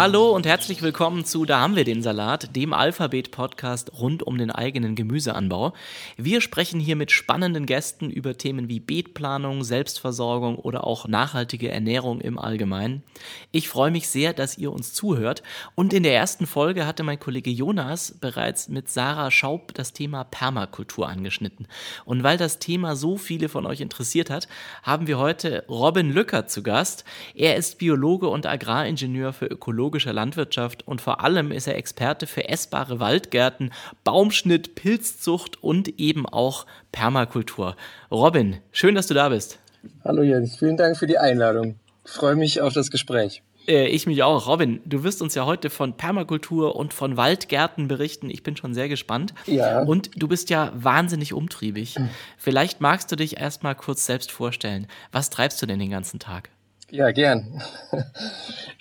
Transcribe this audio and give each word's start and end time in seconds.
Hallo 0.00 0.30
und 0.30 0.46
herzlich 0.46 0.80
willkommen 0.80 1.24
zu 1.24 1.44
Da 1.44 1.58
haben 1.58 1.74
wir 1.74 1.82
den 1.82 2.02
Salat, 2.02 2.54
dem 2.54 2.72
Alphabet-Podcast 2.72 3.94
rund 3.98 4.22
um 4.22 4.38
den 4.38 4.52
eigenen 4.52 4.94
Gemüseanbau. 4.94 5.72
Wir 6.16 6.40
sprechen 6.40 6.78
hier 6.78 6.94
mit 6.94 7.10
spannenden 7.10 7.66
Gästen 7.66 8.08
über 8.08 8.38
Themen 8.38 8.68
wie 8.68 8.78
Beetplanung, 8.78 9.64
Selbstversorgung 9.64 10.54
oder 10.54 10.84
auch 10.84 11.08
nachhaltige 11.08 11.72
Ernährung 11.72 12.20
im 12.20 12.38
Allgemeinen. 12.38 13.02
Ich 13.50 13.68
freue 13.68 13.90
mich 13.90 14.08
sehr, 14.08 14.32
dass 14.32 14.56
ihr 14.56 14.70
uns 14.70 14.94
zuhört 14.94 15.42
und 15.74 15.92
in 15.92 16.04
der 16.04 16.14
ersten 16.14 16.46
Folge 16.46 16.86
hatte 16.86 17.02
mein 17.02 17.18
Kollege 17.18 17.50
Jonas 17.50 18.14
bereits 18.20 18.68
mit 18.68 18.88
Sarah 18.88 19.32
Schaub 19.32 19.74
das 19.74 19.94
Thema 19.94 20.22
Permakultur 20.22 21.08
angeschnitten. 21.08 21.66
Und 22.04 22.22
weil 22.22 22.38
das 22.38 22.60
Thema 22.60 22.94
so 22.94 23.16
viele 23.16 23.48
von 23.48 23.66
euch 23.66 23.80
interessiert 23.80 24.30
hat, 24.30 24.46
haben 24.84 25.08
wir 25.08 25.18
heute 25.18 25.64
Robin 25.68 26.12
Lücker 26.12 26.46
zu 26.46 26.62
Gast. 26.62 27.04
Er 27.34 27.56
ist 27.56 27.78
Biologe 27.78 28.28
und 28.28 28.46
Agraringenieur 28.46 29.32
für 29.32 29.46
Ökologie 29.46 29.87
ökologischer 29.88 30.12
Landwirtschaft 30.12 30.86
und 30.86 31.00
vor 31.00 31.24
allem 31.24 31.50
ist 31.50 31.66
er 31.66 31.76
Experte 31.76 32.26
für 32.26 32.46
essbare 32.46 33.00
Waldgärten, 33.00 33.72
Baumschnitt, 34.04 34.74
Pilzzucht 34.74 35.62
und 35.62 35.98
eben 35.98 36.26
auch 36.26 36.66
Permakultur. 36.92 37.74
Robin, 38.10 38.58
schön, 38.70 38.94
dass 38.94 39.06
du 39.06 39.14
da 39.14 39.30
bist. 39.30 39.58
Hallo 40.04 40.22
Jens, 40.22 40.56
vielen 40.58 40.76
Dank 40.76 40.98
für 40.98 41.06
die 41.06 41.16
Einladung. 41.16 41.76
Ich 42.04 42.12
freue 42.12 42.36
mich 42.36 42.60
auf 42.60 42.74
das 42.74 42.90
Gespräch. 42.90 43.42
Äh, 43.66 43.86
ich 43.88 44.06
mich 44.06 44.22
auch. 44.22 44.46
Robin, 44.46 44.80
du 44.84 45.04
wirst 45.04 45.22
uns 45.22 45.34
ja 45.34 45.46
heute 45.46 45.70
von 45.70 45.94
Permakultur 45.94 46.76
und 46.76 46.92
von 46.92 47.16
Waldgärten 47.16 47.88
berichten. 47.88 48.28
Ich 48.28 48.42
bin 48.42 48.56
schon 48.56 48.74
sehr 48.74 48.90
gespannt. 48.90 49.32
Ja. 49.46 49.82
Und 49.82 50.10
du 50.16 50.28
bist 50.28 50.50
ja 50.50 50.70
wahnsinnig 50.74 51.32
umtriebig. 51.32 51.96
Vielleicht 52.36 52.82
magst 52.82 53.10
du 53.10 53.16
dich 53.16 53.38
erstmal 53.38 53.74
kurz 53.74 54.04
selbst 54.04 54.32
vorstellen. 54.32 54.86
Was 55.12 55.30
treibst 55.30 55.62
du 55.62 55.66
denn 55.66 55.78
den 55.78 55.90
ganzen 55.90 56.18
Tag? 56.18 56.50
Ja, 56.90 57.10
gern. 57.10 57.62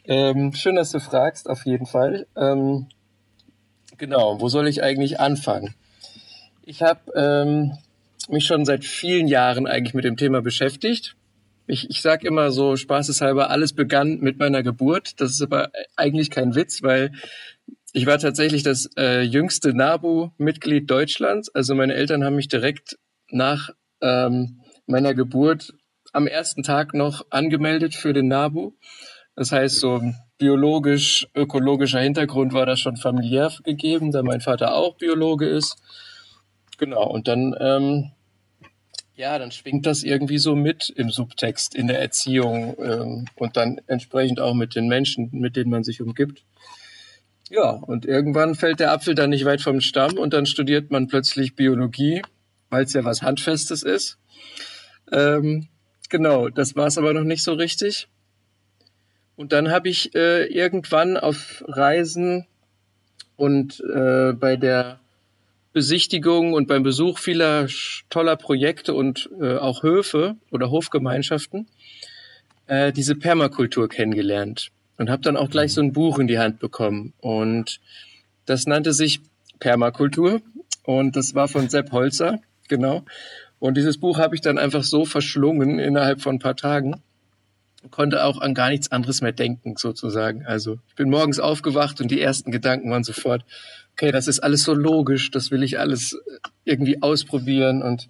ähm, 0.06 0.54
schön, 0.54 0.76
dass 0.76 0.92
du 0.92 1.00
fragst, 1.02 1.50
auf 1.50 1.66
jeden 1.66 1.86
Fall. 1.86 2.26
Ähm, 2.38 2.88
genau, 3.98 4.40
wo 4.40 4.48
soll 4.48 4.70
ich 4.70 4.82
eigentlich 4.82 5.20
anfangen? 5.20 5.76
Ich 6.64 6.82
habe 6.82 7.02
ähm, 7.16 7.78
mich 8.30 8.46
schon 8.46 8.64
seit 8.64 8.86
vielen 8.86 9.28
Jahren 9.28 9.68
eigentlich 9.68 9.94
mit 9.94 10.06
dem 10.06 10.16
Thema 10.16 10.42
beschäftigt. 10.42 11.18
Ich, 11.68 11.90
ich 11.90 12.02
sage 12.02 12.26
immer 12.26 12.52
so 12.52 12.78
spaßeshalber, 12.78 13.50
alles 13.50 13.74
begann 13.74 14.20
mit 14.20 14.40
meiner 14.40 14.64
Geburt. 14.64 15.20
Das 15.20 15.32
ist 15.32 15.42
aber 15.42 15.72
eigentlich 15.98 16.32
kein 16.32 16.56
Witz, 16.56 16.84
weil 16.84 17.12
ich 17.92 18.06
war 18.06 18.20
tatsächlich 18.20 18.64
das 18.64 18.90
äh, 18.96 19.22
jüngste 19.22 19.74
NABU-Mitglied 19.74 20.90
Deutschlands. 20.90 21.54
Also 21.54 21.76
meine 21.76 21.96
Eltern 21.96 22.24
haben 22.24 22.38
mich 22.38 22.48
direkt 22.48 22.98
nach 23.32 23.72
ähm, 24.00 24.62
meiner 24.86 25.14
Geburt 25.14 25.74
am 26.14 26.28
ersten 26.28 26.64
Tag 26.64 26.94
noch 26.94 27.26
angemeldet 27.30 27.96
für 27.96 28.14
den 28.14 28.28
NABU. 28.28 28.74
Das 29.36 29.52
heißt, 29.52 29.80
so 29.80 30.02
biologisch, 30.38 31.28
ökologischer 31.36 32.00
Hintergrund 32.00 32.54
war 32.54 32.66
das 32.66 32.80
schon 32.80 32.98
familiär 32.98 33.52
gegeben, 33.64 34.12
da 34.12 34.24
mein 34.24 34.42
Vater 34.42 34.74
auch 34.74 34.98
Biologe 34.98 35.48
ist. 35.48 35.78
Genau, 36.78 37.08
und 37.08 37.28
dann, 37.28 37.56
ähm, 37.60 38.12
ja, 39.16 39.38
dann 39.40 39.52
schwingt 39.52 39.86
das 39.86 40.04
irgendwie 40.04 40.38
so 40.38 40.56
mit 40.56 40.90
im 40.90 41.10
Subtext, 41.10 41.76
in 41.76 41.88
der 41.88 42.00
Erziehung 42.00 42.76
ähm, 42.80 43.26
und 43.36 43.58
dann 43.58 43.80
entsprechend 43.88 44.40
auch 44.40 44.54
mit 44.54 44.76
den 44.76 44.88
Menschen, 44.88 45.30
mit 45.32 45.56
denen 45.56 45.72
man 45.72 45.84
sich 45.84 46.02
umgibt. 46.02 46.44
Ja, 47.50 47.72
und 47.72 48.06
irgendwann 48.06 48.56
fällt 48.56 48.80
der 48.80 48.92
Apfel 48.92 49.16
dann 49.16 49.30
nicht 49.30 49.46
weit 49.46 49.62
vom 49.62 49.82
Stamm 49.82 50.18
und 50.18 50.34
dann 50.34 50.46
studiert 50.46 50.92
man 50.92 51.08
plötzlich 51.08 51.56
Biologie, 51.56 52.22
weil 52.70 52.84
es 52.84 52.94
ja 52.94 53.06
was 53.06 53.22
Handfestes 53.22 53.84
ist. 53.84 54.18
Ähm, 55.12 55.70
Genau, 56.10 56.50
das 56.50 56.76
war 56.76 56.88
es 56.88 56.98
aber 56.98 57.14
noch 57.14 57.24
nicht 57.24 57.44
so 57.44 57.54
richtig. 57.54 58.08
Und 59.36 59.52
dann 59.52 59.70
habe 59.70 59.90
ich 59.90 60.16
äh, 60.16 60.46
irgendwann 60.46 61.18
auf 61.18 61.64
Reisen 61.68 62.48
und 63.36 63.82
äh, 63.82 64.34
bei 64.34 64.56
der 64.56 65.00
Besichtigung 65.74 66.54
und 66.54 66.68
beim 66.68 66.82
Besuch 66.82 67.20
vieler 67.20 67.68
toller 68.10 68.36
Projekte 68.36 68.96
und 68.96 69.30
äh, 69.40 69.58
auch 69.58 69.84
Höfe 69.84 70.36
oder 70.50 70.72
Hofgemeinschaften 70.72 71.68
äh, 72.66 72.92
diese 72.92 73.16
Permakultur 73.16 73.88
kennengelernt 73.90 74.72
und 74.98 75.10
habe 75.10 75.22
dann 75.22 75.38
auch 75.38 75.50
gleich 75.50 75.74
so 75.74 75.82
ein 75.82 75.94
Buch 75.94 76.18
in 76.18 76.28
die 76.28 76.40
Hand 76.40 76.60
bekommen. 76.60 77.14
Und 77.20 77.80
das 78.46 78.66
nannte 78.66 78.94
sich 78.94 79.22
Permakultur 79.60 80.42
und 80.84 81.16
das 81.16 81.36
war 81.36 81.48
von 81.48 81.70
Sepp 81.70 81.92
Holzer, 81.92 82.40
genau. 82.68 83.04
Und 83.60 83.78
dieses 83.78 84.00
Buch 84.00 84.20
habe 84.20 84.36
ich 84.36 84.42
dann 84.42 84.58
einfach 84.58 84.84
so 84.84 85.06
verschlungen 85.06 85.80
innerhalb 85.80 86.22
von 86.22 86.36
ein 86.36 86.40
paar 86.40 86.56
Tagen. 86.56 87.02
Konnte 87.92 88.24
auch 88.24 88.40
an 88.40 88.54
gar 88.54 88.70
nichts 88.70 88.92
anderes 88.92 89.22
mehr 89.22 89.32
denken, 89.32 89.76
sozusagen. 89.78 90.46
Also 90.46 90.80
ich 90.88 90.96
bin 90.96 91.10
morgens 91.10 91.40
aufgewacht 91.40 92.02
und 92.02 92.12
die 92.12 92.22
ersten 92.22 92.52
Gedanken 92.52 92.92
waren 92.92 93.04
sofort, 93.04 93.44
okay, 93.94 94.12
das 94.12 94.28
ist 94.28 94.40
alles 94.40 94.64
so 94.64 94.74
logisch, 94.74 95.32
das 95.32 95.52
will 95.52 95.64
ich 95.64 95.80
alles 95.80 96.20
irgendwie 96.66 97.02
ausprobieren. 97.02 97.82
Und 97.82 98.10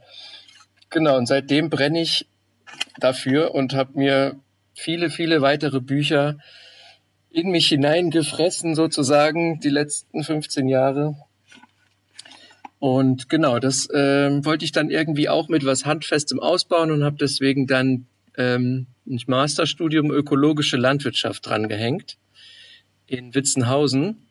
genau, 0.90 1.18
und 1.18 1.28
seitdem 1.28 1.70
brenne 1.70 2.02
ich 2.02 2.28
dafür 3.00 3.54
und 3.54 3.74
habe 3.74 3.92
mir 3.98 4.40
viele, 4.74 5.10
viele 5.10 5.42
weitere 5.42 5.80
Bücher 5.80 6.38
in 7.30 7.52
mich 7.52 7.68
hineingefressen, 7.68 8.76
sozusagen, 8.76 9.60
die 9.60 9.70
letzten 9.70 10.24
15 10.24 10.68
Jahre. 10.68 11.16
Und 12.80 13.30
genau, 13.30 13.60
das 13.60 13.88
ähm, 13.94 14.46
wollte 14.46 14.66
ich 14.66 14.72
dann 14.72 14.90
irgendwie 14.90 15.30
auch 15.30 15.50
mit 15.50 15.66
was 15.66 15.86
Handfestem 15.86 16.40
ausbauen 16.40 16.92
und 16.92 17.04
habe 17.04 17.18
deswegen 17.20 17.66
dann 17.66 18.06
ähm, 18.38 18.86
ein 19.08 19.20
Masterstudium 19.26 20.12
ökologische 20.12 20.78
Landwirtschaft 20.78 21.46
drangehängt 21.46 22.18
in 23.08 23.34
Witzenhausen. 23.34 24.28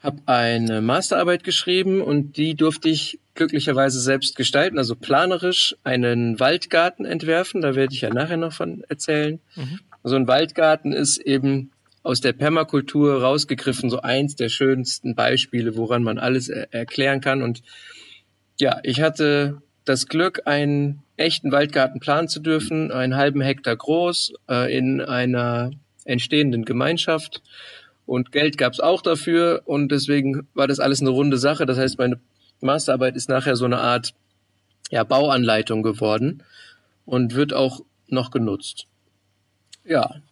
Habe 0.00 0.22
eine 0.26 0.80
Masterarbeit 0.80 1.42
geschrieben 1.42 2.00
und 2.00 2.36
die 2.36 2.54
durfte 2.54 2.88
ich 2.88 3.18
glücklicherweise 3.34 4.00
selbst 4.00 4.36
gestalten, 4.36 4.78
also 4.78 4.94
planerisch 4.94 5.76
einen 5.82 6.38
Waldgarten 6.38 7.04
entwerfen. 7.04 7.62
Da 7.62 7.74
werde 7.74 7.94
ich 7.94 8.02
ja 8.02 8.10
nachher 8.10 8.36
noch 8.36 8.52
von 8.52 8.84
erzählen. 8.88 9.40
Mhm. 9.56 9.80
Also 10.02 10.16
ein 10.16 10.28
Waldgarten 10.28 10.92
ist 10.92 11.18
eben 11.18 11.72
aus 12.06 12.20
der 12.20 12.32
Permakultur 12.32 13.20
rausgegriffen, 13.20 13.90
so 13.90 14.00
eins 14.00 14.36
der 14.36 14.48
schönsten 14.48 15.16
Beispiele, 15.16 15.76
woran 15.76 16.04
man 16.04 16.18
alles 16.18 16.48
er 16.48 16.72
erklären 16.72 17.20
kann. 17.20 17.42
Und 17.42 17.62
ja, 18.60 18.78
ich 18.84 19.00
hatte 19.00 19.60
das 19.84 20.06
Glück, 20.06 20.42
einen 20.44 21.02
echten 21.16 21.50
Waldgarten 21.50 21.98
planen 21.98 22.28
zu 22.28 22.38
dürfen, 22.38 22.92
einen 22.92 23.16
halben 23.16 23.40
Hektar 23.40 23.74
groß, 23.74 24.34
äh, 24.48 24.72
in 24.76 25.00
einer 25.00 25.72
entstehenden 26.04 26.64
Gemeinschaft. 26.64 27.42
Und 28.06 28.30
Geld 28.30 28.56
gab 28.56 28.72
es 28.72 28.78
auch 28.78 29.02
dafür 29.02 29.62
und 29.64 29.90
deswegen 29.90 30.46
war 30.54 30.68
das 30.68 30.78
alles 30.78 31.00
eine 31.00 31.10
runde 31.10 31.38
Sache. 31.38 31.66
Das 31.66 31.76
heißt, 31.76 31.98
meine 31.98 32.20
Masterarbeit 32.60 33.16
ist 33.16 33.28
nachher 33.28 33.56
so 33.56 33.64
eine 33.64 33.78
Art 33.78 34.14
ja, 34.92 35.02
Bauanleitung 35.02 35.82
geworden 35.82 36.44
und 37.04 37.34
wird 37.34 37.52
auch 37.52 37.80
noch 38.06 38.30
genutzt. 38.30 38.86
Ja, 39.84 40.22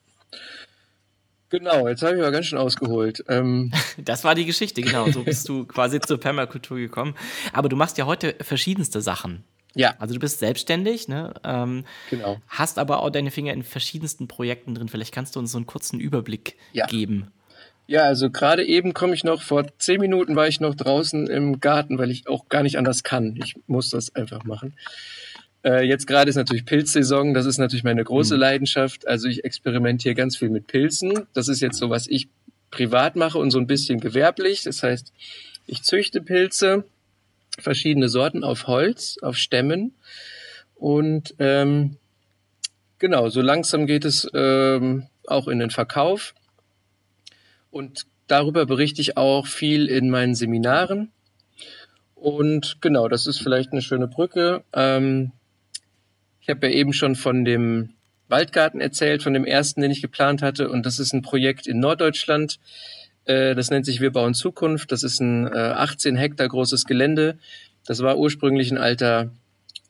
Genau, 1.50 1.87
jetzt 1.88 2.03
habe 2.03 2.16
ich 2.16 2.22
aber 2.22 2.32
ganz 2.32 2.47
schön 2.47 2.59
ausgeholt. 2.59 3.25
Ähm 3.28 3.71
das 3.99 4.25
war 4.25 4.34
die 4.34 4.44
Geschichte, 4.44 4.82
genau. 4.82 5.10
So 5.10 5.22
bist 5.22 5.49
du 5.49 5.65
quasi 5.65 6.00
zur 6.00 6.19
Permakultur 6.19 6.78
gekommen. 6.78 7.15
Aber 7.53 7.69
du 7.69 7.77
machst 7.77 7.99
ja 7.99 8.06
heute 8.06 8.34
verschiedenste 8.41 9.00
Sachen. 9.00 9.44
Ja. 9.75 9.94
Also 9.99 10.15
du 10.15 10.21
bist 10.21 10.38
selbstständig, 10.38 11.09
ne? 11.09 11.34
Ähm, 11.44 11.84
genau. 12.10 12.38
Hast 12.49 12.78
aber 12.78 13.00
auch 13.00 13.10
deine 13.10 13.31
Finger 13.31 13.53
in 13.53 13.62
verschiedensten 13.62 14.28
Projekten 14.28 14.75
drin. 14.75 14.88
Vielleicht 14.88 15.12
kannst 15.12 15.37
du 15.37 15.41
uns 15.41 15.53
so 15.53 15.59
einen 15.59 15.66
kurzen 15.66 16.00
Überblick 16.00 16.56
ja. 16.72 16.87
geben. 16.87 17.32
Ja, 17.87 18.05
also 18.05 18.31
gerade 18.31 18.65
eben 18.65 18.94
komme 18.94 19.15
ich 19.15 19.25
noch, 19.25 19.43
vor 19.43 19.66
zehn 19.78 20.00
Minuten 20.00 20.37
war 20.37 20.49
ich 20.49 20.59
noch 20.59 20.75
draußen 20.75 21.26
im 21.26 21.61
Garten, 21.61 21.99
weil 21.99 22.11
ich 22.11 22.28
auch 22.28 22.49
gar 22.49 22.62
nicht 22.62 22.78
anders 22.78 23.03
kann. 23.03 23.37
Ich 23.37 23.56
muss 23.66 23.91
das 23.91 24.15
einfach 24.15 24.44
machen. 24.44 24.75
Äh, 25.64 25.87
jetzt 25.87 26.06
gerade 26.06 26.28
ist 26.28 26.37
natürlich 26.37 26.66
Pilzsaison, 26.66 27.32
das 27.32 27.46
ist 27.46 27.58
natürlich 27.58 27.84
meine 27.84 28.05
große 28.05 28.34
mhm. 28.34 28.40
Leidenschaft. 28.40 29.08
Also 29.08 29.28
ich 29.28 29.44
experimentiere 29.44 30.14
ganz 30.14 30.37
viel 30.37 30.50
mit 30.50 30.66
Pilzen. 30.66 31.26
Das 31.32 31.49
ist 31.49 31.61
jetzt 31.61 31.78
so, 31.78 31.90
was 31.90 32.06
ich 32.06 32.28
privat 32.70 33.16
mache 33.16 33.38
und 33.38 33.50
so 33.50 33.58
ein 33.58 33.66
bisschen 33.66 33.99
gewerblich. 33.99 34.62
Das 34.64 34.82
heißt, 34.82 35.12
ich 35.66 35.82
züchte 35.82 36.20
Pilze, 36.20 36.84
verschiedene 37.58 38.08
Sorten 38.08 38.44
auf 38.44 38.66
Holz, 38.66 39.16
auf 39.22 39.37
Stämmen. 39.37 39.94
Und 40.75 41.34
ähm, 41.38 41.96
genau, 42.99 43.31
so 43.31 43.40
langsam 43.40 43.87
geht 43.87 44.05
es 44.05 44.28
ähm, 44.34 45.06
auch 45.26 45.49
in 45.49 45.61
den 45.61 45.70
Verkauf. 45.70 46.34
Und 47.70 48.06
darüber 48.26 48.66
berichte 48.66 49.00
ich 49.00 49.16
auch 49.16 49.46
viel 49.46 49.87
in 49.87 50.11
meinen 50.11 50.34
Seminaren. 50.34 51.11
Und 52.14 52.78
genau, 52.81 53.08
das 53.08 53.26
ist 53.26 53.38
vielleicht 53.40 53.72
eine 53.72 53.82
schöne 53.82 54.08
Brücke. 54.08 54.62
Ähm, 54.72 55.32
ich 56.44 56.50
habe 56.50 56.67
ja 56.67 56.75
eben 56.75 56.93
schon 56.93 57.14
von 57.14 57.46
dem 57.46 57.94
Waldgarten 58.29 58.81
erzählt, 58.81 59.23
von 59.23 59.32
dem 59.32 59.46
ersten, 59.46 59.81
den 59.81 59.91
ich 59.91 60.02
geplant 60.02 60.43
hatte. 60.43 60.69
Und 60.69 60.85
das 60.85 60.99
ist 60.99 61.14
ein 61.14 61.23
Projekt 61.23 61.67
in 61.67 61.81
Norddeutschland. 61.81 62.58
Äh, 63.25 63.55
das 63.55 63.70
nennt 63.70 63.87
sich 63.87 64.02
Wir 64.02 64.12
bauen 64.12 64.35
Zukunft. 64.35 64.93
Das 64.93 65.02
ist 65.02 65.20
ein 65.20 65.50
18 65.50 66.17
äh, 66.17 66.19
Hektar 66.19 66.49
großes 66.49 66.85
Gelände. 66.85 67.38
Das 67.87 68.00
war 68.00 68.19
ursprünglich 68.19 68.70
ein 68.70 68.76
alter 68.76 69.31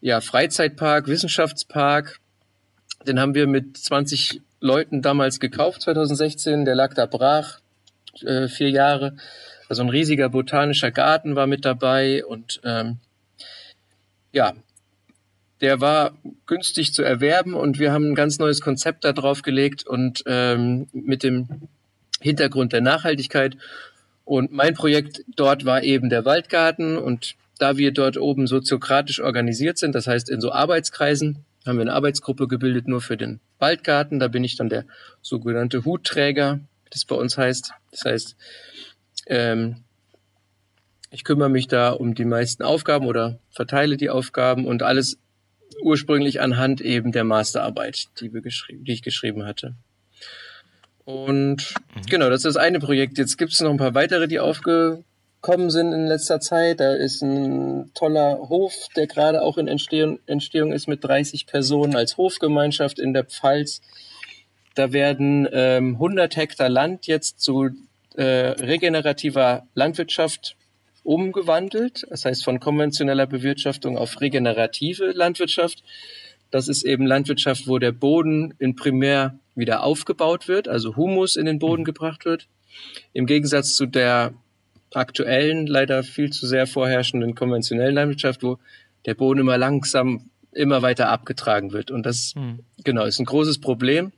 ja, 0.00 0.20
Freizeitpark, 0.20 1.08
Wissenschaftspark. 1.08 2.20
Den 3.04 3.18
haben 3.18 3.34
wir 3.34 3.48
mit 3.48 3.76
20 3.76 4.40
Leuten 4.60 5.02
damals 5.02 5.40
gekauft, 5.40 5.82
2016. 5.82 6.64
Der 6.64 6.76
lag 6.76 6.94
da 6.94 7.06
brach, 7.06 7.58
äh, 8.24 8.46
vier 8.46 8.70
Jahre. 8.70 9.16
Also 9.68 9.82
ein 9.82 9.88
riesiger 9.88 10.28
botanischer 10.28 10.92
Garten 10.92 11.34
war 11.34 11.48
mit 11.48 11.64
dabei 11.64 12.24
und 12.24 12.60
ähm, 12.62 12.98
ja, 14.32 14.52
der 15.60 15.80
war 15.80 16.16
günstig 16.46 16.92
zu 16.92 17.02
erwerben 17.02 17.54
und 17.54 17.78
wir 17.78 17.92
haben 17.92 18.10
ein 18.10 18.14
ganz 18.14 18.38
neues 18.38 18.60
Konzept 18.60 19.04
da 19.04 19.12
drauf 19.12 19.42
gelegt 19.42 19.86
und 19.86 20.22
ähm, 20.26 20.88
mit 20.92 21.22
dem 21.22 21.68
Hintergrund 22.20 22.72
der 22.72 22.80
Nachhaltigkeit. 22.80 23.56
Und 24.24 24.52
mein 24.52 24.74
Projekt 24.74 25.22
dort 25.36 25.64
war 25.64 25.82
eben 25.82 26.08
der 26.08 26.24
Waldgarten 26.24 26.96
und 26.96 27.36
da 27.58 27.76
wir 27.76 27.92
dort 27.92 28.16
oben 28.16 28.46
soziokratisch 28.46 29.20
organisiert 29.20 29.78
sind, 29.78 29.94
das 29.94 30.06
heißt 30.06 30.28
in 30.28 30.40
so 30.40 30.50
Arbeitskreisen, 30.50 31.44
haben 31.66 31.78
wir 31.78 31.82
eine 31.82 31.94
Arbeitsgruppe 31.94 32.48
gebildet 32.48 32.88
nur 32.88 33.00
für 33.00 33.16
den 33.16 33.40
Waldgarten. 33.58 34.18
Da 34.18 34.28
bin 34.28 34.44
ich 34.44 34.56
dann 34.56 34.68
der 34.68 34.84
sogenannte 35.22 35.84
Hutträger, 35.84 36.60
wie 36.84 36.90
das 36.90 37.04
bei 37.04 37.14
uns 37.14 37.38
heißt. 37.38 37.72
Das 37.90 38.04
heißt, 38.04 38.36
ähm, 39.28 39.84
ich 41.10 41.24
kümmere 41.24 41.48
mich 41.48 41.68
da 41.68 41.90
um 41.90 42.14
die 42.14 42.24
meisten 42.24 42.64
Aufgaben 42.64 43.06
oder 43.06 43.38
verteile 43.50 43.96
die 43.96 44.10
Aufgaben 44.10 44.66
und 44.66 44.82
alles 44.82 45.18
ursprünglich 45.82 46.40
anhand 46.40 46.80
eben 46.80 47.12
der 47.12 47.24
Masterarbeit, 47.24 48.06
die, 48.20 48.32
wir 48.32 48.40
geschrieben, 48.40 48.84
die 48.84 48.92
ich 48.92 49.02
geschrieben 49.02 49.44
hatte. 49.44 49.74
Und 51.04 51.74
mhm. 51.94 52.02
genau, 52.08 52.30
das 52.30 52.44
ist 52.44 52.54
das 52.54 52.56
eine 52.56 52.80
Projekt. 52.80 53.18
Jetzt 53.18 53.36
gibt 53.36 53.52
es 53.52 53.60
noch 53.60 53.70
ein 53.70 53.76
paar 53.76 53.94
weitere, 53.94 54.26
die 54.26 54.40
aufgekommen 54.40 55.70
sind 55.70 55.92
in 55.92 56.06
letzter 56.06 56.40
Zeit. 56.40 56.80
Da 56.80 56.94
ist 56.94 57.22
ein 57.22 57.90
toller 57.94 58.48
Hof, 58.48 58.72
der 58.96 59.06
gerade 59.06 59.42
auch 59.42 59.58
in 59.58 59.68
Entstehung, 59.68 60.18
Entstehung 60.26 60.72
ist 60.72 60.88
mit 60.88 61.04
30 61.04 61.46
Personen 61.46 61.96
als 61.96 62.16
Hofgemeinschaft 62.16 62.98
in 62.98 63.12
der 63.12 63.24
Pfalz. 63.24 63.80
Da 64.74 64.92
werden 64.92 65.46
ähm, 65.52 65.94
100 65.94 66.36
Hektar 66.36 66.68
Land 66.68 67.06
jetzt 67.06 67.40
zu 67.40 67.70
äh, 68.16 68.22
regenerativer 68.22 69.66
Landwirtschaft 69.74 70.56
umgewandelt. 71.04 72.04
Das 72.10 72.24
heißt 72.24 72.44
von 72.44 72.58
konventioneller 72.58 73.26
Bewirtschaftung 73.26 73.96
auf 73.96 74.20
regenerative 74.20 75.12
Landwirtschaft. 75.12 75.84
Das 76.50 76.68
ist 76.68 76.84
eben 76.84 77.06
Landwirtschaft, 77.06 77.68
wo 77.68 77.78
der 77.78 77.92
Boden 77.92 78.54
in 78.58 78.74
primär 78.74 79.38
wieder 79.54 79.84
aufgebaut 79.84 80.48
wird, 80.48 80.66
also 80.66 80.96
Humus 80.96 81.36
in 81.36 81.46
den 81.46 81.58
Boden 81.58 81.82
mhm. 81.82 81.86
gebracht 81.86 82.24
wird. 82.24 82.48
Im 83.12 83.26
Gegensatz 83.26 83.74
zu 83.74 83.86
der 83.86 84.34
aktuellen, 84.92 85.66
leider 85.66 86.02
viel 86.02 86.30
zu 86.30 86.46
sehr 86.46 86.66
vorherrschenden 86.66 87.34
konventionellen 87.34 87.94
Landwirtschaft, 87.94 88.42
wo 88.42 88.58
der 89.06 89.14
Boden 89.14 89.40
immer 89.40 89.58
langsam 89.58 90.30
immer 90.52 90.82
weiter 90.82 91.08
abgetragen 91.08 91.72
wird. 91.72 91.90
Und 91.90 92.06
das, 92.06 92.34
mhm. 92.36 92.60
genau, 92.84 93.04
ist 93.04 93.18
ein 93.18 93.26
großes 93.26 93.60
Problem. 93.60 94.12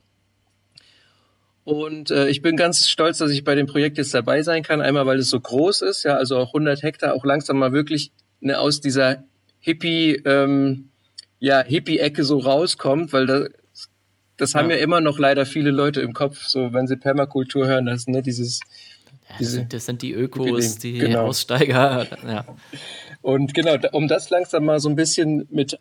Und 1.67 2.11
äh, 2.11 2.29
ich 2.29 2.41
bin 2.41 2.55
ganz 2.55 2.87
stolz, 2.87 3.17
dass 3.17 3.29
ich 3.29 3.43
bei 3.43 3.53
dem 3.53 3.67
Projekt 3.67 3.97
jetzt 3.97 4.13
dabei 4.13 4.41
sein 4.41 4.63
kann. 4.63 4.79
Einmal, 4.79 5.05
weil 5.05 5.19
es 5.19 5.29
so 5.29 5.37
groß 5.37 5.81
ist, 5.81 6.03
ja, 6.03 6.15
also 6.15 6.37
auch 6.37 6.53
100 6.53 6.81
Hektar, 6.81 7.13
auch 7.13 7.25
langsam 7.25 7.57
mal 7.57 7.73
wirklich 7.73 8.13
ne, 8.39 8.57
aus 8.57 8.79
dieser 8.79 9.25
Hippie, 9.59 10.13
ähm, 10.23 10.91
ja, 11.39 11.61
Hippie-Ecke 11.61 12.23
so 12.23 12.37
rauskommt, 12.37 13.11
weil 13.11 13.25
da, 13.25 13.47
das 14.37 14.55
haben 14.55 14.69
ja. 14.69 14.77
ja 14.77 14.81
immer 14.81 15.01
noch 15.01 15.19
leider 15.19 15.45
viele 15.45 15.71
Leute 15.71 15.99
im 15.99 16.13
Kopf, 16.13 16.45
so 16.45 16.71
wenn 16.71 16.87
sie 16.87 16.95
Permakultur 16.95 17.67
hören, 17.67 17.87
das, 17.87 18.07
ne, 18.07 18.21
dieses, 18.21 18.61
ja, 19.27 19.35
das, 19.37 19.51
sind, 19.51 19.73
das 19.73 19.85
sind 19.87 20.01
die 20.01 20.13
Ökos, 20.13 20.77
die 20.77 20.99
genau. 20.99 21.25
Aussteiger, 21.25 22.07
ja. 22.25 22.45
Und 23.21 23.53
genau, 23.53 23.75
um 23.91 24.07
das 24.07 24.29
langsam 24.29 24.63
mal 24.63 24.79
so 24.79 24.87
ein 24.87 24.95
bisschen 24.95 25.49
mit 25.51 25.77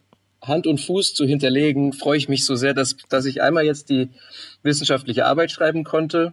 Hand 0.47 0.67
und 0.67 0.81
Fuß 0.81 1.15
zu 1.15 1.27
hinterlegen, 1.27 1.93
freue 1.93 2.19
ich 2.19 2.29
mich 2.29 2.45
so 2.45 2.57
sehr, 2.57 2.75
dass, 2.75 2.97
dass 3.09 3.25
ich 3.25 3.43
einmal 3.43 3.65
jetzt 3.65 3.91
die 3.91 4.11
wissenschaftliche 4.63 5.27
Arbeit 5.27 5.51
schreiben 5.51 5.85
konnte 5.85 6.33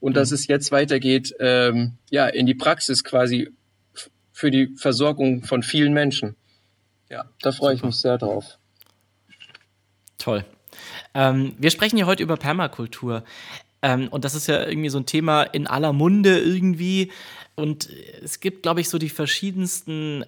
und 0.00 0.12
mhm. 0.12 0.14
dass 0.14 0.32
es 0.32 0.46
jetzt 0.46 0.72
weitergeht, 0.72 1.34
ähm, 1.40 1.92
ja, 2.10 2.26
in 2.26 2.46
die 2.46 2.54
Praxis 2.54 3.04
quasi 3.04 3.50
für 4.32 4.50
die 4.50 4.74
Versorgung 4.76 5.44
von 5.44 5.62
vielen 5.62 5.92
Menschen. 5.92 6.36
Ja, 7.08 7.24
da 7.40 7.52
freue 7.52 7.74
ich 7.74 7.82
mich 7.82 7.96
sehr 7.96 8.18
drauf. 8.18 8.58
Toll. 10.18 10.44
Ähm, 11.14 11.54
wir 11.58 11.70
sprechen 11.70 11.96
ja 11.96 12.06
heute 12.06 12.22
über 12.22 12.36
Permakultur. 12.36 13.24
Ähm, 13.82 14.08
und 14.08 14.24
das 14.24 14.34
ist 14.34 14.48
ja 14.48 14.66
irgendwie 14.66 14.88
so 14.88 14.98
ein 14.98 15.06
Thema 15.06 15.42
in 15.42 15.66
aller 15.66 15.92
Munde 15.92 16.38
irgendwie. 16.38 17.12
Und 17.54 17.88
es 18.22 18.40
gibt, 18.40 18.62
glaube 18.62 18.80
ich, 18.80 18.88
so 18.88 18.98
die 18.98 19.10
verschiedensten 19.10 20.24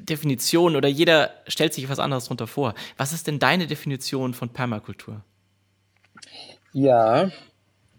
Definition 0.00 0.76
oder 0.76 0.88
jeder 0.88 1.30
stellt 1.46 1.74
sich 1.74 1.88
was 1.88 1.98
anderes 1.98 2.24
darunter 2.24 2.46
vor. 2.46 2.74
Was 2.96 3.12
ist 3.12 3.26
denn 3.26 3.38
deine 3.38 3.66
Definition 3.66 4.34
von 4.34 4.50
Permakultur? 4.50 5.24
Ja, 6.72 7.30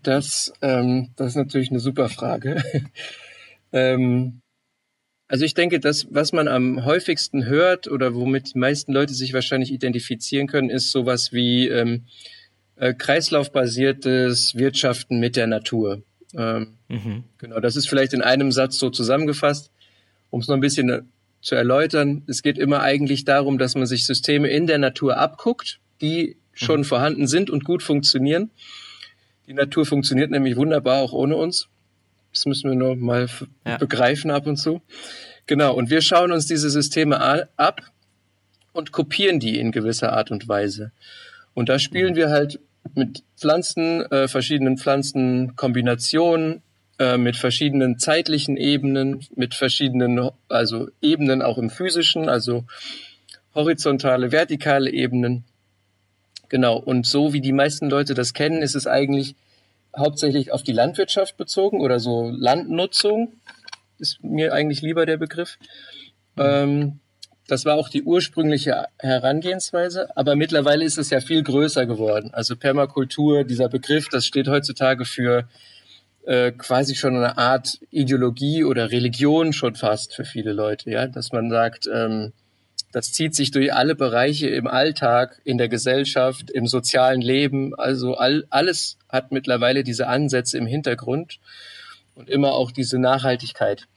das, 0.04 0.54
ähm, 0.62 1.12
das 1.16 1.30
ist 1.30 1.36
natürlich 1.36 1.72
eine 1.72 1.80
super 1.80 2.10
Frage. 2.10 2.64
ähm, 3.72 4.42
also 5.28 5.46
ich 5.46 5.56
denke, 5.56 5.80
das, 5.80 6.08
was 6.12 6.34
man 6.34 6.48
am 6.48 6.86
häufigsten 6.86 7.46
hört 7.46 7.88
oder 7.88 8.14
womit 8.14 8.54
die 8.54 8.60
meisten 8.60 8.94
Leute 8.94 9.14
sich 9.14 9.34
wahrscheinlich 9.34 9.72
identifizieren 9.72 10.48
können, 10.48 10.70
ist 10.70 10.92
sowas 10.92 11.34
wie 11.34 11.68
ähm, 11.68 12.06
äh, 12.76 12.94
kreislaufbasiertes 12.94 14.56
Wirtschaften 14.56 15.20
mit 15.20 15.36
der 15.36 15.48
Natur. 15.48 16.04
Ähm, 16.36 16.76
mhm. 16.90 17.24
Genau, 17.38 17.60
das 17.60 17.76
ist 17.76 17.88
vielleicht 17.88 18.14
in 18.14 18.22
einem 18.22 18.52
Satz 18.52 18.78
so 18.78 18.90
zusammengefasst. 18.90 19.72
Um 20.30 20.42
es 20.42 20.48
noch 20.48 20.56
ein 20.56 20.62
bisschen 20.62 21.10
zu 21.46 21.54
erläutern. 21.54 22.24
Es 22.28 22.42
geht 22.42 22.58
immer 22.58 22.82
eigentlich 22.82 23.24
darum, 23.24 23.60
dass 23.60 23.76
man 23.76 23.86
sich 23.86 24.08
Systeme 24.08 24.48
in 24.48 24.66
der 24.66 24.80
Natur 24.80 25.18
abguckt, 25.18 25.80
die 26.02 26.38
schon 26.54 26.80
mhm. 26.80 26.86
vorhanden 26.86 27.28
sind 27.28 27.52
und 27.52 27.64
gut 27.64 27.84
funktionieren. 27.84 28.50
Die 29.46 29.54
Natur 29.54 29.86
funktioniert 29.86 30.32
nämlich 30.32 30.56
wunderbar 30.56 31.04
auch 31.04 31.14
ohne 31.14 31.36
uns. 31.36 31.68
Das 32.34 32.48
müssen 32.48 32.72
wir 32.72 32.76
nur 32.76 32.96
mal 32.96 33.30
ja. 33.66 33.78
begreifen 33.78 34.32
ab 34.32 34.48
und 34.48 34.58
zu. 34.58 34.82
Genau, 35.46 35.76
und 35.76 35.92
wir 35.92 36.02
schauen 36.02 36.32
uns 36.32 36.48
diese 36.48 36.72
Systeme 36.72 37.48
ab 37.56 37.82
und 38.74 38.92
kopieren 38.92 39.40
die 39.40 39.60
in 39.60 39.72
gewisser 39.72 40.14
Art 40.14 40.32
und 40.32 40.48
Weise. 40.48 40.92
Und 41.54 41.70
da 41.70 41.78
spielen 41.78 42.14
mhm. 42.14 42.18
wir 42.18 42.30
halt 42.32 42.60
mit 42.96 43.24
Pflanzen, 43.38 44.02
äh, 44.12 44.28
verschiedenen 44.28 44.80
Pflanzenkombinationen, 44.80 46.64
äh, 47.00 47.18
mit 47.18 47.36
verschiedenen 47.36 48.00
zeitlichen 48.00 48.58
Ebenen, 48.58 49.26
mit 49.36 49.54
verschiedenen, 49.54 50.30
also 50.50 50.90
Ebenen 51.02 51.42
auch 51.42 51.58
im 51.58 51.70
physischen, 51.70 52.30
also 52.30 52.66
horizontale, 53.54 54.32
vertikale 54.32 54.92
Ebenen. 54.92 55.44
Genau. 56.50 56.78
Und 56.78 57.06
so 57.06 57.34
wie 57.34 57.42
die 57.42 57.54
meisten 57.54 57.90
Leute 57.90 58.14
das 58.14 58.34
kennen, 58.34 58.62
ist 58.62 58.76
es 58.76 58.88
eigentlich 58.88 59.36
hauptsächlich 59.98 60.52
auf 60.52 60.64
die 60.64 60.74
Landwirtschaft 60.74 61.38
bezogen 61.38 61.80
oder 61.80 62.00
so 62.00 62.30
Landnutzung 62.30 63.34
ist 63.98 64.24
mir 64.24 64.54
eigentlich 64.54 64.82
lieber 64.82 65.06
der 65.06 65.18
Begriff. 65.18 65.58
Ähm, 66.38 67.00
das 67.48 67.66
war 67.66 67.76
auch 67.76 67.90
die 67.90 68.04
ursprüngliche 68.04 68.88
Herangehensweise, 69.00 70.16
aber 70.18 70.36
mittlerweile 70.36 70.84
ist 70.84 70.98
es 70.98 71.12
ja 71.12 71.22
viel 71.22 71.44
größer 71.44 71.86
geworden. 71.86 72.32
Also 72.34 72.56
Permakultur, 72.56 73.44
dieser 73.44 73.70
Begriff, 73.70 74.10
das 74.10 74.26
steht 74.26 74.48
heutzutage 74.48 75.06
für 75.06 75.48
äh, 76.26 76.52
quasi 76.52 76.96
schon 76.96 77.16
eine 77.16 77.38
Art 77.38 77.80
Ideologie 77.92 78.64
oder 78.64 78.92
Religion 78.92 79.54
schon 79.54 79.76
fast 79.76 80.16
für 80.16 80.26
viele 80.26 80.54
Leute, 80.54 80.90
ja, 80.90 81.08
dass 81.08 81.32
man 81.32 81.50
sagt, 81.50 81.88
ähm, 81.94 82.34
das 82.92 83.12
zieht 83.12 83.36
sich 83.36 83.52
durch 83.52 83.74
alle 83.74 83.94
Bereiche 83.94 84.48
im 84.48 84.68
Alltag, 84.68 85.42
in 85.44 85.58
der 85.58 85.68
Gesellschaft, 85.68 86.50
im 86.50 86.66
sozialen 86.66 87.20
Leben. 87.20 87.76
Also 87.76 88.16
all, 88.16 88.46
alles 88.50 88.98
hat 89.10 89.34
mittlerweile 89.34 89.84
diese 89.84 90.08
Ansätze 90.08 90.58
im 90.58 90.66
Hintergrund 90.66 91.40
und 92.16 92.30
immer 92.30 92.54
auch 92.54 92.72
diese 92.72 92.98
Nachhaltigkeit. 92.98 93.88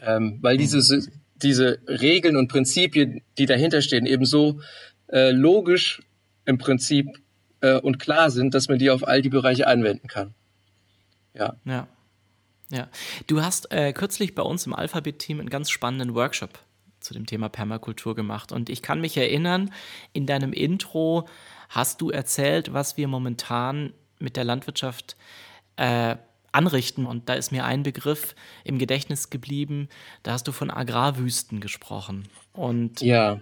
Ähm, 0.00 0.38
weil 0.40 0.56
diese, 0.56 1.06
diese 1.36 1.80
Regeln 1.86 2.36
und 2.36 2.48
Prinzipien, 2.48 3.20
die 3.36 3.46
dahinter 3.46 3.82
stehen, 3.82 4.06
eben 4.06 4.24
so 4.24 4.60
äh, 5.08 5.30
logisch 5.30 6.02
im 6.46 6.56
Prinzip 6.56 7.06
äh, 7.60 7.74
und 7.74 7.98
klar 7.98 8.30
sind, 8.30 8.54
dass 8.54 8.68
man 8.68 8.78
die 8.78 8.90
auf 8.90 9.06
all 9.06 9.20
die 9.20 9.28
Bereiche 9.28 9.66
anwenden 9.66 10.08
kann. 10.08 10.34
Ja. 11.38 11.54
Ja. 11.64 11.88
Ja. 12.70 12.88
Du 13.26 13.42
hast 13.42 13.72
äh, 13.72 13.92
kürzlich 13.92 14.34
bei 14.34 14.42
uns 14.42 14.66
im 14.66 14.74
Alphabet-Team 14.74 15.40
einen 15.40 15.48
ganz 15.48 15.70
spannenden 15.70 16.14
Workshop 16.14 16.58
zu 17.00 17.14
dem 17.14 17.26
Thema 17.26 17.48
Permakultur 17.48 18.14
gemacht. 18.14 18.52
Und 18.52 18.68
ich 18.68 18.82
kann 18.82 19.00
mich 19.00 19.16
erinnern, 19.16 19.72
in 20.12 20.26
deinem 20.26 20.52
Intro 20.52 21.26
hast 21.68 22.00
du 22.00 22.10
erzählt, 22.10 22.72
was 22.72 22.96
wir 22.96 23.08
momentan 23.08 23.94
mit 24.18 24.36
der 24.36 24.44
Landwirtschaft 24.44 25.16
äh, 25.76 26.16
anrichten. 26.52 27.06
Und 27.06 27.28
da 27.28 27.34
ist 27.34 27.52
mir 27.52 27.64
ein 27.64 27.82
Begriff 27.82 28.34
im 28.64 28.78
Gedächtnis 28.78 29.30
geblieben. 29.30 29.88
Da 30.22 30.32
hast 30.32 30.48
du 30.48 30.52
von 30.52 30.70
Agrarwüsten 30.70 31.60
gesprochen. 31.60 32.28
Und 32.52 33.00
ja. 33.00 33.40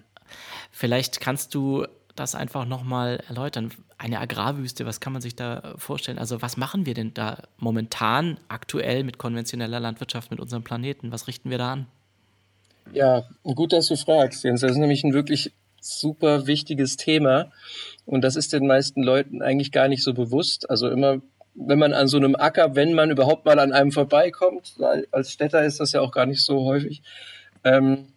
vielleicht 0.70 1.20
kannst 1.20 1.54
du 1.54 1.86
das 2.16 2.34
einfach 2.34 2.66
nochmal 2.66 3.22
erläutern. 3.28 3.70
Eine 3.98 4.20
Agrarwüste, 4.20 4.86
was 4.86 5.00
kann 5.00 5.12
man 5.12 5.22
sich 5.22 5.36
da 5.36 5.74
vorstellen? 5.76 6.18
Also 6.18 6.42
was 6.42 6.56
machen 6.56 6.86
wir 6.86 6.94
denn 6.94 7.14
da 7.14 7.42
momentan 7.58 8.38
aktuell 8.48 9.04
mit 9.04 9.18
konventioneller 9.18 9.80
Landwirtschaft, 9.80 10.30
mit 10.30 10.40
unserem 10.40 10.64
Planeten? 10.64 11.12
Was 11.12 11.28
richten 11.28 11.50
wir 11.50 11.58
da 11.58 11.72
an? 11.72 11.86
Ja, 12.92 13.24
gut, 13.42 13.72
dass 13.72 13.88
du 13.88 13.96
fragst, 13.96 14.44
Jens. 14.44 14.60
Das 14.60 14.72
ist 14.72 14.76
nämlich 14.76 15.04
ein 15.04 15.12
wirklich 15.12 15.52
super 15.80 16.46
wichtiges 16.46 16.96
Thema. 16.96 17.50
Und 18.04 18.22
das 18.22 18.36
ist 18.36 18.52
den 18.52 18.66
meisten 18.66 19.02
Leuten 19.02 19.42
eigentlich 19.42 19.72
gar 19.72 19.88
nicht 19.88 20.02
so 20.02 20.14
bewusst. 20.14 20.68
Also 20.70 20.88
immer, 20.88 21.20
wenn 21.54 21.78
man 21.78 21.92
an 21.92 22.08
so 22.08 22.16
einem 22.16 22.36
Acker, 22.36 22.74
wenn 22.74 22.94
man 22.94 23.10
überhaupt 23.10 23.44
mal 23.44 23.58
an 23.58 23.72
einem 23.72 23.92
vorbeikommt, 23.92 24.74
als 25.10 25.32
Städter 25.32 25.64
ist 25.64 25.80
das 25.80 25.92
ja 25.92 26.00
auch 26.00 26.12
gar 26.12 26.26
nicht 26.26 26.44
so 26.44 26.64
häufig. 26.64 27.02
Ähm, 27.64 28.08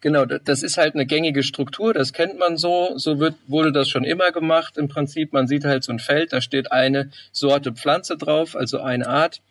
genau, 0.00 0.24
das 0.24 0.62
ist 0.62 0.76
halt 0.76 0.94
eine 0.94 1.06
gängige 1.06 1.42
Struktur, 1.42 1.94
das 1.94 2.12
kennt 2.12 2.38
man 2.38 2.56
so. 2.56 2.96
So 2.96 3.18
wird, 3.18 3.34
wurde 3.46 3.72
das 3.72 3.88
schon 3.88 4.04
immer 4.04 4.32
gemacht. 4.32 4.76
Im 4.76 4.88
Prinzip, 4.88 5.32
man 5.32 5.46
sieht 5.46 5.64
halt 5.64 5.84
so 5.84 5.92
ein 5.92 5.98
Feld, 5.98 6.32
da 6.32 6.40
steht 6.40 6.72
eine 6.72 7.10
Sorte 7.32 7.72
Pflanze 7.72 8.16
drauf, 8.16 8.56
also 8.56 8.80
eine 8.80 9.06
Art. 9.06 9.42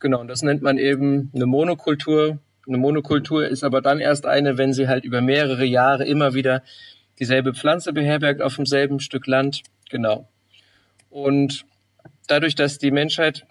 Genau, 0.00 0.20
und 0.20 0.28
das 0.28 0.42
nennt 0.42 0.62
man 0.62 0.78
eben 0.78 1.30
eine 1.34 1.46
Monokultur. 1.46 2.38
Eine 2.66 2.78
Monokultur 2.78 3.46
ist 3.46 3.64
aber 3.64 3.80
dann 3.80 4.00
erst 4.00 4.26
eine, 4.26 4.58
wenn 4.58 4.72
sie 4.72 4.88
halt 4.88 5.04
über 5.04 5.20
mehrere 5.20 5.64
Jahre 5.64 6.04
immer 6.04 6.34
wieder 6.34 6.62
dieselbe 7.18 7.54
Pflanze 7.54 7.92
beherbergt 7.92 8.42
auf 8.42 8.56
demselben 8.56 9.00
Stück 9.00 9.26
Land. 9.26 9.62
Genau. 9.88 10.28
Und 11.08 11.64
dadurch, 12.26 12.54
dass 12.54 12.78
die 12.78 12.90
Menschheit 12.90 13.46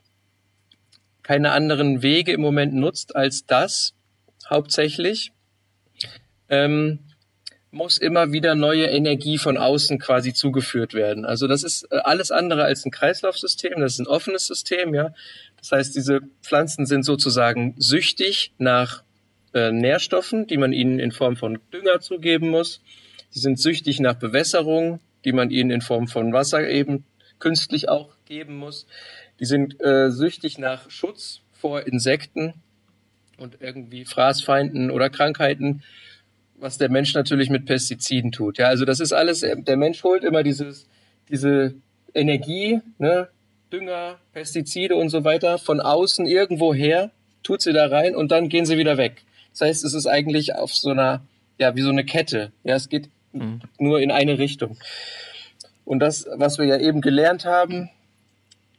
keine 1.24 1.52
anderen 1.52 2.04
Wege 2.04 2.34
im 2.34 2.42
Moment 2.42 2.74
nutzt 2.74 3.16
als 3.16 3.46
das, 3.48 3.96
hauptsächlich, 4.48 5.32
ähm, 6.50 7.00
muss 7.76 7.98
immer 7.98 8.32
wieder 8.32 8.56
neue 8.56 8.86
Energie 8.86 9.38
von 9.38 9.58
außen 9.58 10.00
quasi 10.00 10.34
zugeführt 10.34 10.94
werden. 10.94 11.26
Also 11.26 11.48
das 11.48 11.64
ist 11.64 11.84
äh, 11.92 11.98
alles 11.98 12.32
andere 12.32 12.64
als 12.64 12.86
ein 12.86 12.92
Kreislaufsystem, 12.92 13.80
das 13.80 13.94
ist 13.94 14.00
ein 14.00 14.08
offenes 14.08 14.48
System, 14.48 14.96
ja. 14.96 15.14
Das 15.58 15.72
heißt, 15.72 15.96
diese 15.96 16.22
Pflanzen 16.42 16.86
sind 16.86 17.04
sozusagen 17.04 17.76
süchtig 17.78 18.54
nach 18.58 19.04
äh, 19.54 19.72
Nährstoffen, 19.72 20.48
die 20.48 20.58
man 20.58 20.74
ihnen 20.74 21.00
in 21.00 21.12
Form 21.12 21.36
von 21.36 21.60
Dünger 21.74 22.00
zugeben 22.00 22.50
muss. 22.50 22.82
Sie 23.30 23.40
sind 23.40 23.60
süchtig 23.60 24.00
nach 24.00 24.16
Bewässerung, 24.16 25.02
die 25.26 25.34
man 25.34 25.52
ihnen 25.52 25.72
in 25.72 25.82
Form 25.82 26.08
von 26.08 26.32
Wasser 26.32 26.68
eben 26.70 27.06
künstlich 27.40 27.90
auch 27.90 28.16
geben 28.26 28.58
muss. 28.58 28.88
Die 29.40 29.46
sind 29.46 29.82
äh, 29.82 30.12
süchtig 30.12 30.58
nach 30.58 30.90
Schutz 30.90 31.42
vor 31.52 31.86
Insekten 31.88 32.54
und 33.38 33.58
irgendwie 33.60 34.06
Fraßfeinden 34.06 34.92
oder 34.92 35.10
Krankheiten, 35.10 35.84
was 36.58 36.78
der 36.78 36.90
Mensch 36.90 37.14
natürlich 37.14 37.50
mit 37.50 37.66
Pestiziden 37.66 38.32
tut. 38.32 38.58
Ja, 38.58 38.68
also 38.68 38.86
das 38.86 39.00
ist 39.00 39.14
alles, 39.14 39.44
äh, 39.44 39.56
der 39.62 39.78
Mensch 39.78 40.04
holt 40.04 40.24
immer 40.24 40.44
dieses, 40.44 40.88
diese 41.30 41.76
Energie, 42.14 42.82
ne, 42.98 43.30
Dünger, 43.72 44.18
Pestizide 44.34 44.96
und 44.96 45.10
so 45.10 45.24
weiter 45.24 45.58
von 45.58 45.80
außen 45.80 46.26
irgendwo 46.26 46.74
her, 46.74 47.12
tut 47.44 47.62
sie 47.62 47.74
da 47.74 47.88
rein 47.88 48.16
und 48.16 48.32
dann 48.32 48.50
gehen 48.50 48.66
sie 48.66 48.78
wieder 48.78 48.98
weg. 48.98 49.24
Das 49.52 49.62
heißt, 49.62 49.86
es 49.86 49.94
ist 49.94 50.08
eigentlich 50.08 50.56
auf 50.56 50.74
so 50.74 50.92
einer, 50.92 51.22
ja, 51.58 51.76
wie 51.76 51.82
so 51.82 51.90
eine 51.90 52.06
Kette. 52.06 52.52
Ja, 52.64 52.76
es 52.76 52.90
geht 52.90 53.10
mhm. 53.34 53.62
nur 53.80 54.02
in 54.02 54.12
eine 54.12 54.38
Richtung. 54.38 54.78
Und 55.84 56.00
das, 56.00 56.28
was 56.36 56.58
wir 56.58 56.66
ja 56.66 56.78
eben 56.78 57.02
gelernt 57.02 57.46
haben, 57.46 57.90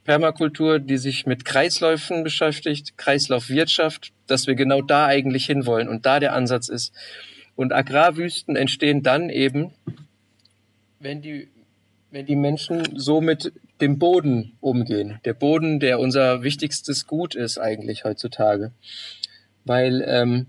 Permakultur, 0.03 0.79
die 0.79 0.97
sich 0.97 1.25
mit 1.25 1.45
Kreisläufen 1.45 2.23
beschäftigt, 2.23 2.97
Kreislaufwirtschaft, 2.97 4.13
dass 4.25 4.47
wir 4.47 4.55
genau 4.55 4.81
da 4.81 5.05
eigentlich 5.05 5.45
hinwollen 5.45 5.89
und 5.89 6.05
da 6.05 6.19
der 6.19 6.33
Ansatz 6.33 6.69
ist. 6.69 6.93
Und 7.57 7.73
Agrarwüsten 7.73 8.55
entstehen 8.55 9.01
dann 9.01 9.31
eben, 9.31 9.71
wenn 10.99 11.23
die, 11.23 11.47
wenn 12.11 12.27
die 12.27 12.35
Menschen 12.35 12.97
so 12.97 13.19
mit 13.19 13.51
dem 13.81 13.97
Boden 13.97 14.53
umgehen. 14.61 15.19
Der 15.25 15.33
Boden, 15.33 15.79
der 15.79 15.99
unser 15.99 16.43
wichtigstes 16.43 17.07
Gut 17.07 17.33
ist 17.33 17.57
eigentlich 17.57 18.03
heutzutage. 18.05 18.71
Weil 19.65 20.03
ähm, 20.07 20.45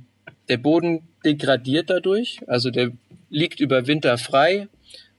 der 0.50 0.58
Boden 0.58 1.08
degradiert 1.24 1.88
dadurch, 1.88 2.40
also 2.46 2.70
der 2.70 2.92
liegt 3.30 3.60
über 3.60 3.86
Winter 3.86 4.18
frei. 4.18 4.68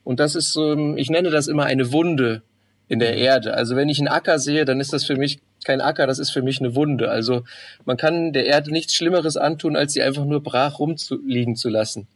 Und 0.04 0.20
das 0.20 0.36
ist 0.36 0.52
so, 0.52 0.94
ich 0.96 1.10
nenne 1.10 1.30
das 1.30 1.48
immer 1.48 1.64
eine 1.64 1.90
Wunde 1.92 2.42
in 2.86 3.00
der 3.00 3.16
Erde. 3.16 3.54
Also 3.54 3.74
wenn 3.74 3.88
ich 3.88 3.98
einen 3.98 4.08
Acker 4.08 4.38
sehe, 4.38 4.64
dann 4.64 4.78
ist 4.78 4.92
das 4.92 5.04
für 5.04 5.16
mich 5.16 5.40
kein 5.64 5.80
Acker, 5.80 6.06
das 6.06 6.18
ist 6.18 6.30
für 6.30 6.42
mich 6.42 6.60
eine 6.60 6.74
Wunde. 6.74 7.10
Also 7.10 7.44
man 7.84 7.96
kann 7.96 8.32
der 8.32 8.46
Erde 8.46 8.70
nichts 8.70 8.94
Schlimmeres 8.94 9.36
antun, 9.36 9.76
als 9.76 9.92
sie 9.92 10.02
einfach 10.02 10.24
nur 10.24 10.42
brach 10.42 10.78
rumliegen 10.78 11.56
zu 11.56 11.68
lassen. 11.68 12.08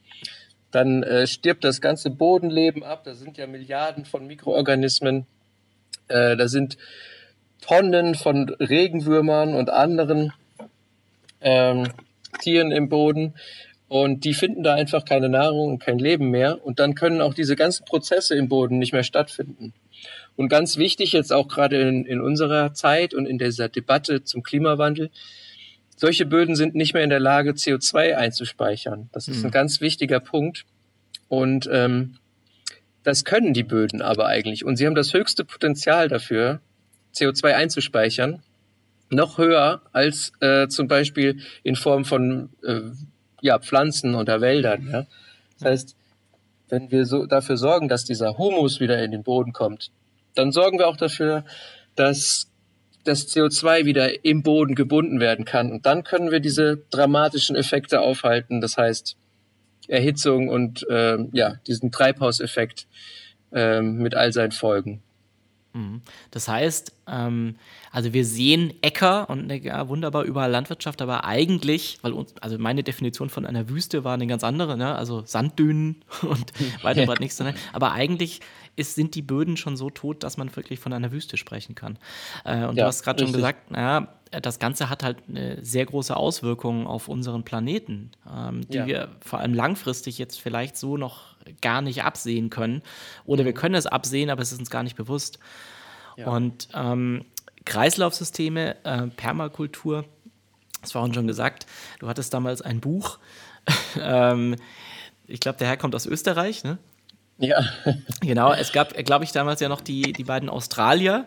Dann 0.71 1.03
äh, 1.03 1.27
stirbt 1.27 1.63
das 1.65 1.81
ganze 1.81 2.11
Bodenleben 2.11 2.83
ab. 2.83 3.05
Da 3.05 3.15
sind 3.15 3.37
ja 3.37 3.47
Milliarden 3.47 4.05
von 4.05 4.27
Mikroorganismen. 4.27 5.27
Äh, 6.09 6.37
da 6.37 6.49
sind 6.49 6.77
Tonnen 7.61 8.15
von 8.15 8.49
Regenwürmern 8.61 9.55
und 9.55 9.71
anderen 9.71 10.33
ähm, 11.41 11.89
Tieren 12.41 12.73
im 12.73 12.89
Boden 12.89 13.35
und 13.89 14.25
die 14.25 14.35
finden 14.35 14.63
da 14.63 14.75
einfach 14.75 15.05
keine 15.05 15.29
Nahrung 15.29 15.69
und 15.69 15.79
kein 15.79 15.99
Leben 15.99 16.31
mehr 16.31 16.65
und 16.65 16.81
dann 16.81 16.95
können 16.95 17.21
auch 17.21 17.35
diese 17.35 17.55
ganzen 17.55 17.85
Prozesse 17.85 18.35
im 18.35 18.49
Boden 18.49 18.79
nicht 18.79 18.93
mehr 18.93 19.05
stattfinden. 19.05 19.73
Und 20.37 20.49
ganz 20.49 20.77
wichtig 20.77 21.13
jetzt 21.13 21.33
auch 21.33 21.49
gerade 21.49 21.81
in, 21.81 22.05
in 22.07 22.21
unserer 22.21 22.75
Zeit 22.75 23.15
und 23.15 23.27
in 23.27 23.39
dieser 23.39 23.69
Debatte 23.69 24.25
zum 24.25 24.43
Klimawandel, 24.43 25.11
solche 25.97 26.27
Böden 26.27 26.57
sind 26.57 26.75
nicht 26.75 26.93
mehr 26.93 27.05
in 27.05 27.11
der 27.11 27.21
Lage, 27.21 27.53
CO2 27.53 28.15
einzuspeichern. 28.15 29.09
Das 29.13 29.29
ist 29.29 29.39
mhm. 29.39 29.47
ein 29.47 29.51
ganz 29.53 29.81
wichtiger 29.81 30.21
Punkt. 30.21 30.65
Und 31.29 31.69
ähm, 31.71 32.17
das 33.05 33.25
können 33.25 33.55
die 33.55 33.63
Böden 33.63 34.03
aber 34.03 34.27
eigentlich. 34.27 34.65
Und 34.65 34.77
sie 34.77 34.87
haben 34.87 34.95
das 34.95 35.15
höchste 35.15 35.45
Potenzial 35.45 36.09
dafür, 36.09 36.61
CO2 37.15 37.55
einzuspeichern 37.55 38.43
noch 39.11 39.39
höher 39.39 39.83
als 39.93 40.33
äh, 40.41 40.69
zum 40.69 40.89
Beispiel 40.89 41.39
in 41.63 41.77
Form 41.77 42.05
von 42.05 42.51
äh, 42.65 42.81
ja, 43.41 43.59
Pflanzen 43.59 44.15
oder 44.15 44.41
Wäldern. 44.41 44.89
Ja? 44.91 45.07
Das 45.59 45.69
heißt, 45.71 45.97
wenn 46.69 46.91
wir 46.91 47.07
so 47.07 47.27
dafür 47.27 47.57
sorgen, 47.57 47.89
dass 47.89 48.05
dieser 48.05 48.39
Humus 48.39 48.81
wieder 48.81 49.03
in 49.03 49.11
den 49.11 49.23
Boden 49.23 49.53
kommt, 49.53 49.91
dann 50.35 50.53
sorgen 50.53 50.79
wir 50.79 50.89
auch 50.89 50.97
dafür, 50.97 51.45
dass 51.95 52.51
das 53.05 53.29
CO2 53.29 53.85
wieder 53.85 54.25
im 54.25 54.43
Boden 54.43 54.75
gebunden 54.75 55.21
werden 55.21 55.45
kann. 55.45 55.71
Und 55.71 55.87
dann 55.87 56.05
können 56.05 56.31
wir 56.31 56.41
diese 56.41 56.79
dramatischen 56.91 57.55
Effekte 57.55 58.01
aufhalten. 58.01 58.61
Das 58.61 58.77
heißt, 58.77 59.17
Erhitzung 59.89 60.49
und 60.49 60.89
äh, 60.89 61.19
ja, 61.33 61.57
diesen 61.67 61.93
Treibhauseffekt 61.93 62.87
äh, 63.53 63.83
mit 63.83 64.15
all 64.15 64.33
seinen 64.33 64.53
Folgen. 64.53 65.03
Mhm. 65.75 66.03
Das 66.31 66.49
heißt, 66.49 66.93
ähm, 67.07 67.57
also 67.95 68.13
wir 68.13 68.25
sehen 68.25 68.75
Äcker 68.83 69.31
und 69.31 69.47
ne, 69.47 69.61
ja, 69.61 69.89
wunderbar 69.89 70.25
überall 70.25 70.51
Landwirtschaft, 70.51 71.01
aber 71.01 71.25
eigentlich, 71.25 71.99
weil 72.03 72.13
uns, 72.13 72.35
also 72.41 72.59
meine 72.59 72.83
Definition 72.83 73.31
von 73.31 73.47
einer 73.47 73.69
Wüste 73.69 74.03
war 74.03 74.15
eine 74.15 74.27
ganz 74.27 74.43
andere, 74.43 74.77
ne? 74.77 74.97
also 74.97 75.23
Sanddünen 75.25 76.03
und 76.23 76.53
weiter 76.83 77.07
war 77.07 77.21
nichts. 77.21 77.39
Ne? 77.39 77.55
Aber 77.73 77.93
eigentlich 77.93 78.41
ist, 78.75 78.97
sind 78.97 79.15
die 79.15 79.23
Böden 79.23 79.57
schon 79.57 79.77
so 79.77 79.91
tot, 79.91 80.25
dass 80.25 80.37
man 80.37 80.55
wirklich 80.57 80.81
von 80.81 80.93
einer 80.93 81.13
Wüste 81.13 81.37
sprechen 81.37 81.77
kann. 81.77 81.97
Äh, 82.45 82.65
und 82.65 82.77
ja, 82.77 82.83
du 82.83 82.87
hast 82.87 83.05
gerade 83.05 83.23
schon 83.23 83.33
gesagt, 83.33 83.71
naja, 83.71 84.09
das 84.43 84.59
Ganze 84.59 84.91
hat 84.91 85.05
halt 85.05 85.19
eine 85.29 85.65
sehr 85.65 85.87
große 85.87 86.17
Auswirkung 86.17 86.89
auf 86.89 87.07
unseren 87.07 87.45
Planeten, 87.45 88.11
ähm, 88.29 88.67
die 88.69 88.79
ja. 88.79 88.87
wir 88.87 89.09
vor 89.25 89.39
allem 89.39 89.55
langfristig 89.55 90.19
jetzt 90.19 90.41
vielleicht 90.41 90.77
so 90.77 90.97
noch 90.97 91.37
gar 91.61 91.81
nicht 91.81 92.03
absehen 92.03 92.51
können. 92.51 92.83
Oder 93.25 93.45
wir 93.45 93.53
mhm. 93.53 93.57
können 93.57 93.75
es 93.77 93.87
absehen, 93.87 94.31
aber 94.31 94.43
es 94.43 94.51
ist 94.51 94.59
uns 94.59 94.71
gar 94.71 94.83
nicht 94.83 94.97
bewusst. 94.97 95.39
Ja. 96.17 96.27
Und 96.29 96.69
ähm, 96.75 97.25
Kreislaufsysteme, 97.65 98.77
äh, 98.85 99.07
Permakultur, 99.09 100.05
das 100.81 100.95
war 100.95 101.03
auch 101.03 101.15
schon 101.15 101.27
gesagt, 101.27 101.67
du 101.99 102.09
hattest 102.09 102.35
damals 102.35 102.61
ein 102.61 102.81
Buch. 102.81 103.19
ähm, 104.01 104.57
ich 105.27 105.41
glaube, 105.41 105.59
der 105.59 105.69
Herr 105.69 105.77
kommt 105.77 105.95
aus 105.95 106.07
Österreich, 106.07 106.65
ne? 106.65 106.79
Ja. 107.39 107.65
genau, 108.21 108.53
es 108.53 108.73
gab, 108.73 108.95
glaube 109.05 109.25
ich, 109.25 109.33
damals 109.33 109.61
ja 109.61 109.69
noch 109.69 109.81
die, 109.81 110.13
die 110.13 110.25
beiden 110.25 110.49
Australier, 110.49 111.27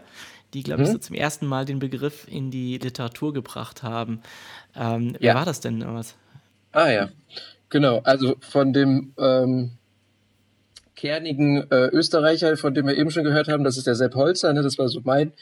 die, 0.53 0.63
glaube 0.63 0.83
ich, 0.83 0.87
hm? 0.87 0.93
so 0.93 0.99
zum 0.99 1.15
ersten 1.15 1.45
Mal 1.45 1.65
den 1.65 1.79
Begriff 1.79 2.27
in 2.29 2.51
die 2.51 2.77
Literatur 2.77 3.33
gebracht 3.33 3.83
haben. 3.83 4.21
Ähm, 4.75 5.09
ja. 5.13 5.17
Wer 5.19 5.35
war 5.35 5.45
das 5.45 5.59
denn 5.59 5.79
damals? 5.79 6.15
Ah 6.71 6.89
ja, 6.89 7.09
genau. 7.69 7.99
Also 8.03 8.35
von 8.39 8.71
dem 8.71 9.13
ähm, 9.17 9.71
kernigen 10.95 11.69
äh, 11.71 11.87
Österreicher, 11.87 12.55
von 12.57 12.73
dem 12.73 12.87
wir 12.87 12.97
eben 12.97 13.11
schon 13.11 13.23
gehört 13.23 13.47
haben, 13.47 13.63
das 13.63 13.77
ist 13.77 13.87
der 13.87 13.95
Sepp 13.95 14.15
Holzer, 14.15 14.53
ne? 14.53 14.63
das 14.63 14.77
war 14.77 14.87
so 14.87 15.01
mein 15.03 15.33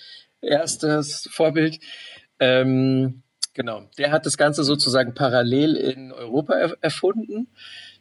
erstes 0.41 1.29
Vorbild. 1.31 1.79
Ähm, 2.39 3.23
genau, 3.53 3.89
der 3.97 4.11
hat 4.11 4.25
das 4.25 4.37
Ganze 4.37 4.63
sozusagen 4.63 5.13
parallel 5.13 5.75
in 5.75 6.11
Europa 6.11 6.53
er 6.53 6.77
erfunden 6.81 7.47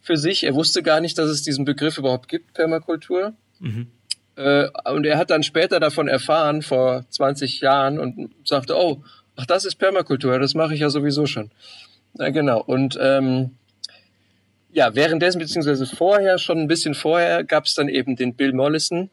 für 0.01 0.17
sich. 0.17 0.45
Er 0.45 0.55
wusste 0.55 0.83
gar 0.83 1.01
nicht, 1.01 1.19
dass 1.19 1.31
es 1.31 1.43
diesen 1.43 1.65
Begriff 1.65 1.99
überhaupt 1.99 2.29
gibt, 2.29 2.55
Permakultur. 2.55 3.35
Mhm. 3.61 3.89
Äh, 4.37 4.69
und 4.93 5.07
er 5.07 5.19
hat 5.19 5.31
dann 5.31 5.43
später 5.43 5.81
davon 5.81 6.09
erfahren, 6.09 6.63
vor 6.63 7.05
20 7.09 7.61
Jahren, 7.61 7.99
und 7.99 8.35
sagte, 8.45 8.77
oh, 8.77 9.03
ach, 9.37 9.47
das 9.47 9.65
ist 9.65 9.77
Permakultur, 9.77 10.39
das 10.39 10.55
mache 10.55 10.75
ich 10.75 10.81
ja 10.81 10.91
sowieso 10.91 11.27
schon. 11.27 11.51
Ja, 12.19 12.31
genau. 12.31 12.61
Und 12.63 12.99
ähm, 13.01 13.53
ja, 14.73 14.95
währenddessen, 14.95 15.39
beziehungsweise 15.39 15.87
vorher, 15.87 16.39
schon 16.39 16.59
ein 16.59 16.69
bisschen 16.69 16.95
vorher, 16.95 17.45
gab 17.45 17.67
es 17.67 17.75
dann 17.75 17.89
eben 17.89 18.17
den 18.17 18.35
Bill 18.35 18.53
Mollison. 18.53 19.11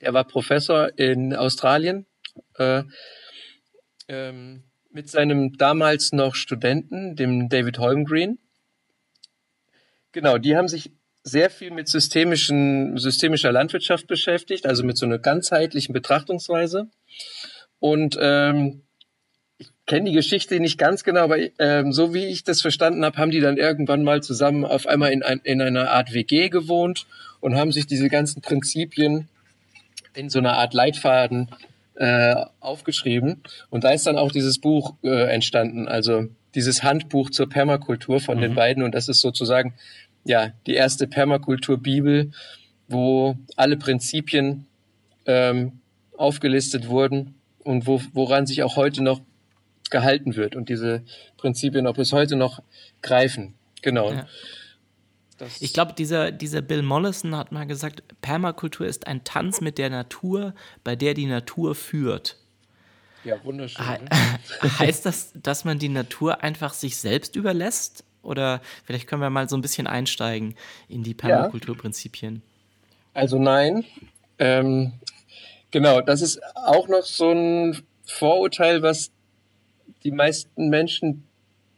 Der 0.00 0.12
war 0.12 0.24
Professor 0.24 0.90
in 0.98 1.34
Australien 1.34 2.04
äh, 2.58 2.82
ähm, 4.08 4.64
mit 4.90 5.10
seinem 5.10 5.56
damals 5.56 6.12
noch 6.12 6.34
Studenten, 6.34 7.16
dem 7.16 7.48
David 7.48 7.78
Holmgreen. 7.78 8.38
Genau, 10.12 10.38
die 10.38 10.56
haben 10.56 10.68
sich 10.68 10.92
sehr 11.24 11.50
viel 11.50 11.70
mit 11.70 11.88
systemischen, 11.88 12.96
systemischer 12.98 13.50
Landwirtschaft 13.50 14.06
beschäftigt, 14.06 14.66
also 14.66 14.84
mit 14.84 14.96
so 14.96 15.06
einer 15.06 15.18
ganzheitlichen 15.18 15.92
Betrachtungsweise. 15.92 16.88
Und 17.80 18.16
ähm, 18.20 18.82
ich 19.56 19.68
kenne 19.86 20.10
die 20.10 20.14
Geschichte 20.14 20.60
nicht 20.60 20.78
ganz 20.78 21.02
genau, 21.02 21.22
aber 21.22 21.38
ähm, 21.58 21.92
so 21.92 22.14
wie 22.14 22.26
ich 22.26 22.44
das 22.44 22.60
verstanden 22.60 23.04
habe, 23.04 23.16
haben 23.16 23.30
die 23.30 23.40
dann 23.40 23.56
irgendwann 23.56 24.04
mal 24.04 24.22
zusammen 24.22 24.64
auf 24.64 24.86
einmal 24.86 25.12
in, 25.12 25.22
ein, 25.22 25.40
in 25.44 25.60
einer 25.60 25.90
Art 25.90 26.12
WG 26.12 26.50
gewohnt 26.50 27.06
und 27.40 27.56
haben 27.56 27.72
sich 27.72 27.86
diese 27.86 28.08
ganzen 28.08 28.42
Prinzipien 28.42 29.28
in 30.14 30.28
so 30.28 30.38
einer 30.38 30.54
Art 30.54 30.74
Leitfaden 30.74 31.48
äh, 31.96 32.34
aufgeschrieben. 32.60 33.42
Und 33.70 33.84
da 33.84 33.90
ist 33.90 34.06
dann 34.06 34.18
auch 34.18 34.32
dieses 34.32 34.58
Buch 34.58 34.94
äh, 35.02 35.32
entstanden, 35.32 35.88
also 35.88 36.26
dieses 36.54 36.82
Handbuch 36.82 37.30
zur 37.30 37.48
Permakultur 37.48 38.20
von 38.20 38.38
mhm. 38.38 38.42
den 38.42 38.54
beiden. 38.54 38.82
Und 38.82 38.94
das 38.94 39.08
ist 39.08 39.20
sozusagen 39.20 39.74
ja 40.24 40.52
die 40.66 40.74
erste 40.74 41.06
Permakultur-Bibel, 41.06 42.32
wo 42.88 43.36
alle 43.56 43.76
Prinzipien 43.76 44.66
ähm, 45.26 45.80
aufgelistet 46.16 46.88
wurden 46.88 47.34
und 47.62 47.86
wo, 47.86 48.00
woran 48.12 48.46
sich 48.46 48.62
auch 48.62 48.76
heute 48.76 49.02
noch 49.02 49.20
gehalten 49.90 50.36
wird 50.36 50.56
und 50.56 50.68
diese 50.68 51.02
Prinzipien 51.36 51.86
auch 51.86 51.94
bis 51.94 52.12
heute 52.12 52.36
noch 52.36 52.62
greifen. 53.02 53.54
Genau. 53.82 54.12
Ja. 54.12 54.26
Ich 55.60 55.72
glaube, 55.72 55.92
dieser, 55.94 56.30
dieser 56.30 56.62
Bill 56.62 56.82
Mollison 56.82 57.36
hat 57.36 57.52
mal 57.52 57.66
gesagt, 57.66 58.02
Permakultur 58.20 58.86
ist 58.86 59.06
ein 59.06 59.24
Tanz 59.24 59.60
mit 59.60 59.78
der 59.78 59.90
Natur, 59.90 60.54
bei 60.84 60.96
der 60.96 61.14
die 61.14 61.26
Natur 61.26 61.74
führt. 61.74 62.36
Ja, 63.24 63.42
wunderschön. 63.42 63.84
Ne? 63.84 64.08
heißt 64.78 65.06
das, 65.06 65.32
dass 65.34 65.64
man 65.64 65.78
die 65.78 65.88
Natur 65.88 66.42
einfach 66.42 66.74
sich 66.74 66.96
selbst 66.96 67.36
überlässt? 67.36 68.04
Oder 68.22 68.60
vielleicht 68.84 69.06
können 69.06 69.22
wir 69.22 69.30
mal 69.30 69.48
so 69.48 69.56
ein 69.56 69.62
bisschen 69.62 69.86
einsteigen 69.86 70.54
in 70.88 71.02
die 71.02 71.14
Permakulturprinzipien. 71.14 72.42
Also 73.12 73.38
nein. 73.38 73.84
Ähm, 74.38 74.92
genau, 75.70 76.00
das 76.00 76.22
ist 76.22 76.40
auch 76.54 76.88
noch 76.88 77.04
so 77.04 77.30
ein 77.30 77.82
Vorurteil, 78.04 78.82
was 78.82 79.10
die 80.04 80.10
meisten 80.10 80.68
Menschen 80.68 81.26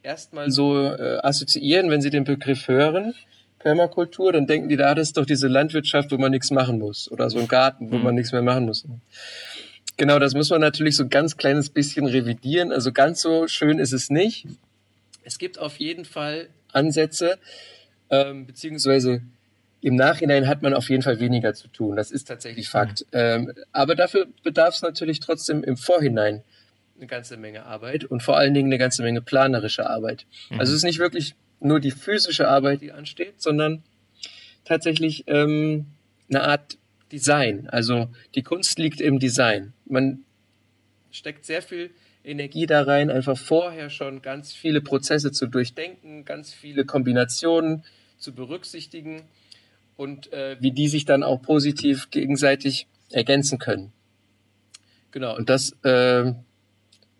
erstmal 0.03 0.51
so 0.51 0.81
äh, 0.83 1.19
assoziieren, 1.21 1.89
wenn 1.89 2.01
sie 2.01 2.09
den 2.09 2.23
Begriff 2.23 2.67
hören. 2.67 3.13
Permakultur, 3.59 4.31
dann 4.31 4.47
denken 4.47 4.69
die, 4.69 4.77
da 4.77 4.93
das 4.93 5.09
ist 5.09 5.17
doch 5.17 5.25
diese 5.25 5.47
Landwirtschaft, 5.47 6.11
wo 6.11 6.17
man 6.17 6.31
nichts 6.31 6.51
machen 6.51 6.79
muss. 6.79 7.11
Oder 7.11 7.29
so 7.29 7.39
ein 7.39 7.47
Garten, 7.47 7.91
wo 7.91 7.97
mhm. 7.97 8.03
man 8.03 8.15
nichts 8.15 8.31
mehr 8.31 8.41
machen 8.41 8.65
muss. 8.65 8.85
Genau, 9.97 10.19
das 10.19 10.33
muss 10.33 10.49
man 10.51 10.61
natürlich 10.61 10.95
so 10.95 11.03
ein 11.03 11.09
ganz 11.09 11.37
kleines 11.37 11.69
bisschen 11.69 12.05
revidieren. 12.05 12.71
Also 12.71 12.91
ganz 12.91 13.21
so 13.21 13.47
schön 13.47 13.79
ist 13.79 13.93
es 13.93 14.09
nicht. 14.09 14.47
Es 15.23 15.39
gibt 15.39 15.59
auf 15.59 15.77
jeden 15.77 16.05
Fall 16.05 16.49
Ansätze, 16.71 17.37
ähm, 18.09 18.45
beziehungsweise 18.45 19.21
im 19.81 19.95
Nachhinein 19.95 20.47
hat 20.47 20.61
man 20.61 20.73
auf 20.73 20.89
jeden 20.89 21.03
Fall 21.03 21.19
weniger 21.19 21.53
zu 21.53 21.67
tun. 21.67 21.95
Das 21.95 22.11
ist 22.11 22.25
tatsächlich 22.25 22.69
Fakt. 22.69 23.01
Mhm. 23.11 23.19
Ähm, 23.19 23.53
aber 23.71 23.95
dafür 23.95 24.27
bedarf 24.43 24.75
es 24.75 24.81
natürlich 24.81 25.19
trotzdem 25.19 25.63
im 25.63 25.77
Vorhinein 25.77 26.43
eine 26.97 27.07
ganze 27.07 27.37
Menge 27.37 27.65
Arbeit 27.65 28.05
und 28.05 28.23
vor 28.23 28.37
allen 28.37 28.53
Dingen 28.53 28.69
eine 28.69 28.77
ganze 28.77 29.03
Menge 29.03 29.21
planerische 29.21 29.89
Arbeit. 29.89 30.25
Mhm. 30.49 30.59
Also 30.59 30.71
es 30.71 30.77
ist 30.77 30.83
nicht 30.83 30.99
wirklich 30.99 31.35
nur 31.59 31.79
die 31.79 31.91
physische 31.91 32.47
Arbeit, 32.47 32.81
die 32.81 32.91
ansteht, 32.91 33.41
sondern 33.41 33.83
tatsächlich 34.63 35.23
ähm, 35.27 35.87
eine 36.29 36.43
Art 36.43 36.77
Design. 37.11 37.67
Also 37.69 38.09
die 38.35 38.43
Kunst 38.43 38.79
liegt 38.79 39.01
im 39.01 39.19
Design. 39.19 39.73
Man 39.85 40.23
steckt 41.11 41.45
sehr 41.45 41.61
viel 41.61 41.91
Energie 42.23 42.65
da 42.65 42.83
rein, 42.83 43.09
einfach 43.09 43.37
vorher 43.37 43.89
schon 43.89 44.21
ganz 44.21 44.53
viele 44.53 44.81
Prozesse 44.81 45.31
zu 45.31 45.47
durchdenken, 45.47 46.25
ganz 46.25 46.53
viele 46.53 46.85
Kombinationen 46.85 47.83
zu 48.17 48.33
berücksichtigen 48.33 49.23
und 49.95 50.31
äh, 50.33 50.57
wie 50.59 50.71
die 50.71 50.89
sich 50.89 51.05
dann 51.05 51.23
auch 51.23 51.41
positiv 51.41 52.09
gegenseitig 52.11 52.87
ergänzen 53.09 53.57
können. 53.57 53.93
Genau, 55.11 55.35
und 55.37 55.49
das 55.49 55.71
äh, 55.83 56.33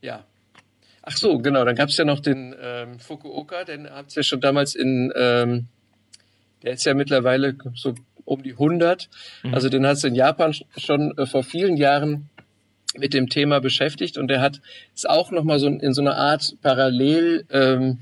ja. 0.02 0.26
Ach 1.10 1.16
so, 1.16 1.40
genau. 1.40 1.64
Dann 1.64 1.76
gab 1.76 1.88
es 1.88 1.96
ja 1.96 2.04
noch 2.04 2.20
den 2.20 2.54
ähm, 2.62 3.00
Fukuoka, 3.00 3.64
den 3.64 3.90
habt 3.90 4.12
ihr 4.12 4.18
ja 4.18 4.24
schon 4.24 4.42
damals 4.42 4.76
in, 4.76 5.14
ähm, 5.16 5.68
der 6.64 6.74
ist 6.74 6.86
ja 6.86 6.94
mittlerweile 6.94 7.56
so 7.76 7.96
um 8.26 8.44
die 8.44 8.52
100. 8.52 9.08
Mhm. 9.44 9.54
Also 9.54 9.70
den 9.70 9.88
hat 9.88 9.96
es 9.96 10.04
in 10.04 10.16
Japan 10.16 10.54
schon 10.76 11.18
äh, 11.18 11.26
vor 11.26 11.44
vielen 11.44 11.78
Jahren 11.78 12.30
mit 12.98 13.14
dem 13.14 13.30
Thema 13.30 13.62
beschäftigt 13.62 14.18
und 14.18 14.28
der 14.28 14.42
hat 14.42 14.60
es 14.94 15.06
auch 15.06 15.32
nochmal 15.32 15.60
so 15.60 15.68
in 15.68 15.94
so 15.94 16.02
einer 16.02 16.18
Art 16.18 16.58
Parallel 16.62 17.46
ähm, 17.52 18.00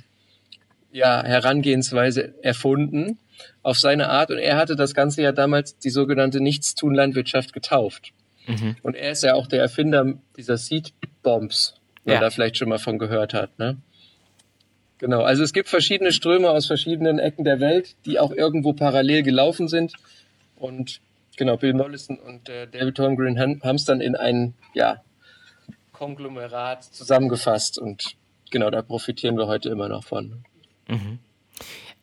ja, 0.92 1.24
Herangehensweise 1.24 2.34
erfunden 2.42 3.20
auf 3.62 3.78
seine 3.78 4.10
Art 4.10 4.32
und 4.32 4.40
er 4.40 4.58
hatte 4.58 4.76
das 4.76 4.96
Ganze 4.96 5.22
ja 5.22 5.32
damals 5.32 5.78
die 5.78 5.92
sogenannte 5.92 6.42
Nichtstun-Landwirtschaft 6.42 7.54
getauft. 7.54 8.14
Mhm. 8.48 8.78
Und 8.82 8.96
er 8.96 9.12
ist 9.12 9.22
ja 9.22 9.36
auch 9.36 9.46
der 9.46 9.62
Erfinder 9.62 10.14
dieser 10.38 10.58
Seed 10.58 10.94
Bombs, 11.22 11.76
man 12.06 12.16
ja. 12.16 12.22
da 12.22 12.30
vielleicht 12.30 12.58
schon 12.58 12.70
mal 12.70 12.80
von 12.80 13.00
gehört 13.00 13.34
hat. 13.34 13.58
Ne? 13.60 13.78
Genau, 14.98 15.22
also 15.24 15.44
es 15.44 15.52
gibt 15.52 15.68
verschiedene 15.68 16.12
Ströme 16.12 16.50
aus 16.50 16.68
verschiedenen 16.68 17.20
Ecken 17.20 17.44
der 17.44 17.60
Welt, 17.60 17.96
die 18.06 18.20
auch 18.20 18.32
irgendwo 18.32 18.74
parallel 18.74 19.24
gelaufen 19.24 19.68
sind. 19.68 19.94
Und 20.56 21.02
genau, 21.36 21.58
Bill 21.58 21.74
Mollison 21.74 22.18
und 22.18 22.48
äh, 22.48 22.68
David 22.68 22.98
Holmgren 23.00 23.40
haben 23.40 23.76
es 23.76 23.86
dann 23.86 24.00
in 24.00 24.16
ein 24.16 24.54
ja, 24.74 25.02
Konglomerat 25.92 26.84
zusammengefasst. 26.84 27.78
Und 27.78 28.16
genau, 28.52 28.70
da 28.70 28.82
profitieren 28.82 29.38
wir 29.38 29.48
heute 29.48 29.70
immer 29.70 29.90
noch 29.90 30.06
von. 30.06 30.46
Mhm. 30.88 31.20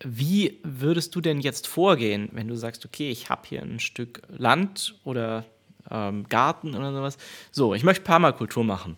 Wie 0.04 0.58
würdest 0.64 1.14
du 1.14 1.20
denn 1.20 1.40
jetzt 1.40 1.68
vorgehen, 1.68 2.28
wenn 2.32 2.48
du 2.48 2.56
sagst, 2.56 2.84
okay, 2.84 3.10
ich 3.10 3.30
habe 3.30 3.42
hier 3.48 3.62
ein 3.62 3.78
Stück 3.78 4.22
Land 4.28 4.96
oder 5.04 5.44
ähm, 5.90 6.28
Garten 6.28 6.74
oder 6.74 6.92
sowas. 6.92 7.16
So, 7.52 7.74
ich 7.74 7.84
möchte 7.84 8.02
Permakultur 8.04 8.64
machen 8.64 8.96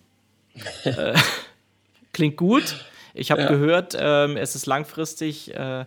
äh, 0.85 1.15
klingt 2.13 2.37
gut. 2.37 2.85
Ich 3.15 3.31
habe 3.31 3.43
ja. 3.43 3.49
gehört, 3.49 3.97
ähm, 3.99 4.37
es 4.37 4.57
ist 4.57 4.67
langfristig 4.67 5.55
äh, 5.55 5.87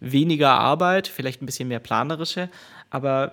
weniger 0.00 0.52
Arbeit, 0.52 1.06
vielleicht 1.06 1.42
ein 1.42 1.46
bisschen 1.46 1.68
mehr 1.68 1.80
planerische. 1.80 2.48
Aber 2.90 3.32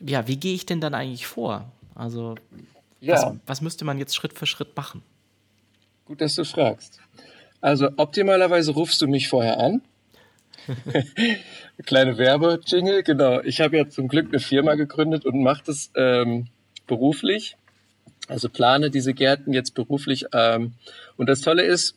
ja, 0.00 0.28
wie 0.28 0.36
gehe 0.36 0.54
ich 0.54 0.66
denn 0.66 0.80
dann 0.80 0.94
eigentlich 0.94 1.26
vor? 1.26 1.70
Also, 1.94 2.36
ja. 3.00 3.14
was, 3.14 3.34
was 3.46 3.60
müsste 3.60 3.84
man 3.84 3.98
jetzt 3.98 4.14
Schritt 4.14 4.32
für 4.32 4.46
Schritt 4.46 4.76
machen? 4.76 5.02
Gut, 6.04 6.20
dass 6.20 6.36
du 6.36 6.44
fragst. 6.44 7.00
Also, 7.60 7.88
optimalerweise 7.96 8.72
rufst 8.72 9.00
du 9.02 9.08
mich 9.08 9.28
vorher 9.28 9.58
an. 9.58 9.82
Kleine 11.86 12.18
Werbe-Jingle, 12.18 13.02
genau. 13.02 13.40
Ich 13.40 13.60
habe 13.60 13.76
ja 13.76 13.88
zum 13.88 14.08
Glück 14.08 14.28
eine 14.28 14.40
Firma 14.40 14.74
gegründet 14.74 15.24
und 15.24 15.42
mache 15.42 15.62
das 15.66 15.90
ähm, 15.96 16.46
beruflich. 16.86 17.56
Also 18.28 18.48
plane 18.48 18.90
diese 18.90 19.14
Gärten 19.14 19.52
jetzt 19.52 19.74
beruflich. 19.74 20.26
Ähm, 20.32 20.72
und 21.16 21.28
das 21.28 21.40
Tolle 21.40 21.62
ist, 21.62 21.94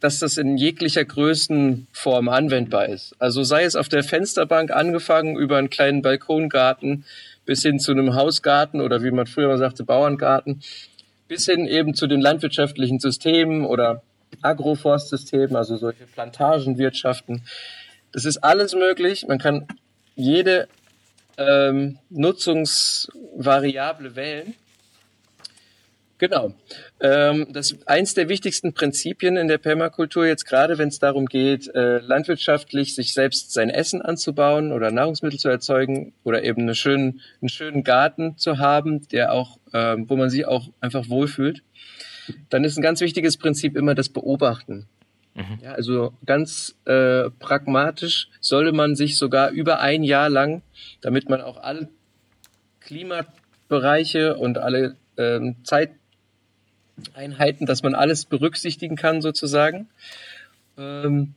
dass 0.00 0.18
das 0.18 0.36
in 0.36 0.56
jeglicher 0.56 1.04
Größenform 1.04 2.28
anwendbar 2.28 2.88
ist. 2.88 3.14
Also 3.20 3.44
sei 3.44 3.62
es 3.62 3.76
auf 3.76 3.88
der 3.88 4.02
Fensterbank 4.02 4.72
angefangen 4.72 5.36
über 5.36 5.58
einen 5.58 5.70
kleinen 5.70 6.02
Balkongarten 6.02 7.04
bis 7.44 7.62
hin 7.62 7.78
zu 7.78 7.92
einem 7.92 8.14
Hausgarten 8.14 8.80
oder 8.80 9.04
wie 9.04 9.12
man 9.12 9.26
früher 9.26 9.48
mal 9.48 9.58
sagte, 9.58 9.84
Bauerngarten, 9.84 10.60
bis 11.28 11.46
hin 11.46 11.66
eben 11.66 11.94
zu 11.94 12.08
den 12.08 12.20
landwirtschaftlichen 12.20 12.98
Systemen 12.98 13.64
oder 13.64 14.02
Agroforstsystemen, 14.42 15.54
also 15.54 15.76
solche 15.76 16.06
Plantagenwirtschaften. 16.06 17.42
Das 18.12 18.24
ist 18.24 18.38
alles 18.38 18.74
möglich. 18.74 19.26
Man 19.28 19.38
kann 19.38 19.68
jede 20.16 20.66
ähm, 21.38 21.98
Nutzungsvariable 22.10 24.16
wählen. 24.16 24.54
Genau. 26.22 26.54
Ähm, 27.00 27.48
das 27.50 27.76
eins 27.86 28.14
der 28.14 28.28
wichtigsten 28.28 28.74
Prinzipien 28.74 29.36
in 29.36 29.48
der 29.48 29.58
Permakultur 29.58 30.24
jetzt 30.24 30.44
gerade, 30.44 30.78
wenn 30.78 30.86
es 30.86 31.00
darum 31.00 31.26
geht, 31.26 31.66
äh, 31.74 31.98
landwirtschaftlich 31.98 32.94
sich 32.94 33.12
selbst 33.12 33.52
sein 33.52 33.70
Essen 33.70 34.00
anzubauen 34.00 34.70
oder 34.70 34.92
Nahrungsmittel 34.92 35.40
zu 35.40 35.48
erzeugen 35.48 36.12
oder 36.22 36.44
eben 36.44 36.62
eine 36.62 36.76
schönen, 36.76 37.22
einen 37.40 37.48
schönen 37.48 37.82
Garten 37.82 38.38
zu 38.38 38.58
haben, 38.58 39.08
der 39.08 39.32
auch, 39.32 39.58
äh, 39.72 39.96
wo 39.98 40.14
man 40.14 40.30
sich 40.30 40.46
auch 40.46 40.68
einfach 40.80 41.08
wohlfühlt. 41.08 41.64
Dann 42.50 42.62
ist 42.62 42.78
ein 42.78 42.82
ganz 42.82 43.00
wichtiges 43.00 43.36
Prinzip 43.36 43.76
immer 43.76 43.96
das 43.96 44.08
Beobachten. 44.08 44.86
Mhm. 45.34 45.58
Ja, 45.60 45.72
also 45.72 46.12
ganz 46.24 46.76
äh, 46.84 47.30
pragmatisch 47.40 48.28
sollte 48.40 48.70
man 48.70 48.94
sich 48.94 49.18
sogar 49.18 49.50
über 49.50 49.80
ein 49.80 50.04
Jahr 50.04 50.28
lang, 50.28 50.62
damit 51.00 51.28
man 51.28 51.40
auch 51.40 51.56
alle 51.56 51.88
Klimabereiche 52.78 54.36
und 54.36 54.58
alle 54.58 54.94
ähm, 55.16 55.56
Zeit 55.64 55.90
Einheiten, 57.14 57.66
dass 57.66 57.82
man 57.82 57.94
alles 57.94 58.24
berücksichtigen 58.24 58.96
kann 58.96 59.20
sozusagen. 59.20 59.88
Ähm, 60.78 61.34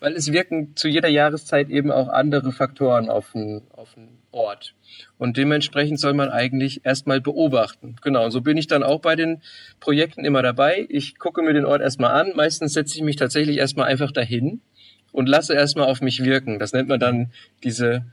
weil 0.00 0.14
es 0.14 0.32
wirken 0.32 0.74
zu 0.76 0.88
jeder 0.88 1.08
Jahreszeit 1.08 1.68
eben 1.68 1.90
auch 1.90 2.08
andere 2.08 2.52
Faktoren 2.52 3.10
auf 3.10 3.32
den, 3.32 3.62
auf 3.76 3.94
den 3.94 4.08
Ort. 4.32 4.74
Und 5.18 5.36
dementsprechend 5.36 6.00
soll 6.00 6.14
man 6.14 6.30
eigentlich 6.30 6.86
erstmal 6.86 7.20
beobachten. 7.20 7.96
Genau, 8.00 8.24
und 8.24 8.30
so 8.30 8.40
bin 8.40 8.56
ich 8.56 8.66
dann 8.66 8.82
auch 8.82 9.00
bei 9.00 9.14
den 9.14 9.42
Projekten 9.78 10.24
immer 10.24 10.42
dabei. 10.42 10.86
Ich 10.88 11.18
gucke 11.18 11.42
mir 11.42 11.52
den 11.52 11.66
Ort 11.66 11.82
erstmal 11.82 12.12
an. 12.12 12.32
Meistens 12.34 12.72
setze 12.72 12.96
ich 12.96 13.02
mich 13.02 13.16
tatsächlich 13.16 13.58
erstmal 13.58 13.88
einfach 13.88 14.10
dahin, 14.10 14.62
und 15.12 15.28
lasse 15.28 15.54
erstmal 15.54 15.86
auf 15.86 16.00
mich 16.00 16.24
wirken. 16.24 16.58
Das 16.58 16.72
nennt 16.72 16.88
man 16.88 17.00
dann 17.00 17.32
diese 17.62 18.04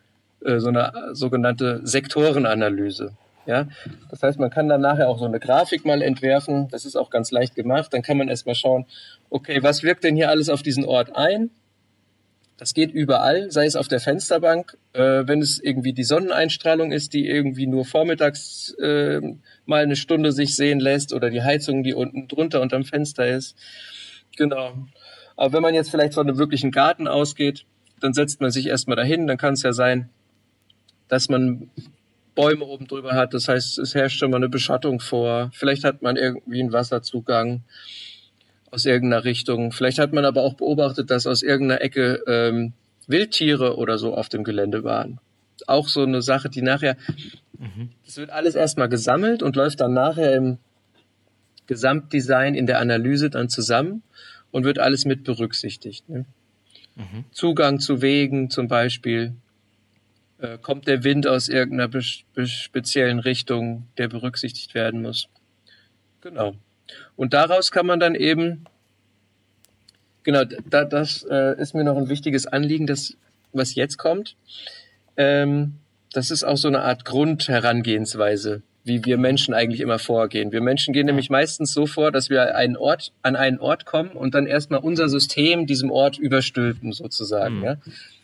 äh, 0.44 0.60
so 0.60 0.70
eine 0.70 1.10
sogenannte 1.14 1.82
Sektorenanalyse. 1.84 3.14
Ja, 3.48 3.70
das 4.10 4.22
heißt, 4.22 4.40
man 4.40 4.50
kann 4.50 4.68
dann 4.68 4.82
nachher 4.82 5.08
auch 5.08 5.20
so 5.20 5.26
eine 5.26 5.40
Grafik 5.40 5.86
mal 5.86 6.02
entwerfen. 6.02 6.68
Das 6.68 6.86
ist 6.86 6.98
auch 6.98 7.10
ganz 7.10 7.32
leicht 7.32 7.56
gemacht. 7.56 7.94
Dann 7.94 8.02
kann 8.02 8.18
man 8.18 8.28
erstmal 8.28 8.56
schauen, 8.56 8.86
okay, 9.30 9.64
was 9.64 9.84
wirkt 9.84 10.04
denn 10.04 10.18
hier 10.18 10.30
alles 10.30 10.50
auf 10.50 10.62
diesen 10.62 10.84
Ort 10.84 11.16
ein? 11.16 11.50
Das 12.58 12.74
geht 12.74 12.92
überall, 12.92 13.50
sei 13.52 13.66
es 13.66 13.76
auf 13.76 13.88
der 13.88 14.00
Fensterbank, 14.00 14.78
äh, 14.94 15.24
wenn 15.28 15.42
es 15.42 15.60
irgendwie 15.60 15.94
die 15.94 16.04
Sonneneinstrahlung 16.04 16.92
ist, 16.92 17.14
die 17.14 17.28
irgendwie 17.28 17.68
nur 17.68 17.86
vormittags 17.86 18.74
äh, 18.82 19.22
mal 19.66 19.84
eine 19.84 19.96
Stunde 19.96 20.32
sich 20.32 20.56
sehen 20.56 20.80
lässt 20.80 21.14
oder 21.14 21.30
die 21.30 21.44
Heizung, 21.44 21.84
die 21.84 21.94
unten 21.94 22.28
drunter 22.28 22.62
unterm 22.62 22.84
Fenster 22.84 23.28
ist. 23.28 23.56
Genau. 24.36 24.74
Aber 25.36 25.54
wenn 25.54 25.62
man 25.62 25.76
jetzt 25.76 25.92
vielleicht 25.92 26.16
von 26.16 26.28
einem 26.28 26.40
wirklichen 26.40 26.72
Garten 26.72 27.08
ausgeht, 27.08 27.66
dann 28.02 28.14
setzt 28.14 28.42
man 28.42 28.52
sich 28.52 28.68
erstmal 28.68 28.98
dahin, 28.98 29.28
dann 29.28 29.38
kann 29.38 29.54
es 29.54 29.62
ja 29.62 29.72
sein, 29.72 30.10
dass 31.08 31.30
man 31.30 31.70
Bäume 32.38 32.66
oben 32.66 32.88
drüber 32.88 33.16
hat. 33.16 33.34
Das 33.34 33.48
heißt, 33.48 33.80
es 33.80 33.96
herrscht 33.96 34.20
schon 34.20 34.30
mal 34.30 34.38
eine 34.38 34.48
Beschattung 34.48 35.00
vor. 35.00 35.50
Vielleicht 35.54 35.84
hat 35.84 36.04
man 36.04 36.16
irgendwie 36.16 36.62
einen 36.62 36.72
Wasserzugang 36.72 37.64
aus 38.70 38.86
irgendeiner 38.86 39.24
Richtung. 39.24 39.72
Vielleicht 39.72 39.98
hat 39.98 40.14
man 40.14 40.24
aber 40.24 40.44
auch 40.44 40.54
beobachtet, 40.54 41.10
dass 41.10 41.26
aus 41.26 41.42
irgendeiner 41.42 41.82
Ecke 41.82 42.24
ähm, 42.28 42.74
Wildtiere 43.08 43.78
oder 43.78 43.98
so 43.98 44.16
auf 44.16 44.30
dem 44.30 44.44
Gelände 44.44 44.84
waren. 44.84 45.20
Auch 45.66 45.88
so 45.88 46.04
eine 46.04 46.22
Sache, 46.22 46.50
die 46.50 46.62
nachher, 46.62 46.96
mhm. 47.58 47.90
das 48.06 48.18
wird 48.18 48.30
alles 48.30 48.54
erstmal 48.54 48.88
gesammelt 48.88 49.42
und 49.42 49.56
läuft 49.56 49.82
dann 49.82 49.94
nachher 49.94 50.36
im 50.36 50.60
Gesamtdesign 51.66 52.54
in 52.54 52.68
der 52.68 52.80
Analyse 52.80 53.32
dann 53.32 53.50
zusammen 53.50 54.04
und 54.52 54.64
wird 54.64 54.78
alles 54.78 55.06
mit 55.06 55.24
berücksichtigt. 55.24 56.08
Ne? 56.08 56.26
Mhm. 56.96 57.26
Zugang 57.32 57.80
zu 57.80 58.04
Wegen 58.04 58.52
zum 58.52 58.68
Beispiel. 58.68 59.34
Äh, 60.40 60.60
kommt 60.60 60.88
der 60.88 61.04
Wind 61.04 61.26
aus 61.26 61.50
irgendeiner 61.50 61.90
speziellen 62.02 63.20
Richtung, 63.20 63.88
der 63.98 64.08
berücksichtigt 64.08 64.76
werden 64.76 65.02
muss. 65.02 65.30
Genau. 66.22 66.54
Und 67.16 67.34
daraus 67.34 67.72
kann 67.72 67.88
man 67.88 68.00
dann 68.00 68.14
eben, 68.14 68.66
genau, 70.24 70.44
da, 70.70 70.86
das 70.86 71.26
äh, 71.30 71.60
ist 71.60 71.74
mir 71.74 71.84
noch 71.84 71.98
ein 71.98 72.10
wichtiges 72.10 72.46
Anliegen, 72.46 72.86
das, 72.86 73.18
was 73.52 73.74
jetzt 73.74 73.98
kommt. 73.98 74.36
Ähm, 75.16 75.80
das 76.14 76.30
ist 76.30 76.44
auch 76.44 76.58
so 76.58 76.68
eine 76.68 76.82
Art 76.82 77.04
Grundherangehensweise, 77.04 78.62
wie 78.84 79.04
wir 79.06 79.18
Menschen 79.18 79.56
eigentlich 79.56 79.82
immer 79.82 79.98
vorgehen. 79.98 80.52
Wir 80.52 80.62
Menschen 80.62 80.94
gehen 80.94 81.08
nämlich 81.08 81.32
meistens 81.32 81.74
so 81.74 81.88
vor, 81.88 82.12
dass 82.12 82.30
wir 82.30 82.56
einen 82.56 82.78
Ort, 82.78 83.12
an 83.24 83.36
einen 83.36 83.60
Ort 83.60 83.86
kommen 83.86 84.12
und 84.12 84.36
dann 84.36 84.46
erstmal 84.46 84.82
unser 84.82 85.10
System 85.10 85.66
diesem 85.66 85.90
Ort 85.90 86.20
überstülpen, 86.20 86.94
sozusagen. 86.94 87.58
Mhm. 87.58 87.64
Ja? 87.64 87.78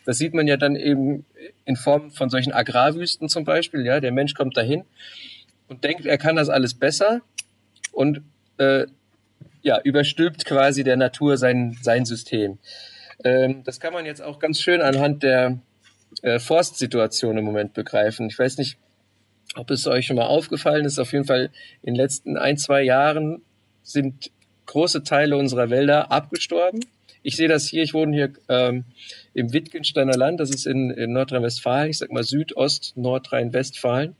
Das 0.04 0.18
sieht 0.18 0.34
man 0.34 0.46
ja 0.46 0.56
dann 0.56 0.76
eben 0.76 1.24
in 1.64 1.76
Form 1.76 2.10
von 2.10 2.28
solchen 2.28 2.52
Agrarwüsten 2.52 3.28
zum 3.28 3.44
Beispiel. 3.44 3.84
Ja, 3.84 4.00
der 4.00 4.12
Mensch 4.12 4.34
kommt 4.34 4.56
dahin 4.56 4.84
und 5.68 5.84
denkt, 5.84 6.06
er 6.06 6.18
kann 6.18 6.36
das 6.36 6.48
alles 6.48 6.74
besser 6.74 7.22
und 7.92 8.20
äh, 8.58 8.86
ja, 9.62 9.80
überstülpt 9.82 10.44
quasi 10.44 10.84
der 10.84 10.96
Natur 10.96 11.38
sein, 11.38 11.76
sein 11.80 12.04
System. 12.04 12.58
Ähm, 13.24 13.62
das 13.64 13.80
kann 13.80 13.92
man 13.92 14.04
jetzt 14.04 14.20
auch 14.20 14.38
ganz 14.38 14.60
schön 14.60 14.82
anhand 14.82 15.22
der 15.22 15.58
äh, 16.22 16.38
Forstsituation 16.38 17.38
im 17.38 17.44
Moment 17.44 17.72
begreifen. 17.72 18.28
Ich 18.28 18.38
weiß 18.38 18.58
nicht, 18.58 18.76
ob 19.54 19.70
es 19.70 19.86
euch 19.86 20.06
schon 20.06 20.16
mal 20.16 20.26
aufgefallen 20.26 20.84
ist. 20.84 20.98
Auf 20.98 21.12
jeden 21.12 21.24
Fall 21.24 21.50
in 21.82 21.94
den 21.94 21.96
letzten 21.96 22.36
ein, 22.36 22.58
zwei 22.58 22.82
Jahren 22.82 23.42
sind 23.82 24.30
große 24.66 25.02
Teile 25.02 25.36
unserer 25.36 25.70
Wälder 25.70 26.10
abgestorben. 26.10 26.80
Ich 27.24 27.36
sehe 27.36 27.48
das 27.48 27.66
hier, 27.66 27.82
ich 27.82 27.94
wohne 27.94 28.14
hier 28.14 28.32
ähm, 28.48 28.84
im 29.32 29.52
Wittgensteiner 29.52 30.16
Land, 30.16 30.38
das 30.38 30.50
ist 30.50 30.66
in, 30.66 30.90
in 30.90 31.12
Nordrhein-Westfalen, 31.12 31.90
ich 31.90 31.98
sag 31.98 32.12
mal 32.12 32.22
Südost 32.22 32.92
Nordrhein-Westfalen. 32.96 34.14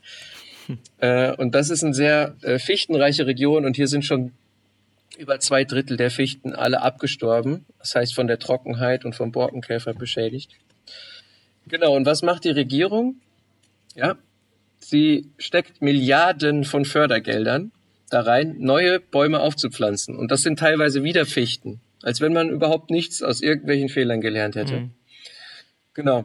Äh, 0.98 1.36
und 1.36 1.54
das 1.54 1.68
ist 1.68 1.84
eine 1.84 1.92
sehr 1.92 2.36
äh, 2.40 2.58
fichtenreiche 2.58 3.26
Region 3.26 3.66
und 3.66 3.76
hier 3.76 3.86
sind 3.86 4.02
schon 4.02 4.32
über 5.18 5.38
zwei 5.38 5.64
Drittel 5.64 5.98
der 5.98 6.10
Fichten 6.10 6.54
alle 6.54 6.80
abgestorben. 6.80 7.66
Das 7.78 7.94
heißt 7.94 8.14
von 8.14 8.26
der 8.26 8.38
Trockenheit 8.38 9.04
und 9.04 9.14
vom 9.14 9.30
Borkenkäfer 9.30 9.92
beschädigt. 9.92 10.52
Genau, 11.68 11.94
und 11.94 12.06
was 12.06 12.22
macht 12.22 12.44
die 12.44 12.50
Regierung? 12.50 13.16
Ja, 13.94 14.16
sie 14.78 15.28
steckt 15.36 15.82
Milliarden 15.82 16.64
von 16.64 16.86
Fördergeldern 16.86 17.70
da 18.10 18.20
rein, 18.20 18.56
neue 18.58 19.00
Bäume 19.00 19.40
aufzupflanzen. 19.40 20.16
Und 20.16 20.30
das 20.30 20.42
sind 20.42 20.58
teilweise 20.58 21.02
wieder 21.02 21.26
Fichten, 21.26 21.80
als 22.04 22.20
wenn 22.20 22.32
man 22.32 22.50
überhaupt 22.50 22.90
nichts 22.90 23.22
aus 23.22 23.40
irgendwelchen 23.40 23.88
Fehlern 23.88 24.20
gelernt 24.20 24.56
hätte. 24.56 24.80
Mhm. 24.80 24.90
Genau. 25.94 26.24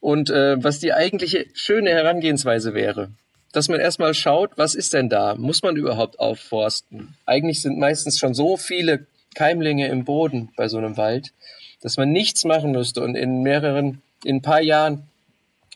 Und 0.00 0.30
äh, 0.30 0.62
was 0.62 0.78
die 0.78 0.92
eigentliche 0.92 1.46
schöne 1.54 1.90
Herangehensweise 1.90 2.72
wäre, 2.72 3.10
dass 3.52 3.68
man 3.68 3.80
erstmal 3.80 4.14
schaut, 4.14 4.52
was 4.56 4.74
ist 4.74 4.94
denn 4.94 5.08
da? 5.08 5.34
Muss 5.34 5.62
man 5.62 5.76
überhaupt 5.76 6.20
aufforsten? 6.20 7.16
Eigentlich 7.26 7.62
sind 7.62 7.78
meistens 7.78 8.18
schon 8.18 8.34
so 8.34 8.56
viele 8.56 9.06
Keimlinge 9.34 9.88
im 9.88 10.04
Boden 10.04 10.50
bei 10.56 10.68
so 10.68 10.78
einem 10.78 10.96
Wald, 10.96 11.32
dass 11.80 11.96
man 11.96 12.12
nichts 12.12 12.44
machen 12.44 12.70
müsste 12.70 13.02
und 13.02 13.16
in 13.16 13.42
mehreren, 13.42 14.02
in 14.24 14.36
ein 14.36 14.42
paar 14.42 14.62
Jahren 14.62 15.08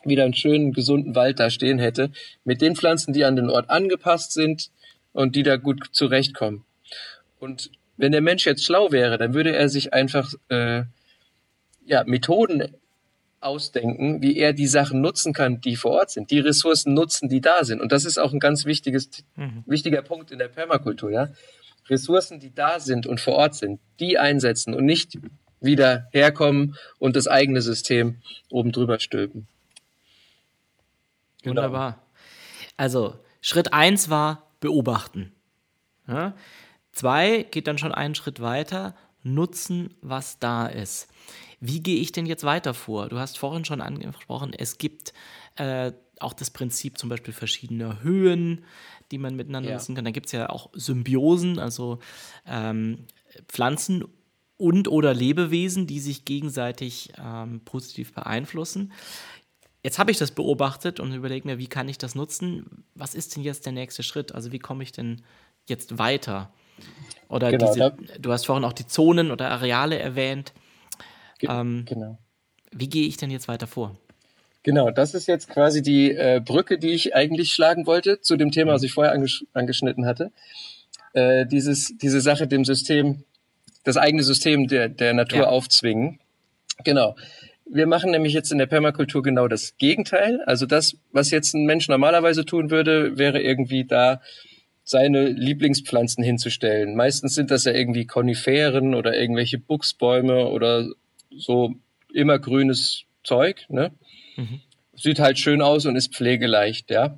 wieder 0.05 0.23
einen 0.23 0.33
schönen, 0.33 0.73
gesunden 0.73 1.15
Wald 1.15 1.39
da 1.39 1.49
stehen 1.49 1.79
hätte, 1.79 2.11
mit 2.45 2.61
den 2.61 2.75
Pflanzen, 2.75 3.13
die 3.13 3.25
an 3.25 3.35
den 3.35 3.49
Ort 3.49 3.69
angepasst 3.69 4.31
sind 4.31 4.69
und 5.11 5.35
die 5.35 5.43
da 5.43 5.57
gut 5.57 5.89
zurechtkommen. 5.91 6.63
Und 7.39 7.71
wenn 7.97 8.11
der 8.11 8.21
Mensch 8.21 8.45
jetzt 8.45 8.63
schlau 8.63 8.91
wäre, 8.91 9.17
dann 9.17 9.33
würde 9.33 9.55
er 9.55 9.69
sich 9.69 9.93
einfach 9.93 10.33
äh, 10.49 10.83
ja, 11.85 12.03
Methoden 12.05 12.75
ausdenken, 13.39 14.21
wie 14.21 14.37
er 14.37 14.53
die 14.53 14.67
Sachen 14.67 15.01
nutzen 15.01 15.33
kann, 15.33 15.61
die 15.61 15.75
vor 15.75 15.91
Ort 15.91 16.11
sind, 16.11 16.31
die 16.31 16.39
Ressourcen 16.39 16.93
nutzen, 16.93 17.29
die 17.29 17.41
da 17.41 17.63
sind. 17.63 17.81
Und 17.81 17.91
das 17.91 18.05
ist 18.05 18.17
auch 18.17 18.33
ein 18.33 18.39
ganz 18.39 18.65
wichtiges, 18.65 19.09
mhm. 19.35 19.63
wichtiger 19.65 20.01
Punkt 20.01 20.31
in 20.31 20.39
der 20.39 20.47
Permakultur, 20.47 21.11
ja. 21.11 21.29
Ressourcen, 21.89 22.39
die 22.39 22.53
da 22.53 22.79
sind 22.79 23.05
und 23.05 23.19
vor 23.19 23.33
Ort 23.33 23.55
sind, 23.55 23.81
die 23.99 24.17
einsetzen 24.17 24.73
und 24.73 24.85
nicht 24.85 25.17
wieder 25.59 26.07
herkommen 26.11 26.75
und 26.97 27.15
das 27.15 27.27
eigene 27.27 27.61
System 27.61 28.21
oben 28.49 28.71
drüber 28.71 28.99
stülpen. 28.99 29.47
Wunderbar. 31.43 32.01
Also, 32.77 33.19
Schritt 33.41 33.73
eins 33.73 34.09
war 34.09 34.47
beobachten. 34.61 35.33
Ja? 36.07 36.35
Zwei 36.93 37.43
geht 37.43 37.67
dann 37.67 37.77
schon 37.77 37.91
einen 37.91 38.15
Schritt 38.15 38.39
weiter, 38.39 38.95
nutzen, 39.23 39.93
was 40.01 40.39
da 40.39 40.67
ist. 40.67 41.07
Wie 41.59 41.81
gehe 41.81 41.99
ich 41.99 42.11
denn 42.11 42.25
jetzt 42.25 42.43
weiter 42.43 42.73
vor? 42.73 43.09
Du 43.09 43.17
hast 43.17 43.37
vorhin 43.37 43.65
schon 43.65 43.81
angesprochen, 43.81 44.53
es 44.53 44.77
gibt 44.77 45.13
äh, 45.55 45.91
auch 46.19 46.33
das 46.33 46.51
Prinzip 46.51 46.97
zum 46.97 47.09
Beispiel 47.09 47.33
verschiedener 47.33 48.01
Höhen, 48.03 48.65
die 49.11 49.17
man 49.17 49.35
miteinander 49.35 49.69
ja. 49.69 49.75
nutzen 49.75 49.95
kann. 49.95 50.05
Da 50.05 50.11
gibt 50.11 50.27
es 50.27 50.31
ja 50.31 50.49
auch 50.49 50.69
Symbiosen, 50.73 51.59
also 51.59 51.99
ähm, 52.45 53.05
Pflanzen 53.47 54.05
und 54.57 54.87
oder 54.87 55.13
Lebewesen, 55.13 55.87
die 55.87 55.99
sich 55.99 56.25
gegenseitig 56.25 57.13
ähm, 57.17 57.61
positiv 57.65 58.13
beeinflussen. 58.13 58.93
Jetzt 59.83 59.99
habe 59.99 60.11
ich 60.11 60.17
das 60.17 60.31
beobachtet 60.31 60.99
und 60.99 61.13
überlege 61.13 61.47
mir, 61.47 61.57
wie 61.57 61.67
kann 61.67 61.89
ich 61.89 61.97
das 61.97 62.15
nutzen? 62.15 62.85
Was 62.95 63.15
ist 63.15 63.35
denn 63.35 63.43
jetzt 63.43 63.65
der 63.65 63.73
nächste 63.73 64.03
Schritt? 64.03 64.33
Also 64.33 64.51
wie 64.51 64.59
komme 64.59 64.83
ich 64.83 64.93
denn 64.93 65.21
jetzt 65.67 65.97
weiter? 65.97 66.53
Oder 67.29 67.51
genau, 67.51 67.73
diese, 67.73 67.95
du 68.19 68.31
hast 68.31 68.45
vorhin 68.45 68.63
auch 68.63 68.73
die 68.73 68.85
Zonen 68.85 69.31
oder 69.31 69.49
Areale 69.49 69.97
erwähnt. 69.97 70.53
Ähm, 71.41 71.85
genau. 71.87 72.17
Wie 72.71 72.87
gehe 72.87 73.07
ich 73.07 73.17
denn 73.17 73.31
jetzt 73.31 73.47
weiter 73.47 73.67
vor? 73.67 73.95
Genau, 74.63 74.91
das 74.91 75.13
ist 75.13 75.27
jetzt 75.27 75.49
quasi 75.49 75.81
die 75.81 76.11
äh, 76.11 76.41
Brücke, 76.43 76.77
die 76.77 76.91
ich 76.91 77.15
eigentlich 77.15 77.51
schlagen 77.51 77.85
wollte 77.85 78.21
zu 78.21 78.37
dem 78.37 78.51
Thema, 78.51 78.73
was 78.73 78.83
ich 78.83 78.93
vorher 78.93 79.13
angesch 79.13 79.45
angeschnitten 79.53 80.05
hatte. 80.05 80.31
Äh, 81.11 81.45
dieses, 81.45 81.97
diese 81.97 82.21
Sache 82.21 82.47
dem 82.47 82.63
System, 82.63 83.23
das 83.83 83.97
eigene 83.97 84.23
System 84.23 84.67
der, 84.67 84.87
der 84.87 85.13
Natur 85.13 85.39
ja. 85.39 85.47
aufzwingen. 85.47 86.19
Genau. 86.83 87.15
Wir 87.65 87.87
machen 87.87 88.11
nämlich 88.11 88.33
jetzt 88.33 88.51
in 88.51 88.57
der 88.57 88.65
Permakultur 88.65 89.21
genau 89.21 89.47
das 89.47 89.77
Gegenteil. 89.77 90.41
Also 90.45 90.65
das, 90.65 90.97
was 91.11 91.31
jetzt 91.31 91.53
ein 91.53 91.65
Mensch 91.65 91.89
normalerweise 91.89 92.45
tun 92.45 92.71
würde, 92.71 93.17
wäre 93.17 93.41
irgendwie 93.41 93.85
da 93.85 94.21
seine 94.83 95.29
Lieblingspflanzen 95.29 96.23
hinzustellen. 96.23 96.95
Meistens 96.95 97.35
sind 97.35 97.51
das 97.51 97.63
ja 97.63 97.71
irgendwie 97.71 98.05
Koniferen 98.05 98.95
oder 98.95 99.17
irgendwelche 99.17 99.57
Buchsbäume 99.57 100.47
oder 100.47 100.89
so 101.35 101.75
immer 102.13 102.39
grünes 102.39 103.03
Zeug, 103.23 103.65
ne? 103.69 103.91
Mhm. 104.35 104.61
Sieht 104.95 105.19
halt 105.19 105.39
schön 105.39 105.61
aus 105.61 105.85
und 105.85 105.95
ist 105.95 106.13
pflegeleicht, 106.13 106.91
ja. 106.91 107.17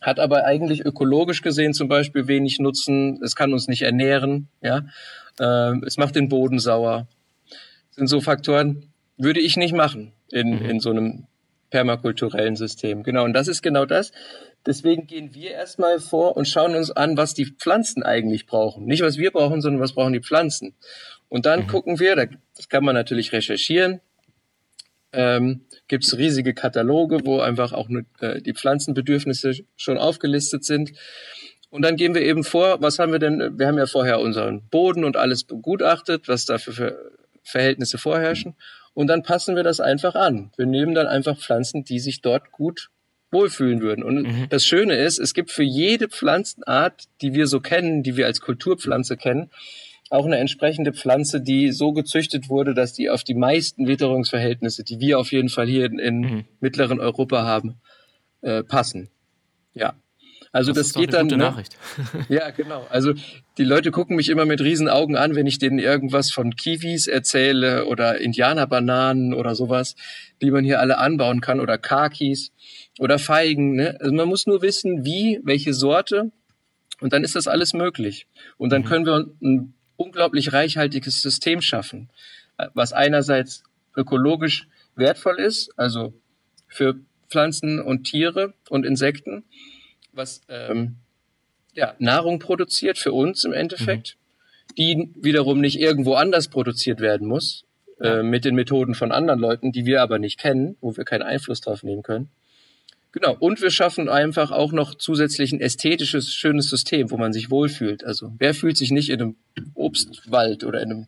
Hat 0.00 0.18
aber 0.18 0.44
eigentlich 0.44 0.84
ökologisch 0.84 1.42
gesehen 1.42 1.74
zum 1.74 1.88
Beispiel 1.88 2.26
wenig 2.26 2.58
Nutzen. 2.58 3.20
Es 3.22 3.36
kann 3.36 3.52
uns 3.52 3.68
nicht 3.68 3.82
ernähren, 3.82 4.48
ja. 4.62 4.86
Äh, 5.38 5.76
es 5.86 5.96
macht 5.96 6.16
den 6.16 6.28
Boden 6.28 6.58
sauer. 6.58 7.06
Das 7.88 7.96
sind 7.96 8.08
so 8.08 8.20
Faktoren, 8.20 8.90
würde 9.16 9.40
ich 9.40 9.56
nicht 9.56 9.74
machen 9.74 10.12
in, 10.30 10.58
mhm. 10.58 10.66
in 10.66 10.80
so 10.80 10.90
einem 10.90 11.26
permakulturellen 11.70 12.56
System. 12.56 13.02
Genau. 13.02 13.24
Und 13.24 13.32
das 13.32 13.48
ist 13.48 13.62
genau 13.62 13.84
das. 13.84 14.12
Deswegen 14.66 15.06
gehen 15.06 15.32
wir 15.32 15.52
erstmal 15.52 16.00
vor 16.00 16.36
und 16.36 16.48
schauen 16.48 16.74
uns 16.74 16.90
an, 16.90 17.16
was 17.16 17.34
die 17.34 17.46
Pflanzen 17.46 18.02
eigentlich 18.02 18.46
brauchen. 18.46 18.84
Nicht, 18.84 19.02
was 19.02 19.16
wir 19.16 19.30
brauchen, 19.30 19.62
sondern 19.62 19.80
was 19.80 19.92
brauchen 19.92 20.12
die 20.12 20.20
Pflanzen. 20.20 20.74
Und 21.28 21.46
dann 21.46 21.60
mhm. 21.62 21.66
gucken 21.68 22.00
wir, 22.00 22.16
das 22.56 22.68
kann 22.68 22.84
man 22.84 22.94
natürlich 22.94 23.32
recherchieren, 23.32 24.00
ähm, 25.12 25.62
gibt 25.88 26.04
es 26.04 26.18
riesige 26.18 26.52
Kataloge, 26.52 27.20
wo 27.24 27.40
einfach 27.40 27.72
auch 27.72 27.88
nur, 27.88 28.02
äh, 28.20 28.42
die 28.42 28.54
Pflanzenbedürfnisse 28.54 29.54
schon 29.76 29.98
aufgelistet 29.98 30.64
sind. 30.64 30.92
Und 31.70 31.82
dann 31.82 31.96
gehen 31.96 32.14
wir 32.14 32.22
eben 32.22 32.44
vor, 32.44 32.80
was 32.82 32.98
haben 32.98 33.12
wir 33.12 33.18
denn? 33.18 33.58
Wir 33.58 33.66
haben 33.68 33.78
ja 33.78 33.86
vorher 33.86 34.20
unseren 34.20 34.68
Boden 34.68 35.04
und 35.04 35.16
alles 35.16 35.44
begutachtet, 35.44 36.28
was 36.28 36.44
da 36.44 36.58
für 36.58 37.12
Verhältnisse 37.42 37.98
vorherrschen. 37.98 38.56
Und 38.94 39.08
dann 39.08 39.22
passen 39.22 39.56
wir 39.56 39.62
das 39.62 39.78
einfach 39.78 40.14
an. 40.14 40.50
Wir 40.56 40.66
nehmen 40.66 40.94
dann 40.94 41.06
einfach 41.06 41.38
Pflanzen, 41.38 41.84
die 41.84 41.98
sich 41.98 42.20
dort 42.20 42.50
gut 42.50 42.90
wohlfühlen 43.30 43.80
würden. 43.80 44.04
Und 44.04 44.22
mhm. 44.22 44.46
das 44.48 44.64
Schöne 44.64 44.96
ist, 44.96 45.18
es 45.18 45.34
gibt 45.34 45.50
für 45.50 45.64
jede 45.64 46.08
Pflanzenart, 46.08 47.04
die 47.20 47.34
wir 47.34 47.46
so 47.46 47.60
kennen, 47.60 48.02
die 48.02 48.16
wir 48.16 48.26
als 48.26 48.40
Kulturpflanze 48.40 49.16
kennen, 49.16 49.50
auch 50.10 50.24
eine 50.24 50.38
entsprechende 50.38 50.92
Pflanze, 50.92 51.40
die 51.40 51.72
so 51.72 51.92
gezüchtet 51.92 52.48
wurde, 52.48 52.74
dass 52.74 52.92
die 52.92 53.10
auf 53.10 53.24
die 53.24 53.34
meisten 53.34 53.88
Witterungsverhältnisse, 53.88 54.84
die 54.84 55.00
wir 55.00 55.18
auf 55.18 55.32
jeden 55.32 55.48
Fall 55.48 55.66
hier 55.66 55.86
in, 55.86 55.98
in 55.98 56.20
mhm. 56.20 56.44
mittleren 56.60 57.00
Europa 57.00 57.44
haben, 57.44 57.80
äh, 58.42 58.62
passen. 58.62 59.10
Ja. 59.74 59.94
Also 60.52 60.72
das, 60.72 60.92
das 60.92 61.02
geht 61.02 61.12
dann. 61.12 61.26
Gute 61.26 61.36
ne? 61.36 61.44
Nachricht. 61.44 61.76
ja, 62.28 62.50
genau. 62.50 62.86
Also 62.88 63.12
die 63.58 63.64
Leute 63.64 63.90
gucken 63.90 64.16
mich 64.16 64.30
immer 64.30 64.46
mit 64.46 64.62
riesen 64.62 64.88
Augen 64.88 65.16
an, 65.16 65.34
wenn 65.34 65.46
ich 65.46 65.58
denen 65.58 65.78
irgendwas 65.78 66.30
von 66.30 66.56
Kiwis 66.56 67.08
erzähle 67.08 67.84
oder 67.86 68.18
Indianerbananen 68.18 69.34
oder 69.34 69.54
sowas, 69.54 69.96
die 70.40 70.50
man 70.50 70.64
hier 70.64 70.80
alle 70.80 70.96
anbauen 70.96 71.42
kann 71.42 71.60
oder 71.60 71.76
Kakis 71.76 72.52
oder 72.98 73.18
Feigen. 73.18 73.76
Ne? 73.76 73.96
Also 74.00 74.14
man 74.14 74.28
muss 74.28 74.46
nur 74.46 74.62
wissen, 74.62 75.04
wie, 75.04 75.40
welche 75.42 75.74
Sorte 75.74 76.30
und 77.00 77.12
dann 77.12 77.24
ist 77.24 77.36
das 77.36 77.48
alles 77.48 77.74
möglich. 77.74 78.26
Und 78.56 78.70
dann 78.70 78.82
mhm. 78.82 78.86
können 78.86 79.06
wir 79.06 79.26
ein 79.42 79.74
unglaublich 79.96 80.52
reichhaltiges 80.52 81.22
System 81.22 81.60
schaffen, 81.60 82.10
was 82.74 82.92
einerseits 82.92 83.62
ökologisch 83.96 84.68
wertvoll 84.94 85.38
ist, 85.38 85.70
also 85.76 86.14
für 86.68 86.96
Pflanzen 87.28 87.80
und 87.80 88.04
Tiere 88.04 88.54
und 88.68 88.86
Insekten 88.86 89.44
was 90.16 90.40
ähm, 90.48 90.96
ja, 91.74 91.94
Nahrung 91.98 92.38
produziert 92.38 92.98
für 92.98 93.12
uns 93.12 93.44
im 93.44 93.52
Endeffekt, 93.52 94.16
mhm. 94.70 94.74
die 94.74 95.10
wiederum 95.20 95.60
nicht 95.60 95.78
irgendwo 95.78 96.14
anders 96.14 96.48
produziert 96.48 97.00
werden 97.00 97.28
muss, 97.28 97.64
äh, 98.00 98.22
mit 98.22 98.44
den 98.44 98.54
Methoden 98.54 98.94
von 98.94 99.12
anderen 99.12 99.40
Leuten, 99.40 99.72
die 99.72 99.86
wir 99.86 100.02
aber 100.02 100.18
nicht 100.18 100.38
kennen, 100.38 100.76
wo 100.80 100.96
wir 100.96 101.04
keinen 101.04 101.22
Einfluss 101.22 101.60
drauf 101.60 101.82
nehmen 101.82 102.02
können. 102.02 102.30
Genau, 103.18 103.34
und 103.40 103.62
wir 103.62 103.70
schaffen 103.70 104.10
einfach 104.10 104.50
auch 104.50 104.72
noch 104.72 104.94
zusätzlich 104.94 105.50
ein 105.50 105.58
ästhetisches, 105.58 106.34
schönes 106.34 106.68
System, 106.68 107.10
wo 107.10 107.16
man 107.16 107.32
sich 107.32 107.50
wohlfühlt. 107.50 108.04
Also 108.04 108.30
wer 108.36 108.52
fühlt 108.52 108.76
sich 108.76 108.90
nicht 108.90 109.08
in 109.08 109.22
einem 109.22 109.36
Obstwald 109.72 110.64
oder 110.64 110.82
in 110.82 110.90
einem 110.90 111.06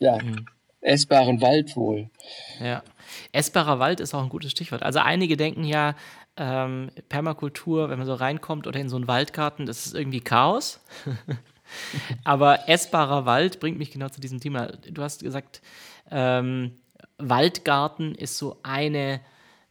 ja, 0.00 0.20
mhm. 0.20 0.46
essbaren 0.80 1.40
Wald 1.40 1.76
wohl? 1.76 2.10
Ja, 2.58 2.82
essbarer 3.30 3.78
Wald 3.78 4.00
ist 4.00 4.14
auch 4.14 4.22
ein 4.24 4.30
gutes 4.30 4.50
Stichwort. 4.50 4.82
Also 4.82 4.98
einige 4.98 5.36
denken 5.36 5.62
ja, 5.62 5.94
ähm, 6.36 6.90
Permakultur, 7.08 7.88
wenn 7.88 7.98
man 7.98 8.06
so 8.08 8.14
reinkommt 8.14 8.66
oder 8.66 8.80
in 8.80 8.88
so 8.88 8.96
einen 8.96 9.06
Waldgarten, 9.06 9.64
das 9.64 9.86
ist 9.86 9.94
irgendwie 9.94 10.22
Chaos. 10.22 10.80
Aber 12.24 12.68
essbarer 12.68 13.26
Wald 13.26 13.60
bringt 13.60 13.78
mich 13.78 13.92
genau 13.92 14.08
zu 14.08 14.20
diesem 14.20 14.40
Thema. 14.40 14.72
Du 14.90 15.02
hast 15.02 15.22
gesagt, 15.22 15.62
ähm, 16.10 16.72
Waldgarten 17.18 18.16
ist 18.16 18.38
so 18.38 18.58
eine, 18.64 19.20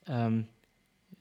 ähm, 0.08 0.48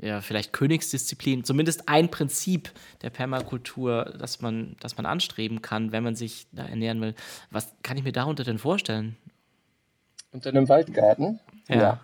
ja, 0.03 0.21
vielleicht 0.21 0.53
Königsdisziplin, 0.53 1.45
zumindest 1.45 1.89
ein 1.89 2.11
Prinzip 2.11 2.73
der 3.03 3.11
Permakultur, 3.11 4.13
das 4.19 4.41
man, 4.41 4.77
das 4.81 4.97
man 4.97 5.07
anstreben 5.07 5.63
kann, 5.63 5.93
wenn 5.93 6.03
man 6.03 6.17
sich 6.17 6.47
da 6.53 6.67
ernähren 6.67 7.01
will. 7.01 7.15
Was 7.51 7.73
kann 7.83 7.97
ich 7.97 8.03
mir 8.03 8.13
darunter 8.13 8.43
denn 8.43 8.59
vorstellen? 8.59 9.17
Unter 10.33 10.51
einem 10.51 10.69
Waldgarten? 10.69 11.41
ja. 11.69 11.77
ja. 11.77 12.01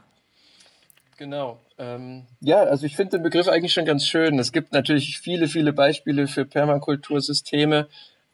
Genau. 1.16 1.58
Ähm, 1.78 2.26
ja, 2.40 2.62
also 2.62 2.87
ich 2.87 2.94
finde 2.94 3.16
den 3.16 3.24
Begriff 3.24 3.48
eigentlich 3.48 3.72
schon 3.72 3.84
ganz 3.84 4.06
schön. 4.06 4.38
Es 4.38 4.52
gibt 4.52 4.72
natürlich 4.72 5.18
viele, 5.18 5.48
viele 5.48 5.72
Beispiele 5.72 6.28
für 6.28 6.44
Permakultursysteme. 6.44 7.88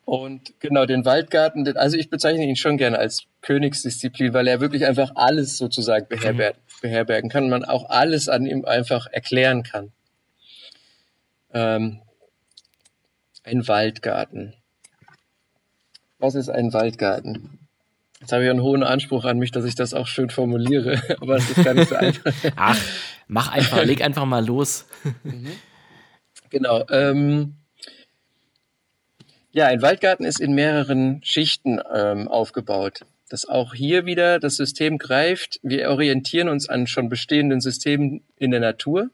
Und 0.05 0.61
genau, 0.61 0.85
den 0.85 1.05
Waldgarten, 1.05 1.77
also 1.77 1.97
ich 1.97 2.11
bezeichne 2.11 2.45
ihn 2.45 2.57
schon 2.57 2.77
gerne 2.77 2.99
als 2.99 3.25
Königsdisziplin, 3.40 4.35
weil 4.35 4.47
er 4.47 4.61
wirklich 4.61 4.85
einfach 4.87 5.12
alles 5.14 5.57
sozusagen 5.57 6.07
beherbergen, 6.09 6.61
mhm. 6.61 6.81
beherbergen 6.83 7.31
kann. 7.31 7.49
Man 7.49 7.64
auch 7.64 7.88
alles 7.88 8.29
an 8.29 8.45
ihm 8.45 8.64
einfach 8.67 9.07
erklären 9.07 9.62
kann. 9.62 9.93
Ähm, 11.55 12.01
ein 13.45 13.67
Waldgarten. 13.67 14.55
Was 16.19 16.35
ist 16.35 16.51
ein 16.51 16.73
Waldgarten? 16.73 17.59
Jetzt 18.21 18.33
habe 18.33 18.45
ich 18.45 18.51
einen 18.51 18.62
hohen 18.62 18.83
Anspruch 18.83 19.25
an 19.25 19.38
mich, 19.38 19.53
dass 19.53 19.64
ich 19.64 19.75
das 19.75 19.93
auch 19.95 20.07
schön 20.07 20.31
formuliere, 20.31 21.03
aber 21.21 21.37
es 21.37 21.51
ist 21.51 21.64
gar 21.64 21.75
nicht 21.75 21.88
so 21.88 21.95
einfach. 21.95 22.33
Ach, 22.57 22.81
mach 23.27 23.53
einfach, 23.53 23.85
leg 23.85 24.03
einfach 24.03 24.25
mal 24.27 24.45
los. 24.45 24.87
Genau. 26.51 26.85
Ähm, 26.88 27.57
ja, 29.55 29.69
ein 29.69 29.83
Waldgarten 29.83 30.25
ist 30.25 30.40
in 30.40 30.53
mehreren 30.53 31.21
Schichten 31.23 31.81
ähm, 31.95 32.27
aufgebaut. 32.27 33.03
Dass 33.31 33.49
auch 33.49 33.73
hier 33.73 34.05
wieder 34.05 34.40
das 34.40 34.57
System 34.57 34.99
greift. 34.99 35.61
Wir 35.62 35.88
orientieren 35.90 36.49
uns 36.49 36.69
an 36.69 36.88
schon 36.88 37.09
bestehenden 37.09 37.61
Systemen 37.61 38.25
in 38.37 38.51
der 38.51 38.59
Natur. 38.59 39.11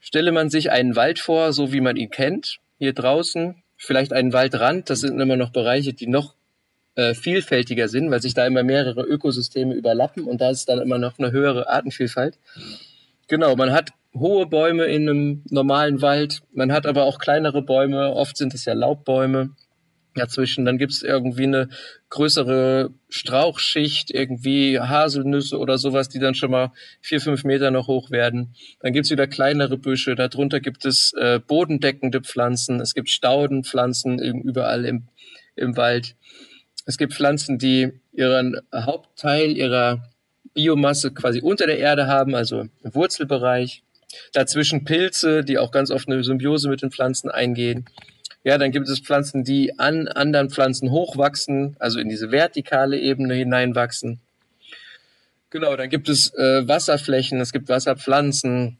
Stelle 0.00 0.30
man 0.30 0.48
sich 0.48 0.70
einen 0.70 0.94
Wald 0.94 1.18
vor, 1.18 1.52
so 1.52 1.72
wie 1.72 1.80
man 1.80 1.96
ihn 1.96 2.10
kennt, 2.10 2.60
hier 2.78 2.92
draußen, 2.92 3.56
vielleicht 3.76 4.12
einen 4.12 4.32
Waldrand, 4.32 4.90
das 4.90 5.00
sind 5.00 5.20
immer 5.20 5.36
noch 5.36 5.50
Bereiche, 5.50 5.92
die 5.92 6.06
noch 6.06 6.34
äh, 6.94 7.14
vielfältiger 7.14 7.88
sind, 7.88 8.12
weil 8.12 8.22
sich 8.22 8.34
da 8.34 8.46
immer 8.46 8.62
mehrere 8.62 9.02
Ökosysteme 9.02 9.74
überlappen 9.74 10.24
und 10.24 10.40
da 10.40 10.50
ist 10.50 10.68
dann 10.68 10.80
immer 10.80 10.98
noch 10.98 11.18
eine 11.18 11.32
höhere 11.32 11.68
Artenvielfalt. 11.68 12.38
Genau, 13.26 13.56
man 13.56 13.72
hat 13.72 13.90
hohe 14.14 14.46
Bäume 14.46 14.84
in 14.84 15.08
einem 15.08 15.44
normalen 15.50 16.02
Wald, 16.02 16.42
man 16.52 16.72
hat 16.72 16.86
aber 16.86 17.04
auch 17.04 17.18
kleinere 17.18 17.62
Bäume, 17.62 18.12
oft 18.14 18.36
sind 18.36 18.54
es 18.54 18.64
ja 18.64 18.72
Laubbäume 18.72 19.50
dazwischen. 20.18 20.64
Dann 20.64 20.78
gibt 20.78 20.92
es 20.92 21.02
irgendwie 21.02 21.44
eine 21.44 21.68
größere 22.10 22.90
Strauchschicht, 23.08 24.10
irgendwie 24.10 24.78
Haselnüsse 24.78 25.58
oder 25.58 25.78
sowas, 25.78 26.08
die 26.08 26.18
dann 26.18 26.34
schon 26.34 26.50
mal 26.50 26.72
vier, 27.00 27.20
fünf 27.20 27.44
Meter 27.44 27.70
noch 27.70 27.86
hoch 27.86 28.10
werden. 28.10 28.54
Dann 28.80 28.92
gibt 28.92 29.06
es 29.06 29.10
wieder 29.10 29.26
kleinere 29.26 29.78
Büsche, 29.78 30.14
darunter 30.14 30.60
gibt 30.60 30.84
es 30.84 31.12
äh, 31.14 31.40
bodendeckende 31.46 32.20
Pflanzen, 32.20 32.80
es 32.80 32.94
gibt 32.94 33.08
Staudenpflanzen 33.08 34.18
überall 34.18 34.84
im, 34.84 35.08
im 35.56 35.76
Wald. 35.76 36.16
Es 36.84 36.96
gibt 36.96 37.14
Pflanzen, 37.14 37.58
die 37.58 37.92
ihren 38.12 38.60
Hauptteil 38.74 39.56
ihrer 39.56 40.10
Biomasse 40.54 41.12
quasi 41.12 41.40
unter 41.40 41.66
der 41.66 41.78
Erde 41.78 42.06
haben, 42.06 42.34
also 42.34 42.60
im 42.82 42.94
Wurzelbereich. 42.94 43.82
Dazwischen 44.32 44.84
Pilze, 44.84 45.44
die 45.44 45.58
auch 45.58 45.70
ganz 45.70 45.90
oft 45.90 46.08
eine 46.08 46.22
Symbiose 46.22 46.68
mit 46.68 46.82
den 46.82 46.90
Pflanzen 46.90 47.30
eingehen. 47.30 47.84
Ja, 48.44 48.56
dann 48.56 48.70
gibt 48.70 48.88
es 48.88 49.00
Pflanzen, 49.00 49.44
die 49.44 49.78
an 49.78 50.08
anderen 50.08 50.50
Pflanzen 50.50 50.90
hochwachsen, 50.90 51.76
also 51.78 51.98
in 51.98 52.08
diese 52.08 52.30
vertikale 52.30 52.98
Ebene 52.98 53.34
hineinwachsen. 53.34 54.20
Genau, 55.50 55.76
dann 55.76 55.88
gibt 55.88 56.08
es 56.08 56.32
äh, 56.34 56.68
Wasserflächen, 56.68 57.40
es 57.40 57.52
gibt 57.52 57.68
Wasserpflanzen, 57.68 58.78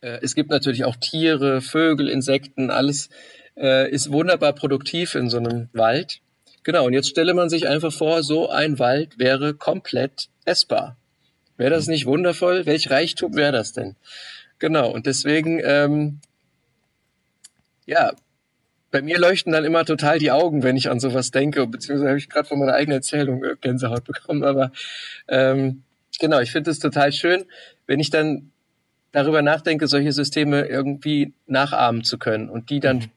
äh, 0.00 0.18
es 0.22 0.34
gibt 0.34 0.50
natürlich 0.50 0.84
auch 0.84 0.96
Tiere, 0.96 1.60
Vögel, 1.60 2.08
Insekten, 2.08 2.70
alles 2.70 3.08
äh, 3.56 3.90
ist 3.90 4.12
wunderbar 4.12 4.52
produktiv 4.52 5.14
in 5.14 5.30
so 5.30 5.38
einem 5.38 5.68
Wald. 5.72 6.20
Genau, 6.62 6.84
und 6.84 6.92
jetzt 6.92 7.08
stelle 7.08 7.32
man 7.32 7.48
sich 7.48 7.66
einfach 7.66 7.92
vor, 7.92 8.22
so 8.22 8.50
ein 8.50 8.78
Wald 8.78 9.18
wäre 9.18 9.54
komplett 9.54 10.28
essbar. 10.44 10.97
Wäre 11.58 11.70
das 11.70 11.86
nicht 11.86 12.06
wundervoll? 12.06 12.64
Welch 12.64 12.90
Reichtum 12.90 13.34
wäre 13.34 13.52
das 13.52 13.74
denn? 13.74 13.96
Genau, 14.58 14.90
und 14.90 15.04
deswegen, 15.04 15.60
ähm, 15.62 16.20
ja, 17.84 18.12
bei 18.90 19.02
mir 19.02 19.18
leuchten 19.18 19.52
dann 19.52 19.66
immer 19.66 19.84
total 19.84 20.18
die 20.18 20.30
Augen, 20.30 20.62
wenn 20.62 20.78
ich 20.78 20.88
an 20.88 20.98
sowas 20.98 21.30
denke, 21.30 21.66
beziehungsweise 21.66 22.08
habe 22.08 22.18
ich 22.18 22.30
gerade 22.30 22.48
von 22.48 22.58
meiner 22.58 22.72
eigenen 22.72 22.96
Erzählung 22.96 23.44
Gänsehaut 23.60 24.04
bekommen, 24.04 24.42
aber 24.42 24.72
ähm, 25.28 25.82
genau, 26.18 26.40
ich 26.40 26.50
finde 26.50 26.70
es 26.70 26.78
total 26.78 27.12
schön, 27.12 27.44
wenn 27.86 28.00
ich 28.00 28.08
dann 28.08 28.50
darüber 29.12 29.42
nachdenke, 29.42 29.86
solche 29.86 30.12
Systeme 30.12 30.66
irgendwie 30.66 31.34
nachahmen 31.46 32.02
zu 32.02 32.18
können 32.18 32.48
und 32.48 32.70
die 32.70 32.80
dann 32.80 32.96
mhm. 32.96 33.10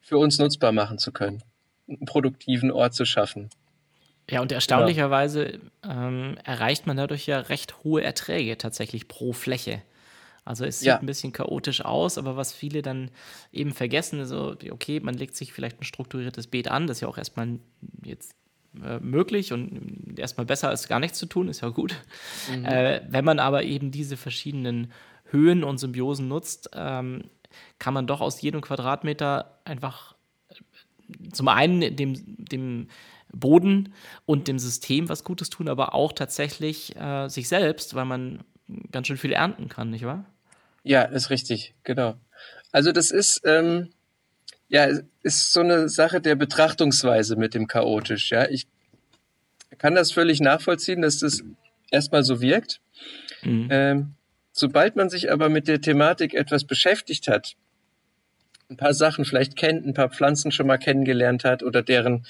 für 0.00 0.18
uns 0.18 0.38
nutzbar 0.38 0.70
machen 0.70 0.98
zu 0.98 1.10
können 1.10 1.42
einen 1.88 2.04
produktiven 2.04 2.70
Ort 2.70 2.94
zu 2.94 3.04
schaffen. 3.04 3.50
Ja, 4.30 4.42
und 4.42 4.52
erstaunlicherweise 4.52 5.60
ähm, 5.82 6.36
erreicht 6.44 6.86
man 6.86 6.96
dadurch 6.96 7.26
ja 7.26 7.38
recht 7.40 7.82
hohe 7.82 8.02
Erträge 8.02 8.58
tatsächlich 8.58 9.08
pro 9.08 9.32
Fläche. 9.32 9.82
Also 10.44 10.64
es 10.64 10.80
sieht 10.80 10.86
ja. 10.86 10.98
ein 10.98 11.06
bisschen 11.06 11.32
chaotisch 11.32 11.84
aus, 11.84 12.16
aber 12.16 12.36
was 12.36 12.52
viele 12.54 12.80
dann 12.80 13.10
eben 13.52 13.72
vergessen, 13.74 14.24
so, 14.24 14.56
okay, 14.70 14.98
man 15.00 15.14
legt 15.14 15.36
sich 15.36 15.52
vielleicht 15.52 15.80
ein 15.80 15.84
strukturiertes 15.84 16.46
Beet 16.46 16.68
an, 16.68 16.86
das 16.86 16.98
ist 16.98 17.00
ja 17.02 17.08
auch 17.08 17.18
erstmal 17.18 17.58
jetzt 18.02 18.34
äh, 18.82 18.98
möglich 19.00 19.52
und 19.52 20.18
erstmal 20.18 20.46
besser 20.46 20.70
als 20.70 20.88
gar 20.88 21.00
nichts 21.00 21.18
zu 21.18 21.26
tun, 21.26 21.48
ist 21.48 21.60
ja 21.60 21.68
gut. 21.68 21.96
Mhm. 22.50 22.64
Äh, 22.64 23.02
wenn 23.08 23.24
man 23.24 23.38
aber 23.38 23.64
eben 23.64 23.90
diese 23.90 24.16
verschiedenen 24.16 24.92
Höhen 25.24 25.64
und 25.64 25.78
Symbiosen 25.78 26.28
nutzt, 26.28 26.70
ähm, 26.74 27.24
kann 27.78 27.94
man 27.94 28.06
doch 28.06 28.20
aus 28.20 28.40
jedem 28.40 28.60
Quadratmeter 28.60 29.58
einfach 29.64 30.14
zum 31.32 31.48
einen 31.48 31.96
dem, 31.96 32.14
dem 32.44 32.88
Boden 33.32 33.92
und 34.26 34.48
dem 34.48 34.58
System 34.58 35.08
was 35.08 35.24
Gutes 35.24 35.50
tun, 35.50 35.68
aber 35.68 35.94
auch 35.94 36.12
tatsächlich 36.12 36.96
äh, 36.96 37.28
sich 37.28 37.48
selbst, 37.48 37.94
weil 37.94 38.04
man 38.04 38.44
ganz 38.90 39.06
schön 39.06 39.16
viel 39.16 39.32
ernten 39.32 39.68
kann, 39.68 39.90
nicht 39.90 40.04
wahr? 40.04 40.24
Ja, 40.82 41.02
ist 41.02 41.30
richtig, 41.30 41.74
genau. 41.84 42.14
Also 42.72 42.92
das 42.92 43.10
ist, 43.10 43.42
ähm, 43.44 43.90
ja, 44.68 44.88
ist 45.22 45.52
so 45.52 45.60
eine 45.60 45.88
Sache 45.88 46.20
der 46.20 46.34
Betrachtungsweise 46.34 47.36
mit 47.36 47.54
dem 47.54 47.66
chaotisch. 47.66 48.30
Ja, 48.30 48.48
ich 48.48 48.66
kann 49.78 49.94
das 49.94 50.12
völlig 50.12 50.40
nachvollziehen, 50.40 51.02
dass 51.02 51.18
das 51.18 51.42
erstmal 51.90 52.22
so 52.22 52.40
wirkt. 52.40 52.80
Mhm. 53.42 53.68
Ähm, 53.70 54.14
sobald 54.52 54.96
man 54.96 55.08
sich 55.08 55.30
aber 55.30 55.48
mit 55.48 55.68
der 55.68 55.80
Thematik 55.80 56.34
etwas 56.34 56.64
beschäftigt 56.64 57.28
hat, 57.28 57.56
ein 58.70 58.76
paar 58.76 58.92
Sachen 58.92 59.24
vielleicht 59.24 59.56
kennt, 59.56 59.86
ein 59.86 59.94
paar 59.94 60.10
Pflanzen 60.10 60.52
schon 60.52 60.66
mal 60.66 60.78
kennengelernt 60.78 61.44
hat 61.44 61.62
oder 61.62 61.82
deren 61.82 62.26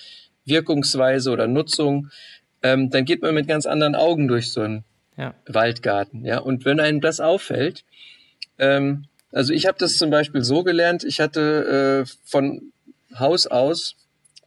Wirkungsweise 0.49 1.31
oder 1.31 1.47
Nutzung, 1.47 2.11
ähm, 2.63 2.91
dann 2.91 3.05
geht 3.05 3.23
man 3.23 3.35
mit 3.35 3.49
ganz 3.49 3.67
anderen 3.67 3.95
Augen 3.95 4.29
durch 4.29 4.53
so 4.53 4.63
einen 4.63 4.85
ja. 5.17 5.35
Waldgarten. 5.47 6.25
Ja, 6.25 6.39
und 6.39 6.65
wenn 6.65 6.81
einem 6.81 7.01
das 7.01 7.21
auffällt, 7.21 7.85
ähm, 8.59 9.05
also 9.33 9.53
ich 9.53 9.67
habe 9.67 9.79
das 9.79 9.97
zum 9.97 10.11
Beispiel 10.11 10.43
so 10.43 10.63
gelernt, 10.63 11.05
ich 11.05 11.21
hatte 11.21 12.05
äh, 12.07 12.11
von 12.25 12.73
Haus 13.19 13.47
aus 13.47 13.97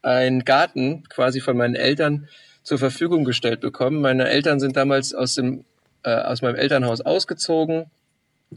einen 0.01 0.43
Garten 0.43 1.03
quasi 1.09 1.39
von 1.39 1.55
meinen 1.55 1.75
Eltern 1.75 2.27
zur 2.63 2.77
Verfügung 2.77 3.23
gestellt 3.23 3.61
bekommen. 3.61 4.01
Meine 4.01 4.29
Eltern 4.29 4.59
sind 4.59 4.75
damals 4.75 5.13
aus 5.13 5.35
dem 5.35 5.65
äh, 6.03 6.15
aus 6.15 6.41
meinem 6.41 6.55
Elternhaus 6.55 7.01
ausgezogen. 7.01 7.85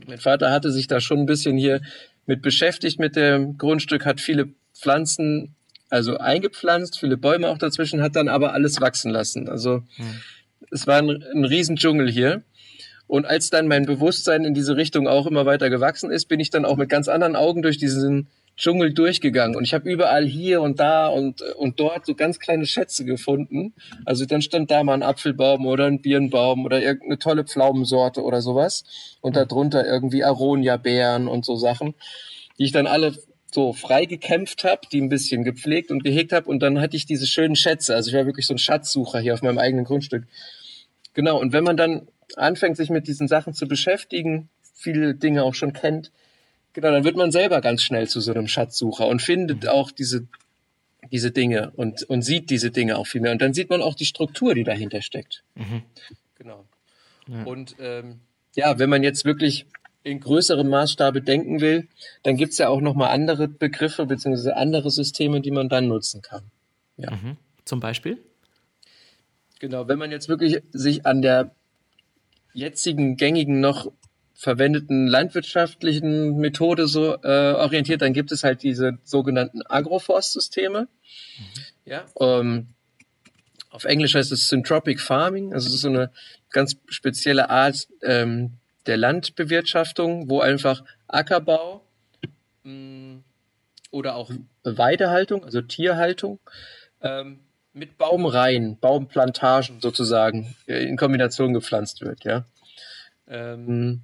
Mein 0.06 0.18
Vater 0.18 0.50
hatte 0.50 0.72
sich 0.72 0.86
da 0.86 1.00
schon 1.00 1.20
ein 1.20 1.26
bisschen 1.26 1.56
hier 1.56 1.80
mit 2.26 2.42
beschäftigt 2.42 2.98
mit 2.98 3.16
dem 3.16 3.58
Grundstück, 3.58 4.06
hat 4.06 4.20
viele 4.20 4.48
Pflanzen 4.74 5.54
also 5.94 6.18
eingepflanzt, 6.18 6.98
viele 6.98 7.16
Bäume 7.16 7.48
auch 7.48 7.58
dazwischen, 7.58 8.02
hat 8.02 8.16
dann 8.16 8.26
aber 8.26 8.52
alles 8.52 8.80
wachsen 8.80 9.12
lassen. 9.12 9.48
Also 9.48 9.84
hm. 9.94 10.20
es 10.72 10.88
war 10.88 10.98
ein, 10.98 11.22
ein 11.32 11.44
Riesendschungel 11.44 12.10
hier. 12.10 12.42
Und 13.06 13.26
als 13.26 13.48
dann 13.48 13.68
mein 13.68 13.86
Bewusstsein 13.86 14.44
in 14.44 14.54
diese 14.54 14.76
Richtung 14.76 15.06
auch 15.06 15.26
immer 15.26 15.46
weiter 15.46 15.70
gewachsen 15.70 16.10
ist, 16.10 16.26
bin 16.26 16.40
ich 16.40 16.50
dann 16.50 16.64
auch 16.64 16.76
mit 16.76 16.88
ganz 16.88 17.06
anderen 17.06 17.36
Augen 17.36 17.62
durch 17.62 17.78
diesen 17.78 18.26
Dschungel 18.56 18.92
durchgegangen. 18.92 19.54
Und 19.54 19.62
ich 19.62 19.72
habe 19.72 19.88
überall 19.88 20.26
hier 20.26 20.62
und 20.62 20.80
da 20.80 21.06
und, 21.06 21.42
und 21.42 21.78
dort 21.78 22.06
so 22.06 22.16
ganz 22.16 22.40
kleine 22.40 22.66
Schätze 22.66 23.04
gefunden. 23.04 23.72
Also 24.04 24.26
dann 24.26 24.42
stand 24.42 24.72
da 24.72 24.82
mal 24.82 24.94
ein 24.94 25.02
Apfelbaum 25.04 25.64
oder 25.64 25.86
ein 25.86 26.02
Birnbaum 26.02 26.64
oder 26.64 26.82
irgendeine 26.82 27.20
tolle 27.20 27.44
Pflaumensorte 27.44 28.20
oder 28.20 28.42
sowas. 28.42 28.82
Und 29.20 29.36
darunter 29.36 29.86
irgendwie 29.86 30.24
Aronia-Beeren 30.24 31.28
und 31.28 31.44
so 31.44 31.54
Sachen, 31.54 31.94
die 32.58 32.64
ich 32.64 32.72
dann 32.72 32.88
alle 32.88 33.14
so 33.54 33.72
frei 33.72 34.04
gekämpft 34.04 34.64
habe, 34.64 34.80
die 34.90 35.00
ein 35.00 35.08
bisschen 35.08 35.44
gepflegt 35.44 35.92
und 35.92 36.02
gehegt 36.02 36.32
habe. 36.32 36.50
Und 36.50 36.58
dann 36.60 36.80
hatte 36.80 36.96
ich 36.96 37.06
diese 37.06 37.28
schönen 37.28 37.54
Schätze. 37.54 37.94
Also 37.94 38.10
ich 38.10 38.16
war 38.16 38.26
wirklich 38.26 38.48
so 38.48 38.54
ein 38.54 38.58
Schatzsucher 38.58 39.20
hier 39.20 39.32
auf 39.32 39.42
meinem 39.42 39.58
eigenen 39.58 39.84
Grundstück. 39.84 40.24
Genau. 41.14 41.40
Und 41.40 41.52
wenn 41.52 41.62
man 41.62 41.76
dann 41.76 42.08
anfängt, 42.34 42.76
sich 42.76 42.90
mit 42.90 43.06
diesen 43.06 43.28
Sachen 43.28 43.54
zu 43.54 43.68
beschäftigen, 43.68 44.48
viele 44.74 45.14
Dinge 45.14 45.44
auch 45.44 45.54
schon 45.54 45.72
kennt, 45.72 46.10
genau, 46.72 46.90
dann 46.90 47.04
wird 47.04 47.14
man 47.14 47.30
selber 47.30 47.60
ganz 47.60 47.82
schnell 47.82 48.08
zu 48.08 48.20
so 48.20 48.32
einem 48.32 48.48
Schatzsucher 48.48 49.06
und 49.06 49.22
findet 49.22 49.62
mhm. 49.62 49.68
auch 49.68 49.92
diese, 49.92 50.26
diese 51.12 51.30
Dinge 51.30 51.70
und, 51.76 52.02
und 52.02 52.22
sieht 52.22 52.50
diese 52.50 52.72
Dinge 52.72 52.98
auch 52.98 53.06
viel 53.06 53.20
mehr. 53.20 53.30
Und 53.30 53.40
dann 53.40 53.54
sieht 53.54 53.70
man 53.70 53.82
auch 53.82 53.94
die 53.94 54.04
Struktur, 54.04 54.56
die 54.56 54.64
dahinter 54.64 55.00
steckt. 55.00 55.44
Mhm. 55.54 55.82
Genau. 56.38 56.64
Ja. 57.28 57.44
Und 57.44 57.76
ähm, 57.78 58.18
ja, 58.56 58.80
wenn 58.80 58.90
man 58.90 59.04
jetzt 59.04 59.24
wirklich 59.24 59.66
in 60.04 60.20
größerem 60.20 60.68
Maßstabe 60.68 61.22
denken 61.22 61.60
will, 61.60 61.88
dann 62.22 62.36
gibt 62.36 62.52
es 62.52 62.58
ja 62.58 62.68
auch 62.68 62.80
nochmal 62.80 63.08
andere 63.08 63.48
Begriffe 63.48 64.06
bzw. 64.06 64.52
andere 64.52 64.90
Systeme, 64.90 65.40
die 65.40 65.50
man 65.50 65.68
dann 65.68 65.88
nutzen 65.88 66.22
kann. 66.22 66.44
Ja. 66.96 67.10
Mhm. 67.10 67.38
Zum 67.64 67.80
Beispiel? 67.80 68.18
Genau, 69.58 69.88
wenn 69.88 69.98
man 69.98 70.10
jetzt 70.10 70.28
wirklich 70.28 70.62
sich 70.72 71.06
an 71.06 71.22
der 71.22 71.50
jetzigen 72.52 73.16
gängigen 73.16 73.60
noch 73.60 73.90
verwendeten 74.34 75.06
landwirtschaftlichen 75.06 76.36
Methode 76.36 76.86
so 76.86 77.14
äh, 77.22 77.54
orientiert, 77.54 78.02
dann 78.02 78.12
gibt 78.12 78.30
es 78.30 78.44
halt 78.44 78.62
diese 78.62 78.98
sogenannten 79.04 79.62
Agroforstsysteme. 79.62 80.82
Mhm. 80.82 81.44
Ja, 81.86 82.04
ähm, 82.20 82.68
auf 83.70 83.84
Englisch 83.84 84.14
heißt 84.14 84.32
es 84.32 84.48
Syntropic 84.48 85.00
Farming, 85.00 85.54
also 85.54 85.68
es 85.68 85.74
ist 85.74 85.80
so 85.80 85.88
eine 85.88 86.10
ganz 86.50 86.76
spezielle 86.88 87.50
Art 87.50 87.88
ähm, 88.02 88.58
der 88.86 88.96
Landbewirtschaftung, 88.96 90.28
wo 90.28 90.40
einfach 90.40 90.84
Ackerbau 91.06 91.82
mh, 92.64 92.72
mm, 92.72 93.24
oder 93.90 94.16
auch 94.16 94.30
Weidehaltung, 94.64 95.44
also 95.44 95.60
Tierhaltung, 95.62 96.40
ähm, 97.00 97.40
mit 97.72 97.98
Baumreihen, 97.98 98.78
Baumplantagen 98.78 99.80
sozusagen 99.80 100.54
äh, 100.66 100.84
in 100.84 100.96
Kombination 100.96 101.52
gepflanzt 101.54 102.00
wird, 102.00 102.24
ja. 102.24 102.44
Ähm, 103.26 104.02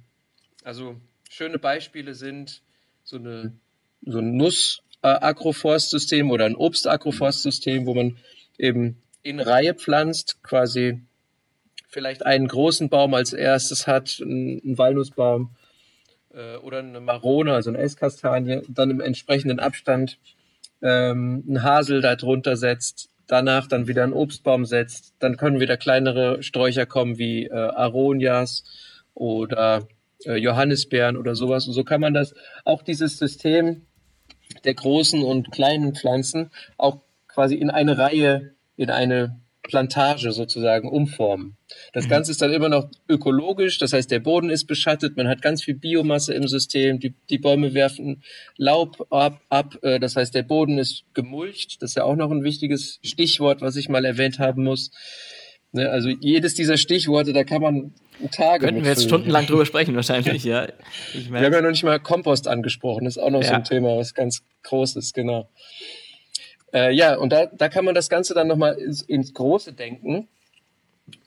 also 0.63 0.95
schöne 1.29 1.59
Beispiele 1.59 2.13
sind 2.13 2.61
so 3.03 3.17
eine 3.17 3.53
so 4.05 4.19
ein 4.19 4.35
Nuss-Agroforstsystem 4.35 6.31
oder 6.31 6.45
ein 6.45 6.55
Obst-Agroforstsystem, 6.55 7.85
wo 7.85 7.93
man 7.93 8.17
eben 8.57 9.01
in 9.21 9.39
Reihe 9.39 9.75
pflanzt, 9.75 10.41
quasi 10.43 11.01
vielleicht 11.91 12.25
einen 12.25 12.47
großen 12.47 12.89
Baum 12.89 13.13
als 13.13 13.33
erstes 13.33 13.85
hat, 13.85 14.19
einen 14.21 14.77
Walnussbaum 14.77 15.55
äh, 16.33 16.55
oder 16.57 16.79
eine 16.79 17.01
Marone, 17.01 17.53
also 17.53 17.69
eine 17.69 17.79
Esskastanie, 17.79 18.61
dann 18.69 18.89
im 18.89 19.01
entsprechenden 19.01 19.59
Abstand 19.59 20.17
ähm, 20.81 21.43
einen 21.47 21.63
Hasel 21.63 22.01
darunter 22.01 22.55
setzt, 22.55 23.09
danach 23.27 23.67
dann 23.67 23.87
wieder 23.87 24.03
einen 24.03 24.13
Obstbaum 24.13 24.65
setzt, 24.65 25.13
dann 25.19 25.37
können 25.37 25.59
wieder 25.59 25.77
kleinere 25.77 26.41
Sträucher 26.41 26.85
kommen 26.85 27.17
wie 27.17 27.45
äh, 27.45 27.53
Aronias 27.53 28.63
oder 29.13 29.87
äh, 30.25 30.35
Johannisbeeren 30.35 31.17
oder 31.17 31.35
sowas. 31.35 31.67
Und 31.67 31.73
so 31.73 31.83
kann 31.83 32.01
man 32.01 32.13
das, 32.13 32.33
auch 32.63 32.81
dieses 32.81 33.17
System 33.17 33.85
der 34.63 34.73
großen 34.73 35.23
und 35.23 35.51
kleinen 35.51 35.93
Pflanzen 35.95 36.51
auch 36.77 37.01
quasi 37.27 37.55
in 37.55 37.69
eine 37.69 37.97
Reihe, 37.97 38.53
in 38.77 38.89
eine 38.89 39.39
Plantage 39.63 40.31
sozusagen 40.31 40.89
umformen. 40.89 41.55
Das 41.93 42.05
mhm. 42.05 42.09
Ganze 42.09 42.31
ist 42.31 42.41
dann 42.41 42.51
immer 42.51 42.69
noch 42.69 42.89
ökologisch, 43.07 43.77
das 43.77 43.93
heißt, 43.93 44.09
der 44.09 44.19
Boden 44.19 44.49
ist 44.49 44.65
beschattet, 44.65 45.17
man 45.17 45.27
hat 45.27 45.41
ganz 45.41 45.63
viel 45.63 45.75
Biomasse 45.75 46.33
im 46.33 46.47
System, 46.47 46.99
die, 46.99 47.13
die 47.29 47.37
Bäume 47.37 47.73
werfen 47.73 48.23
Laub 48.57 49.07
ab, 49.11 49.41
ab, 49.49 49.77
äh, 49.83 49.99
das 49.99 50.15
heißt, 50.15 50.33
der 50.33 50.43
Boden 50.43 50.77
ist 50.79 51.03
gemulcht, 51.13 51.81
das 51.81 51.91
ist 51.91 51.95
ja 51.95 52.03
auch 52.03 52.15
noch 52.15 52.31
ein 52.31 52.43
wichtiges 52.43 52.99
Stichwort, 53.03 53.61
was 53.61 53.75
ich 53.75 53.87
mal 53.87 54.03
erwähnt 54.05 54.39
haben 54.39 54.63
muss. 54.63 54.91
Ne, 55.73 55.89
also 55.89 56.09
jedes 56.09 56.53
dieser 56.53 56.77
Stichworte, 56.77 57.31
da 57.31 57.45
kann 57.45 57.61
man 57.61 57.93
Tage. 58.31 58.65
Könnten 58.65 58.83
wir 58.83 58.91
jetzt 58.91 59.03
stundenlang 59.03 59.45
drüber 59.45 59.65
sprechen, 59.65 59.95
wahrscheinlich, 59.95 60.43
ja. 60.43 60.67
wir 61.13 61.39
haben 61.39 61.53
ja 61.53 61.61
noch 61.61 61.69
nicht 61.69 61.83
mal 61.83 61.99
Kompost 61.99 62.47
angesprochen, 62.47 63.05
das 63.05 63.15
ist 63.17 63.23
auch 63.23 63.29
noch 63.29 63.41
ja. 63.41 63.47
so 63.47 63.53
ein 63.53 63.63
Thema, 63.63 63.95
was 63.95 64.13
ganz 64.13 64.43
groß 64.63 64.97
ist, 64.97 65.13
genau. 65.13 65.49
Äh, 66.73 66.93
ja, 66.93 67.15
und 67.15 67.31
da, 67.31 67.47
da 67.47 67.69
kann 67.69 67.85
man 67.85 67.95
das 67.95 68.09
Ganze 68.09 68.33
dann 68.33 68.47
nochmal 68.47 68.75
ins, 68.75 69.01
ins 69.01 69.33
Große 69.33 69.73
denken. 69.73 70.27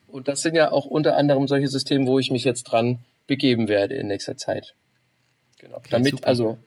Und 0.07 0.29
das 0.29 0.43
sind 0.43 0.55
ja 0.55 0.71
auch 0.71 0.87
unter 0.87 1.17
anderem 1.17 1.49
solche 1.49 1.69
Systeme, 1.69 2.07
wo 2.07 2.19
ich 2.19 2.31
mich 2.31 2.45
jetzt 2.45 2.65
dran 2.65 3.01
begeben 3.27 3.69
werde 3.69 3.95
in 3.95 4.07
nächster 4.07 4.37
Zeit. 4.37 4.75
Genau. 5.59 5.77
Okay, 5.77 5.89
Damit, 5.91 6.13
super. 6.13 6.29
also 6.29 6.59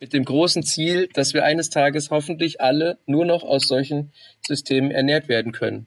mit 0.00 0.12
dem 0.12 0.24
großen 0.24 0.62
Ziel, 0.62 1.08
dass 1.12 1.34
wir 1.34 1.44
eines 1.44 1.70
Tages 1.70 2.10
hoffentlich 2.10 2.60
alle 2.60 2.98
nur 3.06 3.24
noch 3.24 3.42
aus 3.42 3.68
solchen 3.68 4.12
Systemen 4.46 4.90
ernährt 4.90 5.28
werden 5.28 5.52
können. 5.52 5.86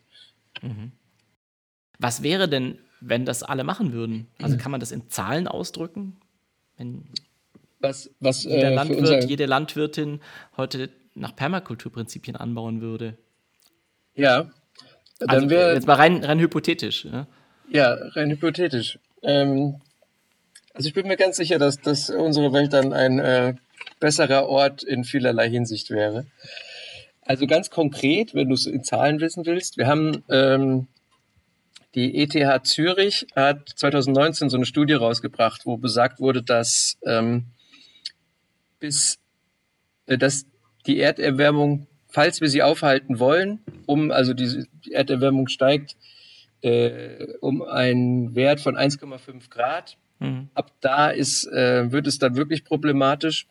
Mhm. 0.62 0.92
Was 2.00 2.24
wäre 2.24 2.48
denn, 2.48 2.80
wenn 3.02 3.26
das 3.26 3.44
alle 3.44 3.64
machen 3.64 3.94
würden? 3.94 4.28
Also 4.42 4.58
kann 4.58 4.72
man 4.72 4.80
das 4.80 4.92
in 4.92 5.10
Zahlen 5.10 5.48
ausdrücken? 5.48 6.18
Wenn 6.78 7.06
was, 7.80 8.10
was, 8.20 8.44
jeder 8.44 8.72
äh, 8.72 8.74
Landwirt, 8.74 9.30
jede 9.30 9.46
Landwirtin 9.46 10.22
heute 10.56 10.90
nach 11.16 11.36
Permakulturprinzipien 11.36 12.36
anbauen 12.36 12.82
würde. 12.82 13.18
Ja. 14.16 14.52
Dann 15.20 15.30
also, 15.30 15.50
wär, 15.50 15.74
jetzt 15.74 15.88
mal 15.88 15.96
rein, 15.96 16.24
rein 16.24 16.40
hypothetisch. 16.40 17.06
Ja, 17.06 17.28
ja 17.70 17.94
rein 17.94 18.32
hypothetisch. 18.32 19.00
Ähm, 19.22 19.82
also 20.74 20.88
ich 20.88 20.94
bin 20.94 21.08
mir 21.08 21.18
ganz 21.18 21.38
sicher, 21.38 21.60
dass, 21.60 21.80
dass 21.80 22.10
unsere 22.10 22.52
Welt 22.52 22.74
dann 22.74 22.94
ein 22.94 23.20
äh, 23.20 23.54
besserer 24.00 24.48
Ort 24.48 24.84
in 24.84 25.04
vielerlei 25.04 25.50
Hinsicht 25.50 25.92
wäre. 25.92 26.26
Also 27.22 27.48
ganz 27.48 27.70
konkret, 27.70 28.34
wenn 28.34 28.50
du 28.50 28.56
es 28.56 28.66
in 28.66 28.84
Zahlen 28.84 29.20
wissen 29.22 29.46
willst, 29.46 29.78
wir 29.78 29.88
haben 29.88 30.24
ähm, 30.30 30.88
die 31.96 32.16
ETH 32.16 32.66
Zürich 32.66 33.28
hat 33.36 33.70
2019 33.76 34.50
so 34.50 34.58
eine 34.58 34.66
Studie 34.66 34.94
rausgebracht, 34.94 35.66
wo 35.66 35.78
besagt 35.78 36.20
wurde, 36.20 36.42
dass 36.42 36.98
ähm, 37.06 37.46
bis 38.80 39.20
äh, 40.08 40.18
dass 40.18 40.46
die 40.86 41.00
Erderwärmung, 41.00 41.88
falls 42.08 42.42
wir 42.42 42.50
sie 42.50 42.64
aufhalten 42.64 43.20
wollen, 43.20 43.60
um, 43.86 44.12
also 44.12 44.34
die 44.34 44.66
Erderwärmung 44.92 45.48
steigt 45.48 45.96
äh, 46.62 47.34
um 47.42 47.62
einen 47.62 48.36
Wert 48.36 48.60
von 48.60 48.76
1,5 48.76 49.50
Grad. 49.50 49.98
Mhm. 50.20 50.50
Ab 50.54 50.72
da 50.82 51.10
ist, 51.10 51.46
äh, 51.48 51.92
wird 51.92 52.08
es 52.08 52.20
dann 52.20 52.36
wirklich 52.36 52.64
problematisch. 52.64 53.48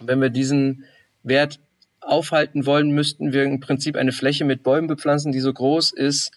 Wenn 0.00 0.20
wir 0.20 0.30
diesen 0.30 0.84
Wert 1.22 1.60
aufhalten 2.00 2.66
wollen, 2.66 2.90
müssten 2.90 3.32
wir 3.32 3.44
im 3.44 3.60
Prinzip 3.60 3.96
eine 3.96 4.12
Fläche 4.12 4.44
mit 4.44 4.62
Bäumen 4.62 4.88
bepflanzen, 4.88 5.32
die 5.32 5.40
so 5.40 5.52
groß 5.52 5.92
ist 5.92 6.32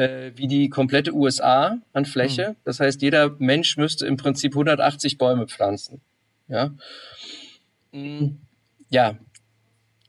äh, 0.00 0.32
wie 0.36 0.46
die 0.46 0.68
komplette 0.70 1.14
USA 1.14 1.78
an 1.92 2.04
Fläche. 2.04 2.50
Mhm. 2.50 2.56
Das 2.64 2.80
heißt, 2.80 3.02
jeder 3.02 3.36
Mensch 3.38 3.76
müsste 3.76 4.06
im 4.06 4.16
Prinzip 4.16 4.52
180 4.52 5.18
Bäume 5.18 5.46
pflanzen. 5.46 6.00
Ja, 6.48 6.70
mhm. 7.92 8.38
Ja. 8.90 9.16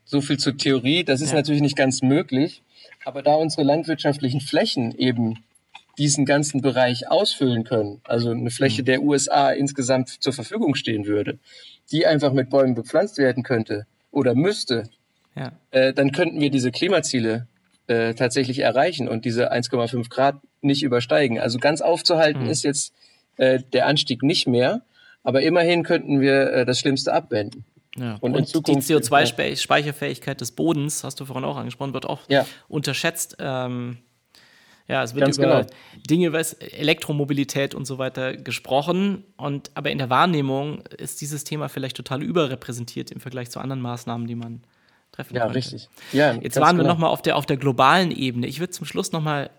so 0.06 0.22
viel 0.22 0.38
zur 0.38 0.58
Theorie. 0.58 1.04
Das 1.04 1.22
ist 1.22 1.30
ja. 1.30 1.36
natürlich 1.36 1.62
nicht 1.62 1.78
ganz 1.78 2.02
möglich. 2.02 2.62
Aber 3.06 3.24
da 3.24 3.36
unsere 3.36 3.64
landwirtschaftlichen 3.64 4.42
Flächen 4.42 4.96
eben 4.98 5.44
diesen 5.98 6.26
ganzen 6.26 6.62
Bereich 6.62 7.10
ausfüllen 7.10 7.64
können, 7.64 8.02
also 8.06 8.32
eine 8.32 8.50
Fläche 8.50 8.82
mhm. 8.82 8.86
der 8.86 9.02
USA 9.04 9.52
insgesamt 9.52 10.10
zur 10.10 10.34
Verfügung 10.34 10.76
stehen 10.76 11.06
würde, 11.06 11.38
die 11.92 12.06
einfach 12.06 12.34
mit 12.34 12.50
Bäumen 12.50 12.76
bepflanzt 12.76 13.18
werden 13.18 13.44
könnte 13.44 13.86
oder 14.12 14.34
müsste, 14.34 14.90
ja. 15.36 15.52
äh, 15.72 15.94
dann 15.94 16.12
könnten 16.12 16.40
wir 16.40 16.50
diese 16.50 16.72
Klimaziele 16.72 17.48
äh, 17.88 18.14
tatsächlich 18.14 18.60
erreichen 18.60 19.08
und 19.08 19.26
diese 19.26 19.52
1,5 19.52 20.10
Grad 20.10 20.36
nicht 20.62 20.84
übersteigen. 20.84 21.40
Also 21.40 21.60
ganz 21.60 21.82
aufzuhalten 21.82 22.44
mhm. 22.44 22.50
ist 22.50 22.64
jetzt 22.64 22.94
äh, 23.38 23.60
der 23.74 23.88
Anstieg 23.88 24.24
nicht 24.24 24.48
mehr, 24.48 24.82
aber 25.24 25.42
immerhin 25.42 25.84
könnten 25.84 26.22
wir 26.22 26.54
äh, 26.54 26.66
das 26.66 26.80
Schlimmste 26.80 27.14
abwenden. 27.14 27.66
Ja. 27.98 28.18
Und, 28.22 28.36
und 28.36 28.48
Zukunft, 28.48 28.88
die 28.88 28.94
CO2-Speicherfähigkeit 28.94 30.40
des 30.40 30.52
Bodens, 30.54 31.04
hast 31.04 31.20
du 31.20 31.26
vorhin 31.26 31.44
auch 31.44 31.58
angesprochen, 31.58 31.94
wird 31.94 32.06
auch 32.06 32.22
ja. 32.30 32.46
unterschätzt. 32.68 33.38
Ähm, 33.40 33.98
ja, 34.88 35.04
es 35.04 35.14
wird 35.14 35.26
Ganz 35.26 35.38
über 35.38 35.62
genau. 35.62 35.74
Dinge, 36.10 36.34
was 36.34 36.54
Elektromobilität 36.54 37.76
und 37.76 37.86
so 37.86 37.98
weiter 37.98 38.36
gesprochen. 38.36 39.24
Und 39.38 39.72
aber 39.74 39.92
in 39.92 39.98
der 39.98 40.10
Wahrnehmung 40.10 40.84
ist 40.98 41.22
dieses 41.22 41.44
Thema 41.44 41.70
vielleicht 41.70 41.96
total 41.96 42.24
überrepräsentiert 42.24 43.12
im 43.12 43.20
Vergleich 43.20 43.50
zu 43.50 43.60
anderen 43.60 43.82
Maßnahmen, 43.82 44.28
die 44.28 44.36
man 44.36 44.64
treffen 45.12 45.36
ja, 45.36 45.44
könnte. 45.44 45.58
Richtig. 45.58 45.90
Ja, 46.12 46.34
Jetzt 46.34 46.60
waren 46.60 46.78
wir 46.78 46.84
genau. 46.84 46.96
nochmal 46.96 47.10
auf 47.10 47.22
der, 47.22 47.38
auf 47.38 47.46
der 47.46 47.58
globalen 47.58 48.12
Ebene. 48.12 48.48
Ich 48.48 48.60
würde 48.60 48.72
zum 48.72 48.86
Schluss 48.86 49.12
nochmal 49.12 49.50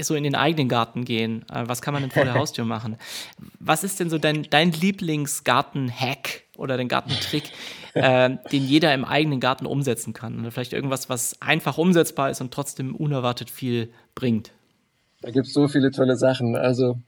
so 0.00 0.14
in 0.14 0.24
den 0.24 0.34
eigenen 0.34 0.68
Garten 0.68 1.04
gehen. 1.04 1.44
Äh, 1.52 1.64
was 1.66 1.82
kann 1.82 1.92
man 1.92 2.02
denn 2.02 2.10
vor 2.10 2.24
der 2.24 2.34
Haustür 2.38 2.64
machen? 2.64 2.96
Was 3.58 3.84
ist 3.84 4.00
denn 4.00 4.10
so 4.10 4.18
dein, 4.18 4.44
dein 4.44 4.72
Lieblingsgarten-Hack 4.72 6.45
oder 6.56 6.76
den 6.76 6.88
Gartentrick, 6.88 7.44
äh, 7.94 8.30
den 8.52 8.64
jeder 8.64 8.92
im 8.94 9.04
eigenen 9.04 9.40
Garten 9.40 9.66
umsetzen 9.66 10.12
kann? 10.12 10.40
Oder 10.40 10.50
vielleicht 10.50 10.72
irgendwas, 10.72 11.08
was 11.08 11.40
einfach 11.40 11.78
umsetzbar 11.78 12.30
ist 12.30 12.40
und 12.40 12.52
trotzdem 12.52 12.94
unerwartet 12.94 13.50
viel 13.50 13.90
bringt? 14.14 14.52
Da 15.22 15.30
gibt 15.30 15.46
es 15.46 15.52
so 15.52 15.68
viele 15.68 15.90
tolle 15.90 16.16
Sachen. 16.16 16.56
Also 16.56 16.98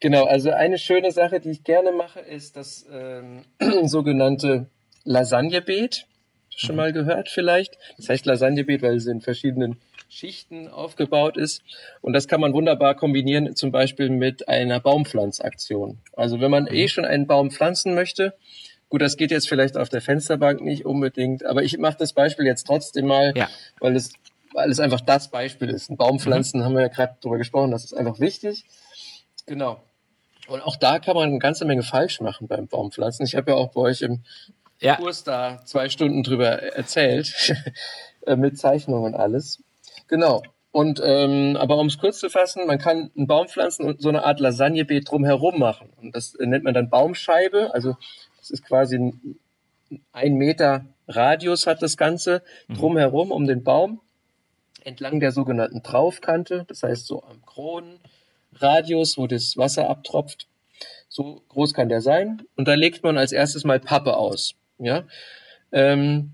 genau, 0.00 0.24
also 0.24 0.50
eine 0.50 0.78
schöne 0.78 1.12
Sache, 1.12 1.40
die 1.40 1.50
ich 1.50 1.64
gerne 1.64 1.92
mache, 1.92 2.20
ist 2.20 2.56
das 2.56 2.86
ähm, 2.90 3.42
sogenannte 3.84 4.66
Lasagnebeet. 5.04 6.06
Schon 6.50 6.74
mhm. 6.74 6.76
mal 6.76 6.92
gehört 6.92 7.28
vielleicht? 7.28 7.76
Das 7.96 8.08
heißt 8.08 8.26
Lasagnebeet, 8.26 8.82
weil 8.82 8.96
es 8.96 9.06
in 9.06 9.20
verschiedenen 9.20 9.76
Schichten 10.08 10.68
aufgebaut 10.68 11.36
ist. 11.36 11.62
Und 12.00 12.12
das 12.12 12.28
kann 12.28 12.40
man 12.40 12.52
wunderbar 12.52 12.94
kombinieren, 12.94 13.56
zum 13.56 13.72
Beispiel 13.72 14.10
mit 14.10 14.48
einer 14.48 14.80
Baumpflanzaktion. 14.80 15.98
Also 16.14 16.40
wenn 16.40 16.50
man 16.50 16.64
mhm. 16.64 16.74
eh 16.74 16.88
schon 16.88 17.04
einen 17.04 17.26
Baum 17.26 17.50
pflanzen 17.50 17.94
möchte, 17.94 18.34
gut, 18.88 19.02
das 19.02 19.16
geht 19.16 19.30
jetzt 19.30 19.48
vielleicht 19.48 19.76
auf 19.76 19.88
der 19.88 20.00
Fensterbank 20.00 20.60
nicht 20.60 20.84
unbedingt, 20.84 21.44
aber 21.44 21.62
ich 21.62 21.78
mache 21.78 21.96
das 21.98 22.12
Beispiel 22.12 22.46
jetzt 22.46 22.66
trotzdem 22.66 23.06
mal, 23.06 23.32
ja. 23.36 23.48
weil 23.80 23.96
es 23.96 24.12
weil 24.56 24.70
es 24.70 24.80
einfach 24.80 25.02
das 25.02 25.28
Beispiel 25.28 25.68
ist. 25.68 25.90
Ein 25.90 25.98
Baumpflanzen 25.98 26.60
mhm. 26.60 26.64
haben 26.64 26.74
wir 26.74 26.82
ja 26.82 26.88
gerade 26.88 27.16
drüber 27.20 27.36
gesprochen, 27.36 27.70
das 27.70 27.84
ist 27.84 27.92
einfach 27.92 28.20
wichtig. 28.20 28.64
Genau. 29.44 29.82
Und 30.48 30.62
auch 30.62 30.76
da 30.76 30.98
kann 30.98 31.14
man 31.14 31.28
eine 31.28 31.38
ganze 31.38 31.64
Menge 31.64 31.82
falsch 31.82 32.20
machen 32.20 32.48
beim 32.48 32.66
Baumpflanzen. 32.66 33.26
Ich 33.26 33.34
habe 33.34 33.50
ja 33.50 33.56
auch 33.56 33.72
bei 33.72 33.82
euch 33.82 34.00
im 34.02 34.22
ja. 34.80 34.96
Kurs 34.96 35.24
da 35.24 35.60
zwei 35.64 35.88
Stunden 35.88 36.22
drüber 36.22 36.62
erzählt, 36.62 37.54
äh, 38.26 38.36
mit 38.36 38.58
Zeichnungen 38.58 39.04
und 39.04 39.14
alles. 39.14 39.62
Genau. 40.08 40.42
Und 40.72 41.00
ähm, 41.02 41.56
aber 41.56 41.78
um 41.78 41.86
es 41.86 41.98
kurz 41.98 42.18
zu 42.18 42.28
fassen, 42.28 42.66
man 42.66 42.78
kann 42.78 43.10
einen 43.16 43.26
Baum 43.26 43.48
pflanzen 43.48 43.86
und 43.86 44.02
so 44.02 44.10
eine 44.10 44.24
Art 44.24 44.40
Lasagnebeet 44.40 45.10
drumherum 45.10 45.58
machen. 45.58 45.90
Und 45.96 46.14
das 46.14 46.36
nennt 46.38 46.64
man 46.64 46.74
dann 46.74 46.90
Baumscheibe. 46.90 47.72
Also 47.72 47.96
das 48.38 48.50
ist 48.50 48.64
quasi 48.64 48.96
ein, 48.98 49.38
ein 50.12 50.34
Meter 50.34 50.84
Radius 51.08 51.66
hat 51.66 51.82
das 51.82 51.96
Ganze 51.96 52.42
mhm. 52.68 52.74
drumherum 52.74 53.30
um 53.30 53.46
den 53.46 53.62
Baum 53.62 54.00
entlang 54.84 55.18
der 55.18 55.32
sogenannten 55.32 55.82
Traufkante, 55.82 56.64
das 56.68 56.82
heißt 56.82 57.06
so 57.06 57.24
am 57.24 57.44
Kronenradius, 57.44 59.18
wo 59.18 59.26
das 59.26 59.56
Wasser 59.56 59.90
abtropft. 59.90 60.46
So 61.08 61.42
groß 61.48 61.74
kann 61.74 61.88
der 61.88 62.00
sein. 62.00 62.42
Und 62.56 62.68
da 62.68 62.74
legt 62.74 63.02
man 63.02 63.18
als 63.18 63.32
erstes 63.32 63.64
mal 63.64 63.80
Pappe 63.80 64.16
aus. 64.16 64.54
Ja, 64.78 65.04
ähm, 65.72 66.32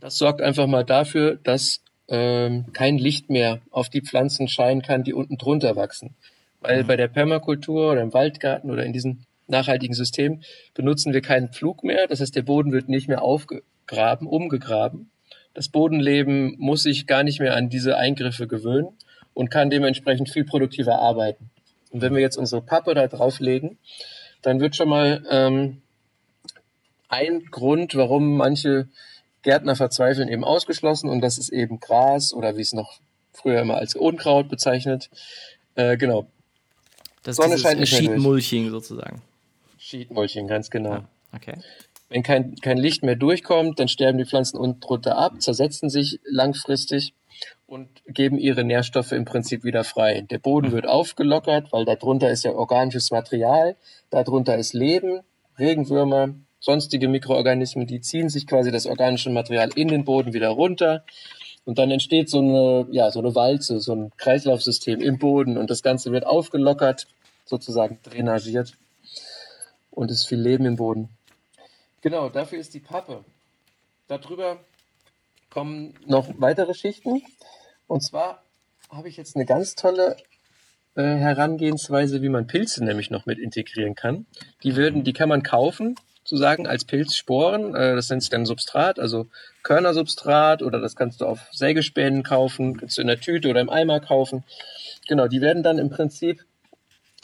das 0.00 0.18
sorgt 0.18 0.42
einfach 0.42 0.66
mal 0.66 0.84
dafür, 0.84 1.36
dass 1.36 1.82
ähm, 2.08 2.72
kein 2.72 2.98
Licht 2.98 3.30
mehr 3.30 3.60
auf 3.70 3.88
die 3.88 4.02
Pflanzen 4.02 4.48
scheinen 4.48 4.82
kann, 4.82 5.04
die 5.04 5.14
unten 5.14 5.38
drunter 5.38 5.76
wachsen. 5.76 6.14
Weil 6.60 6.84
bei 6.84 6.96
der 6.96 7.08
Permakultur 7.08 7.92
oder 7.92 8.02
im 8.02 8.12
Waldgarten 8.12 8.70
oder 8.70 8.84
in 8.84 8.92
diesem 8.92 9.20
nachhaltigen 9.46 9.94
System 9.94 10.42
benutzen 10.74 11.12
wir 11.12 11.20
keinen 11.20 11.52
Pflug 11.52 11.84
mehr. 11.84 12.06
Das 12.08 12.20
heißt, 12.20 12.34
der 12.34 12.42
Boden 12.42 12.72
wird 12.72 12.88
nicht 12.88 13.08
mehr 13.08 13.22
aufgegraben, 13.22 14.26
umgegraben, 14.26 15.10
das 15.56 15.70
Bodenleben 15.70 16.54
muss 16.58 16.82
sich 16.82 17.06
gar 17.06 17.22
nicht 17.22 17.40
mehr 17.40 17.56
an 17.56 17.70
diese 17.70 17.96
Eingriffe 17.96 18.46
gewöhnen 18.46 18.88
und 19.32 19.50
kann 19.50 19.70
dementsprechend 19.70 20.28
viel 20.28 20.44
produktiver 20.44 20.98
arbeiten. 20.98 21.48
Und 21.90 22.02
wenn 22.02 22.12
wir 22.12 22.20
jetzt 22.20 22.36
unsere 22.36 22.60
Pappe 22.60 22.92
da 22.92 23.06
drauflegen, 23.06 23.78
dann 24.42 24.60
wird 24.60 24.76
schon 24.76 24.90
mal 24.90 25.24
ähm, 25.30 25.80
ein 27.08 27.46
Grund, 27.50 27.94
warum 27.94 28.36
manche 28.36 28.88
Gärtner 29.46 29.76
verzweifeln, 29.76 30.28
eben 30.28 30.42
ausgeschlossen 30.42 31.08
und 31.08 31.20
das 31.20 31.38
ist 31.38 31.50
eben 31.50 31.78
Gras 31.78 32.34
oder 32.34 32.56
wie 32.56 32.62
es 32.62 32.72
noch 32.72 32.98
früher 33.32 33.60
immer 33.60 33.76
als 33.76 33.94
Unkraut 33.94 34.48
bezeichnet. 34.48 35.08
Äh, 35.76 35.96
genau. 35.96 36.26
Das 37.22 37.36
Sonne 37.36 37.54
ist 37.54 37.60
scheint 37.60 37.86
Sheet-Mulching 37.86 38.70
sozusagen. 38.70 39.22
Sheet-Mulching, 39.78 40.48
ganz 40.48 40.68
genau. 40.68 40.94
Ja, 40.94 41.08
okay. 41.32 41.54
Wenn 42.08 42.24
kein, 42.24 42.56
kein 42.56 42.76
Licht 42.76 43.04
mehr 43.04 43.14
durchkommt, 43.14 43.78
dann 43.78 43.86
sterben 43.86 44.18
die 44.18 44.24
Pflanzen 44.24 44.58
unten 44.58 44.80
drunter 44.80 45.16
ab, 45.16 45.40
zersetzen 45.40 45.90
sich 45.90 46.18
langfristig 46.24 47.14
und 47.68 47.88
geben 48.08 48.38
ihre 48.38 48.64
Nährstoffe 48.64 49.12
im 49.12 49.26
Prinzip 49.26 49.62
wieder 49.62 49.84
frei. 49.84 50.22
Der 50.28 50.38
Boden 50.38 50.72
wird 50.72 50.88
aufgelockert, 50.88 51.72
weil 51.72 51.84
darunter 51.84 52.32
ist 52.32 52.42
ja 52.42 52.50
organisches 52.50 53.12
Material, 53.12 53.76
darunter 54.10 54.56
ist 54.56 54.72
Leben, 54.72 55.20
Regenwürmer, 55.56 56.34
sonstige 56.60 57.08
Mikroorganismen, 57.08 57.86
die 57.86 58.00
ziehen 58.00 58.28
sich 58.28 58.46
quasi 58.46 58.70
das 58.70 58.86
organische 58.86 59.30
Material 59.30 59.70
in 59.74 59.88
den 59.88 60.04
Boden 60.04 60.32
wieder 60.32 60.48
runter. 60.48 61.04
Und 61.64 61.78
dann 61.78 61.90
entsteht 61.90 62.30
so 62.30 62.38
eine, 62.38 62.86
ja, 62.90 63.10
so 63.10 63.18
eine 63.18 63.34
Walze, 63.34 63.80
so 63.80 63.92
ein 63.92 64.12
Kreislaufsystem 64.16 65.00
im 65.00 65.18
Boden 65.18 65.58
und 65.58 65.70
das 65.70 65.82
Ganze 65.82 66.12
wird 66.12 66.24
aufgelockert, 66.24 67.08
sozusagen 67.44 67.98
drainagiert. 68.04 68.74
Und 69.90 70.10
es 70.10 70.18
ist 70.18 70.28
viel 70.28 70.40
Leben 70.40 70.64
im 70.64 70.76
Boden. 70.76 71.08
Genau, 72.02 72.28
dafür 72.28 72.58
ist 72.58 72.74
die 72.74 72.80
Pappe. 72.80 73.24
Darüber 74.06 74.60
kommen 75.50 75.94
noch 76.06 76.28
weitere 76.38 76.74
Schichten. 76.74 77.22
Und 77.88 78.02
zwar 78.02 78.42
habe 78.90 79.08
ich 79.08 79.16
jetzt 79.16 79.34
eine 79.34 79.46
ganz 79.46 79.74
tolle 79.74 80.16
äh, 80.94 81.02
Herangehensweise, 81.02 82.22
wie 82.22 82.28
man 82.28 82.46
Pilze 82.46 82.84
nämlich 82.84 83.10
noch 83.10 83.26
mit 83.26 83.38
integrieren 83.38 83.94
kann. 83.94 84.26
Die 84.62 84.76
würden, 84.76 85.02
die 85.02 85.12
kann 85.12 85.28
man 85.28 85.42
kaufen, 85.42 85.96
sozusagen 86.26 86.66
als 86.66 86.84
Pilzsporen. 86.84 87.74
Äh, 87.74 87.94
das 87.94 88.10
nennt 88.10 88.22
sich 88.22 88.30
dann 88.30 88.46
Substrat, 88.46 88.98
also 88.98 89.26
Körnersubstrat 89.62 90.62
oder 90.62 90.80
das 90.80 90.96
kannst 90.96 91.20
du 91.20 91.26
auf 91.26 91.40
Sägespänen 91.52 92.22
kaufen, 92.22 92.76
kannst 92.76 92.98
du 92.98 93.02
in 93.02 93.08
der 93.08 93.20
Tüte 93.20 93.48
oder 93.48 93.60
im 93.60 93.70
Eimer 93.70 94.00
kaufen. 94.00 94.44
Genau, 95.08 95.28
die 95.28 95.40
werden 95.40 95.62
dann 95.62 95.78
im 95.78 95.88
Prinzip 95.88 96.44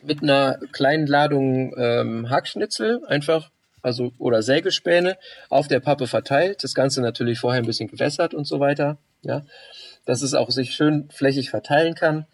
mit 0.03 0.23
einer 0.23 0.59
kleinen 0.73 1.07
Ladung 1.07 1.75
ähm, 1.77 2.31
Hackschnitzel 2.31 3.05
einfach 3.07 3.51
also 3.83 4.13
oder 4.19 4.43
Sägespäne 4.43 5.19
auf 5.49 5.67
der 5.67 5.81
Pappe 5.81 6.07
verteilt. 6.07 6.63
Das 6.63 6.75
Ganze 6.75 7.03
natürlich 7.03 7.41
vorher 7.41 7.61
ein 7.61 7.67
bisschen 7.67 7.89
gewässert 7.89 8.35
und 8.35 8.47
so 8.47 8.61
weiter. 8.61 8.99
Ja, 9.23 9.43
dass 10.05 10.23
es 10.23 10.35
auch 10.35 10.51
sich 10.51 10.75
schön 10.75 11.09
flächig 11.11 11.51
verteilen 11.51 11.95
kann. 11.95 12.27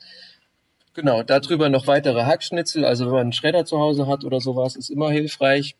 Genau, 0.95 1.23
darüber 1.23 1.69
noch 1.69 1.87
weitere 1.87 2.25
Hackschnitzel. 2.25 2.85
Also 2.85 3.07
wenn 3.07 3.13
man 3.13 3.21
einen 3.21 3.33
Schredder 3.33 3.65
zu 3.65 3.79
Hause 3.79 4.07
hat 4.07 4.25
oder 4.25 4.41
sowas, 4.41 4.75
ist 4.75 4.91
immer 4.91 5.11
hilfreich. 5.11 5.77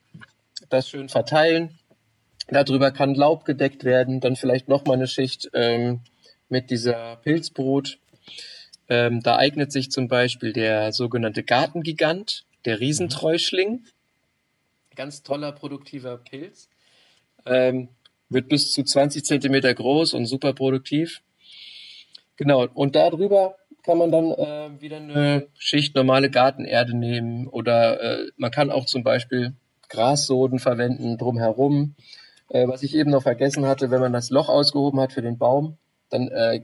Das 0.69 0.89
schön 0.89 1.09
verteilen. 1.09 1.79
Darüber 2.49 2.91
kann 2.91 3.15
Laub 3.15 3.45
gedeckt 3.45 3.85
werden. 3.85 4.21
Dann 4.21 4.37
vielleicht 4.37 4.69
noch 4.69 4.85
mal 4.85 4.95
eine 4.95 5.07
Schicht 5.07 5.51
ähm, 5.55 6.01
mit 6.49 6.71
dieser 6.71 7.17
Pilzbrut. 7.17 7.99
Ähm, 8.89 9.23
da 9.23 9.37
eignet 9.37 9.73
sich 9.73 9.91
zum 9.91 10.09
Beispiel 10.09 10.53
der 10.53 10.93
sogenannte 10.93 11.43
Gartengigant, 11.43 12.45
der 12.65 12.81
Riesentreuschling 12.81 13.85
ganz 14.99 15.23
toller, 15.23 15.53
produktiver 15.53 16.19
Pilz. 16.19 16.69
Ähm, 17.47 17.89
wird 18.29 18.49
bis 18.49 18.73
zu 18.73 18.83
20 18.83 19.25
Zentimeter 19.25 19.73
groß 19.73 20.13
und 20.13 20.27
super 20.27 20.53
produktiv. 20.53 21.23
Genau, 22.37 22.67
und 22.75 22.95
darüber 22.95 23.57
kann 23.85 23.97
man 23.97 24.11
dann 24.11 24.33
äh, 24.33 24.81
wieder 24.81 24.97
eine 24.99 25.47
Schicht 25.57 25.95
normale 25.95 26.31
Gartenerde 26.31 26.95
nehmen 26.95 27.47
oder 27.47 28.01
äh, 28.01 28.31
man 28.37 28.51
kann 28.51 28.71
auch 28.71 28.85
zum 28.85 29.03
Beispiel 29.03 29.55
Grassoden 29.89 30.59
verwenden 30.59 31.19
drumherum. 31.19 31.95
Äh, 32.49 32.67
was 32.67 32.83
ich 32.83 32.95
eben 32.95 33.11
noch 33.11 33.23
vergessen 33.23 33.67
hatte, 33.67 33.91
wenn 33.91 34.01
man 34.01 34.13
das 34.13 34.31
Loch 34.31 34.49
ausgehoben 34.49 35.01
hat 35.01 35.13
für 35.13 35.23
den 35.23 35.39
Baum, 35.39 35.77
dann 36.11 36.29
äh, 36.29 36.63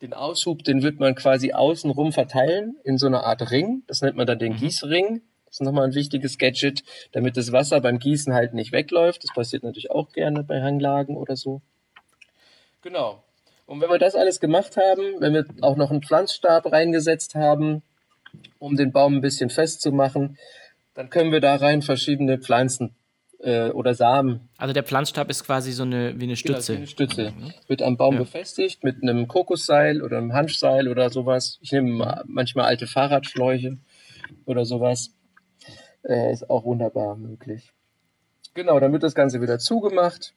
den 0.00 0.14
Aushub, 0.14 0.62
den 0.62 0.82
wird 0.82 1.00
man 1.00 1.14
quasi 1.14 1.52
außenrum 1.52 2.12
verteilen 2.12 2.76
in 2.84 2.98
so 2.98 3.06
einer 3.06 3.24
Art 3.24 3.50
Ring. 3.50 3.82
Das 3.86 4.00
nennt 4.00 4.16
man 4.16 4.26
dann 4.26 4.38
den 4.38 4.52
mhm. 4.52 4.58
Gießring. 4.58 5.22
Das 5.46 5.56
ist 5.56 5.60
nochmal 5.62 5.86
ein 5.86 5.94
wichtiges 5.94 6.38
Gadget, 6.38 6.84
damit 7.12 7.36
das 7.36 7.52
Wasser 7.52 7.80
beim 7.80 7.98
Gießen 7.98 8.34
halt 8.34 8.54
nicht 8.54 8.72
wegläuft. 8.72 9.24
Das 9.24 9.34
passiert 9.34 9.62
natürlich 9.62 9.90
auch 9.90 10.12
gerne 10.12 10.44
bei 10.44 10.62
Hanglagen 10.62 11.16
oder 11.16 11.36
so. 11.36 11.62
Genau. 12.82 13.22
Und 13.66 13.80
wenn 13.80 13.90
wir 13.90 13.98
das 13.98 14.14
alles 14.14 14.40
gemacht 14.40 14.76
haben, 14.76 15.20
wenn 15.20 15.34
wir 15.34 15.44
auch 15.62 15.76
noch 15.76 15.90
einen 15.90 16.02
Pflanzstab 16.02 16.70
reingesetzt 16.70 17.34
haben, 17.34 17.82
um 18.58 18.76
den 18.76 18.92
Baum 18.92 19.16
ein 19.16 19.20
bisschen 19.20 19.50
festzumachen, 19.50 20.38
dann 20.98 21.10
können 21.10 21.30
wir 21.30 21.40
da 21.40 21.54
rein 21.54 21.80
verschiedene 21.80 22.38
Pflanzen 22.38 22.96
äh, 23.38 23.68
oder 23.68 23.94
Samen. 23.94 24.48
Also 24.56 24.74
der 24.74 24.82
Pflanzstab 24.82 25.30
ist 25.30 25.44
quasi 25.44 25.70
so 25.70 25.84
eine 25.84 26.18
wie 26.18 26.24
eine 26.24 26.34
Stütze. 26.34 26.72
Genau, 26.72 26.74
wie 26.74 26.76
eine 26.78 26.86
Stütze. 26.88 27.30
Mhm. 27.30 27.52
Wird 27.68 27.82
am 27.82 27.96
Baum 27.96 28.14
ja. 28.14 28.20
befestigt 28.22 28.82
mit 28.82 29.00
einem 29.00 29.28
Kokosseil 29.28 30.02
oder 30.02 30.18
einem 30.18 30.32
Hanfseil 30.32 30.88
oder 30.88 31.08
sowas. 31.10 31.60
Ich 31.62 31.70
nehme 31.70 32.24
manchmal 32.26 32.64
alte 32.64 32.88
Fahrradschläuche 32.88 33.78
oder 34.44 34.64
sowas. 34.64 35.14
Äh, 36.02 36.32
ist 36.32 36.50
auch 36.50 36.64
wunderbar 36.64 37.14
möglich. 37.14 37.70
Genau, 38.54 38.80
dann 38.80 38.92
wird 38.92 39.04
das 39.04 39.14
Ganze 39.14 39.40
wieder 39.40 39.60
zugemacht 39.60 40.34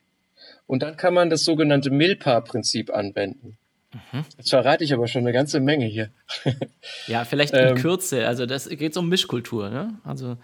und 0.68 0.84
dann 0.84 0.96
kann 0.96 1.16
man 1.16 1.32
das 1.32 1.44
sogenannte 1.44 1.90
Milpa-Prinzip 1.90 2.94
anwenden. 2.94 3.58
Mhm. 3.94 4.26
Jetzt 4.38 4.50
verrate 4.50 4.84
ich 4.84 4.94
aber 4.94 5.08
schon 5.08 5.22
eine 5.22 5.34
ganze 5.34 5.60
Menge 5.60 5.86
hier. 5.86 6.10
ja, 7.08 7.26
vielleicht 7.26 7.54
in 7.54 7.70
ähm, 7.70 7.76
Kürze. 7.76 8.28
Also 8.28 8.46
das 8.46 8.70
geht 8.70 8.96
um 8.98 9.10
Mischkultur, 9.10 9.70
ne? 9.70 10.00
Also 10.04 10.38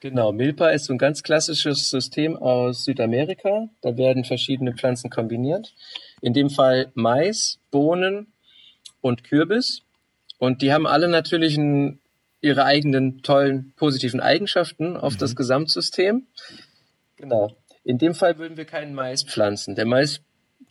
Genau, 0.00 0.32
Milpa 0.32 0.68
ist 0.68 0.84
so 0.84 0.92
ein 0.92 0.98
ganz 0.98 1.24
klassisches 1.24 1.90
System 1.90 2.36
aus 2.36 2.84
Südamerika. 2.84 3.68
Da 3.80 3.96
werden 3.96 4.24
verschiedene 4.24 4.72
Pflanzen 4.74 5.10
kombiniert. 5.10 5.74
In 6.20 6.34
dem 6.34 6.50
Fall 6.50 6.92
Mais, 6.94 7.58
Bohnen 7.72 8.28
und 9.00 9.24
Kürbis. 9.24 9.82
Und 10.38 10.62
die 10.62 10.72
haben 10.72 10.86
alle 10.86 11.08
natürlich 11.08 11.58
einen, 11.58 12.00
ihre 12.40 12.64
eigenen 12.64 13.22
tollen 13.22 13.72
positiven 13.76 14.20
Eigenschaften 14.20 14.96
auf 14.96 15.14
mhm. 15.14 15.18
das 15.18 15.34
Gesamtsystem. 15.34 16.28
Genau. 17.16 17.56
In 17.82 17.98
dem 17.98 18.14
Fall 18.14 18.38
würden 18.38 18.56
wir 18.56 18.66
keinen 18.66 18.94
Mais 18.94 19.24
pflanzen. 19.24 19.74
Der 19.74 19.86
Mais 19.86 20.20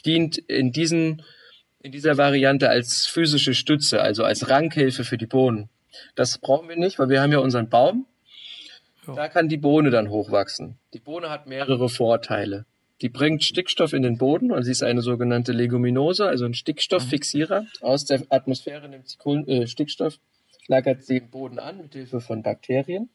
dient 0.06 0.38
in 0.38 0.72
diesen 0.72 1.22
in 1.82 1.92
dieser 1.92 2.18
Variante 2.18 2.70
als 2.70 3.06
physische 3.06 3.54
Stütze, 3.54 4.02
also 4.02 4.24
als 4.24 4.50
Rankhilfe 4.50 5.04
für 5.04 5.18
die 5.18 5.26
Bohnen. 5.26 5.70
Das 6.16 6.38
brauchen 6.38 6.70
wir 6.70 6.78
nicht, 6.78 7.00
weil 7.00 7.10
wir 7.10 7.22
haben 7.22 7.32
ja 7.32 7.40
unseren 7.40 7.70
Baum 7.70 8.06
da 9.16 9.30
kann 9.30 9.48
die 9.48 9.58
Bohne 9.58 9.90
dann 9.90 10.10
hochwachsen. 10.10 10.78
Die 10.94 11.00
Bohne 11.00 11.30
hat 11.30 11.48
mehrere 11.48 11.90
Vorteile. 11.90 12.66
Die 13.02 13.10
bringt 13.10 13.44
Stickstoff 13.44 13.94
in 13.94 14.02
den 14.02 14.18
Boden 14.18 14.52
und 14.52 14.64
sie 14.64 14.72
ist 14.72 14.84
eine 14.84 15.02
sogenannte 15.02 15.52
Leguminose, 15.52 16.28
also 16.28 16.46
ein 16.46 16.56
Stickstofffixierer. 16.56 17.66
Aus 17.82 18.06
der 18.06 18.24
Atmosphäre 18.30 18.90
nimmt 18.90 19.08
sie 19.08 19.18
Kohlen, 19.18 19.48
äh, 19.48 19.68
Stickstoff, 19.68 20.20
lagert 20.68 21.04
sie 21.04 21.18
im 21.18 21.30
Boden 21.30 21.60
an 21.60 21.78
mit 21.78 21.94
Hilfe 21.94 22.22
von 22.22 22.42
Bakterien. 22.42 23.10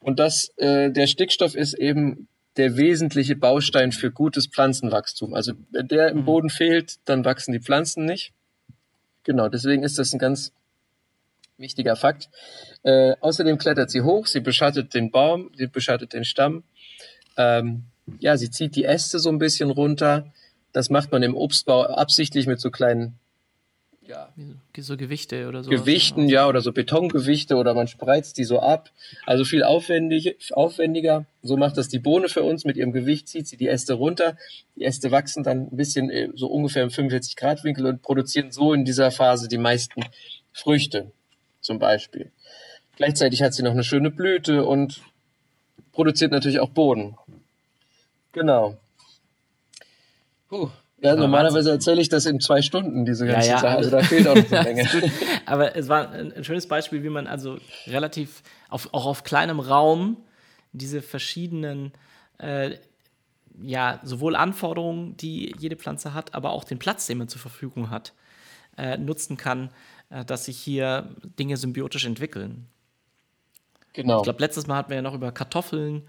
Und 0.00 0.18
das, 0.18 0.48
äh, 0.56 0.90
der 0.90 1.06
Stickstoff 1.06 1.54
ist 1.54 1.74
eben 1.74 2.28
der 2.56 2.76
wesentliche 2.76 3.36
Baustein 3.36 3.92
für 3.92 4.10
gutes 4.10 4.46
Pflanzenwachstum. 4.46 5.34
Also 5.34 5.54
wenn 5.70 5.88
der 5.88 6.08
im 6.08 6.18
mhm. 6.18 6.24
Boden 6.24 6.50
fehlt, 6.50 6.96
dann 7.04 7.24
wachsen 7.24 7.52
die 7.52 7.60
Pflanzen 7.60 8.04
nicht. 8.04 8.32
Genau, 9.24 9.48
deswegen 9.48 9.82
ist 9.82 9.98
das 9.98 10.12
ein 10.12 10.18
ganz 10.18 10.52
wichtiger 11.56 11.96
Fakt. 11.96 12.28
Äh, 12.82 13.14
außerdem 13.20 13.58
klettert 13.58 13.90
sie 13.90 14.02
hoch, 14.02 14.26
sie 14.26 14.40
beschattet 14.40 14.94
den 14.94 15.10
Baum, 15.10 15.50
sie 15.56 15.66
beschattet 15.66 16.12
den 16.12 16.24
Stamm. 16.24 16.64
Ähm, 17.36 17.84
ja, 18.20 18.36
sie 18.36 18.50
zieht 18.50 18.76
die 18.76 18.84
Äste 18.84 19.18
so 19.18 19.30
ein 19.30 19.38
bisschen 19.38 19.70
runter. 19.70 20.32
Das 20.72 20.90
macht 20.90 21.12
man 21.12 21.22
im 21.22 21.36
Obstbau 21.36 21.84
absichtlich 21.84 22.46
mit 22.46 22.60
so 22.60 22.70
kleinen 22.70 23.18
ja, 24.06 24.28
so 24.78 24.96
Gewichte 24.96 25.48
oder 25.48 25.64
so. 25.64 25.70
Gewichten, 25.70 26.28
ja, 26.28 26.46
oder 26.48 26.60
so 26.60 26.72
Betongewichte 26.72 27.56
oder 27.56 27.74
man 27.74 27.88
spreizt 27.88 28.36
die 28.38 28.44
so 28.44 28.60
ab. 28.60 28.90
Also 29.24 29.44
viel 29.44 29.62
aufwendig, 29.62 30.36
aufwendiger. 30.52 31.26
So 31.42 31.56
macht 31.56 31.76
das 31.76 31.88
die 31.88 31.98
Bohne 31.98 32.28
für 32.28 32.42
uns. 32.42 32.64
Mit 32.64 32.76
ihrem 32.76 32.92
Gewicht 32.92 33.28
zieht 33.28 33.46
sie 33.46 33.56
die 33.56 33.68
Äste 33.68 33.94
runter. 33.94 34.36
Die 34.76 34.84
Äste 34.84 35.10
wachsen 35.10 35.42
dann 35.42 35.68
ein 35.72 35.76
bisschen 35.76 36.10
äh, 36.10 36.28
so 36.34 36.48
ungefähr 36.48 36.82
im 36.82 36.90
45 36.90 37.36
Grad 37.36 37.64
Winkel 37.64 37.86
und 37.86 38.02
produzieren 38.02 38.52
so 38.52 38.72
in 38.72 38.84
dieser 38.84 39.10
Phase 39.10 39.48
die 39.48 39.58
meisten 39.58 40.04
Früchte 40.52 41.10
zum 41.60 41.78
Beispiel. 41.78 42.30
Gleichzeitig 42.96 43.42
hat 43.42 43.54
sie 43.54 43.62
noch 43.62 43.72
eine 43.72 43.84
schöne 43.84 44.10
Blüte 44.10 44.64
und 44.64 45.02
produziert 45.92 46.30
natürlich 46.30 46.60
auch 46.60 46.70
Boden. 46.70 47.16
Genau. 48.32 48.76
Puh. 50.48 50.70
Ja, 51.00 51.16
normalerweise 51.16 51.70
erzähle 51.70 52.00
ich 52.00 52.08
das 52.08 52.24
in 52.24 52.40
zwei 52.40 52.62
Stunden, 52.62 53.04
diese 53.04 53.26
ganze 53.26 53.48
ja, 53.48 53.54
ja, 53.54 53.60
Sache. 53.60 53.76
Also 53.76 53.90
da 53.90 54.02
fehlt 54.02 54.26
auch 54.26 54.36
noch 54.36 54.52
eine 54.52 54.64
Menge. 54.74 54.88
Aber 55.44 55.76
es 55.76 55.88
war 55.88 56.10
ein 56.10 56.44
schönes 56.44 56.66
Beispiel, 56.66 57.02
wie 57.02 57.10
man 57.10 57.26
also 57.26 57.58
relativ 57.86 58.42
auf, 58.70 58.88
auch 58.92 59.04
auf 59.04 59.24
kleinem 59.24 59.60
Raum 59.60 60.16
diese 60.72 61.02
verschiedenen 61.02 61.92
äh, 62.38 62.76
ja, 63.62 64.00
sowohl 64.02 64.36
Anforderungen, 64.36 65.16
die 65.16 65.54
jede 65.58 65.76
Pflanze 65.76 66.14
hat, 66.14 66.34
aber 66.34 66.50
auch 66.50 66.64
den 66.64 66.78
Platz, 66.78 67.06
den 67.06 67.18
man 67.18 67.28
zur 67.28 67.40
Verfügung 67.40 67.90
hat, 67.90 68.12
äh, 68.76 68.96
nutzen 68.96 69.36
kann, 69.36 69.70
äh, 70.10 70.24
dass 70.24 70.46
sich 70.46 70.58
hier 70.58 71.14
Dinge 71.38 71.56
symbiotisch 71.56 72.04
entwickeln. 72.04 72.66
Genau. 73.92 74.18
Ich 74.18 74.24
glaube, 74.24 74.40
letztes 74.40 74.66
Mal 74.66 74.76
hatten 74.76 74.90
wir 74.90 74.96
ja 74.96 75.02
noch 75.02 75.14
über 75.14 75.30
Kartoffeln 75.30 76.02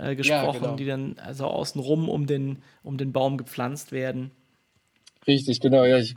äh, 0.00 0.16
gesprochen, 0.16 0.54
ja, 0.54 0.60
genau. 0.60 0.76
die 0.76 0.86
dann 0.86 1.16
also 1.18 1.46
außenrum 1.46 2.08
um 2.08 2.26
den, 2.26 2.62
um 2.82 2.96
den 2.96 3.12
Baum 3.12 3.36
gepflanzt 3.36 3.92
werden. 3.92 4.30
Richtig, 5.26 5.60
genau. 5.60 5.84
Ja, 5.84 5.98
ich 5.98 6.14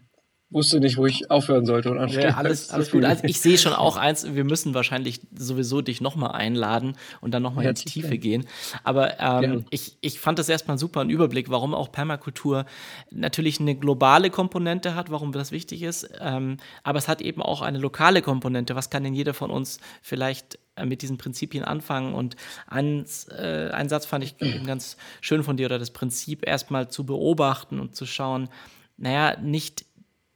wusste 0.53 0.79
nicht, 0.79 0.97
wo 0.97 1.05
ich 1.05 1.29
aufhören 1.31 1.65
sollte 1.65 1.91
und 1.91 1.97
anfangen. 1.97 2.21
Ja, 2.21 2.37
alles, 2.37 2.69
alles 2.71 2.91
gut. 2.91 3.03
Also 3.03 3.23
ich 3.25 3.41
sehe 3.41 3.57
schon 3.57 3.73
auch 3.73 3.97
eins, 3.97 4.35
wir 4.35 4.43
müssen 4.43 4.73
wahrscheinlich 4.73 5.19
sowieso 5.35 5.81
dich 5.81 5.99
nochmal 5.99 6.31
einladen 6.31 6.95
und 7.21 7.33
dann 7.33 7.43
nochmal 7.43 7.65
ja, 7.65 7.71
in 7.71 7.75
die 7.75 7.85
Tiefe 7.85 8.17
gehen. 8.17 8.45
Aber 8.83 9.19
ähm, 9.19 9.65
ich, 9.71 9.97
ich 10.01 10.19
fand 10.19 10.39
das 10.39 10.49
erstmal 10.49 10.77
super, 10.77 11.01
einen 11.01 11.09
Überblick, 11.09 11.49
warum 11.49 11.73
auch 11.73 11.91
Permakultur 11.91 12.65
natürlich 13.11 13.59
eine 13.59 13.75
globale 13.75 14.29
Komponente 14.29 14.95
hat, 14.95 15.11
warum 15.11 15.31
das 15.31 15.51
wichtig 15.51 15.81
ist. 15.81 16.09
Ähm, 16.21 16.57
aber 16.83 16.99
es 16.99 17.07
hat 17.07 17.21
eben 17.21 17.41
auch 17.41 17.61
eine 17.61 17.79
lokale 17.79 18.21
Komponente. 18.21 18.75
Was 18.75 18.89
kann 18.89 19.03
denn 19.03 19.13
jeder 19.13 19.33
von 19.33 19.49
uns 19.49 19.79
vielleicht 20.01 20.59
mit 20.85 21.01
diesen 21.01 21.17
Prinzipien 21.17 21.63
anfangen. 21.63 22.13
Und 22.13 22.35
ein, 22.67 23.05
äh, 23.29 23.69
ein 23.69 23.89
Satz 23.89 24.05
fand 24.05 24.23
ich 24.23 24.35
ganz 24.65 24.97
schön 25.21 25.43
von 25.43 25.57
dir, 25.57 25.67
oder 25.67 25.79
das 25.79 25.91
Prinzip 25.91 26.47
erstmal 26.47 26.89
zu 26.89 27.05
beobachten 27.05 27.79
und 27.79 27.95
zu 27.95 28.05
schauen, 28.05 28.49
naja, 28.97 29.39
nicht 29.39 29.85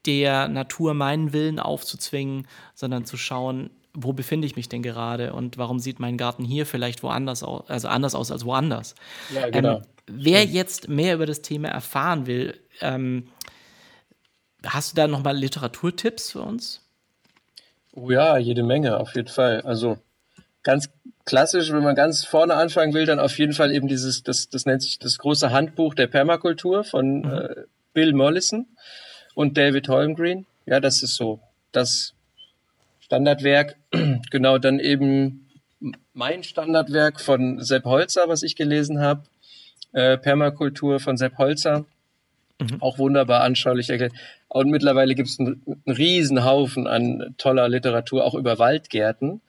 der 0.05 0.47
Natur 0.47 0.93
meinen 0.93 1.33
Willen 1.33 1.59
aufzuzwingen, 1.59 2.47
sondern 2.73 3.05
zu 3.05 3.17
schauen, 3.17 3.69
wo 3.93 4.13
befinde 4.13 4.45
ich 4.45 4.55
mich 4.55 4.69
denn 4.69 4.83
gerade 4.83 5.33
und 5.33 5.57
warum 5.57 5.79
sieht 5.79 5.99
mein 5.99 6.17
Garten 6.17 6.45
hier 6.45 6.65
vielleicht 6.65 7.03
woanders 7.03 7.43
aus, 7.43 7.67
also 7.67 7.87
anders 7.87 8.15
aus 8.15 8.31
als 8.31 8.45
woanders. 8.45 8.95
Ja, 9.33 9.49
genau. 9.49 9.77
Ähm, 9.77 9.81
wer 10.05 10.45
jetzt 10.45 10.87
mehr 10.87 11.15
über 11.15 11.25
das 11.25 11.41
Thema 11.41 11.69
erfahren 11.69 12.27
will, 12.27 12.59
ähm, 12.79 13.27
hast 14.65 14.91
du 14.91 14.95
da 14.95 15.07
nochmal 15.07 15.35
Literaturtipps 15.35 16.31
für 16.31 16.41
uns? 16.41 16.81
Oh 17.93 18.11
ja, 18.11 18.37
jede 18.37 18.63
Menge, 18.63 18.97
auf 18.97 19.15
jeden 19.15 19.29
Fall. 19.29 19.61
Also 19.61 19.97
ganz 20.67 20.89
klassisch, 21.23 21.71
wenn 21.71 21.81
man 21.81 21.95
ganz 21.95 22.25
vorne 22.25 22.55
anfangen 22.55 22.93
will, 22.93 23.05
dann 23.05 23.19
auf 23.19 23.39
jeden 23.39 23.53
Fall 23.53 23.71
eben 23.71 23.87
dieses, 23.87 24.23
das, 24.23 24.49
das 24.49 24.65
nennt 24.65 24.81
sich 24.81 24.99
das 24.99 25.17
große 25.17 25.49
Handbuch 25.49 25.93
der 25.93 26.07
Permakultur 26.07 26.83
von 26.83 27.19
mhm. 27.19 27.33
äh, 27.33 27.55
Bill 27.93 28.13
Mollison 28.13 28.67
und 29.33 29.57
David 29.57 29.87
Holmgreen. 29.87 30.45
Ja, 30.65 30.81
das 30.81 31.03
ist 31.03 31.15
so 31.15 31.39
das 31.71 32.13
Standardwerk. 32.99 33.77
genau, 34.29 34.57
dann 34.57 34.79
eben 34.79 35.47
mein 36.13 36.43
Standardwerk 36.43 37.21
von 37.21 37.63
Sepp 37.63 37.85
Holzer, 37.85 38.27
was 38.27 38.43
ich 38.43 38.57
gelesen 38.57 38.99
habe. 38.99 39.23
Äh, 39.93 40.17
Permakultur 40.17 40.99
von 40.99 41.15
Sepp 41.15 41.37
Holzer. 41.37 41.85
Mhm. 42.59 42.81
Auch 42.81 42.97
wunderbar 42.97 43.41
anschaulich 43.43 43.89
erklärt. 43.89 44.13
Und 44.49 44.69
mittlerweile 44.69 45.15
gibt 45.15 45.29
es 45.29 45.39
einen, 45.39 45.61
einen 45.65 45.95
riesen 45.95 46.43
Haufen 46.43 46.87
an 46.87 47.35
toller 47.37 47.69
Literatur, 47.69 48.25
auch 48.25 48.33
über 48.33 48.59
Waldgärten. 48.59 49.41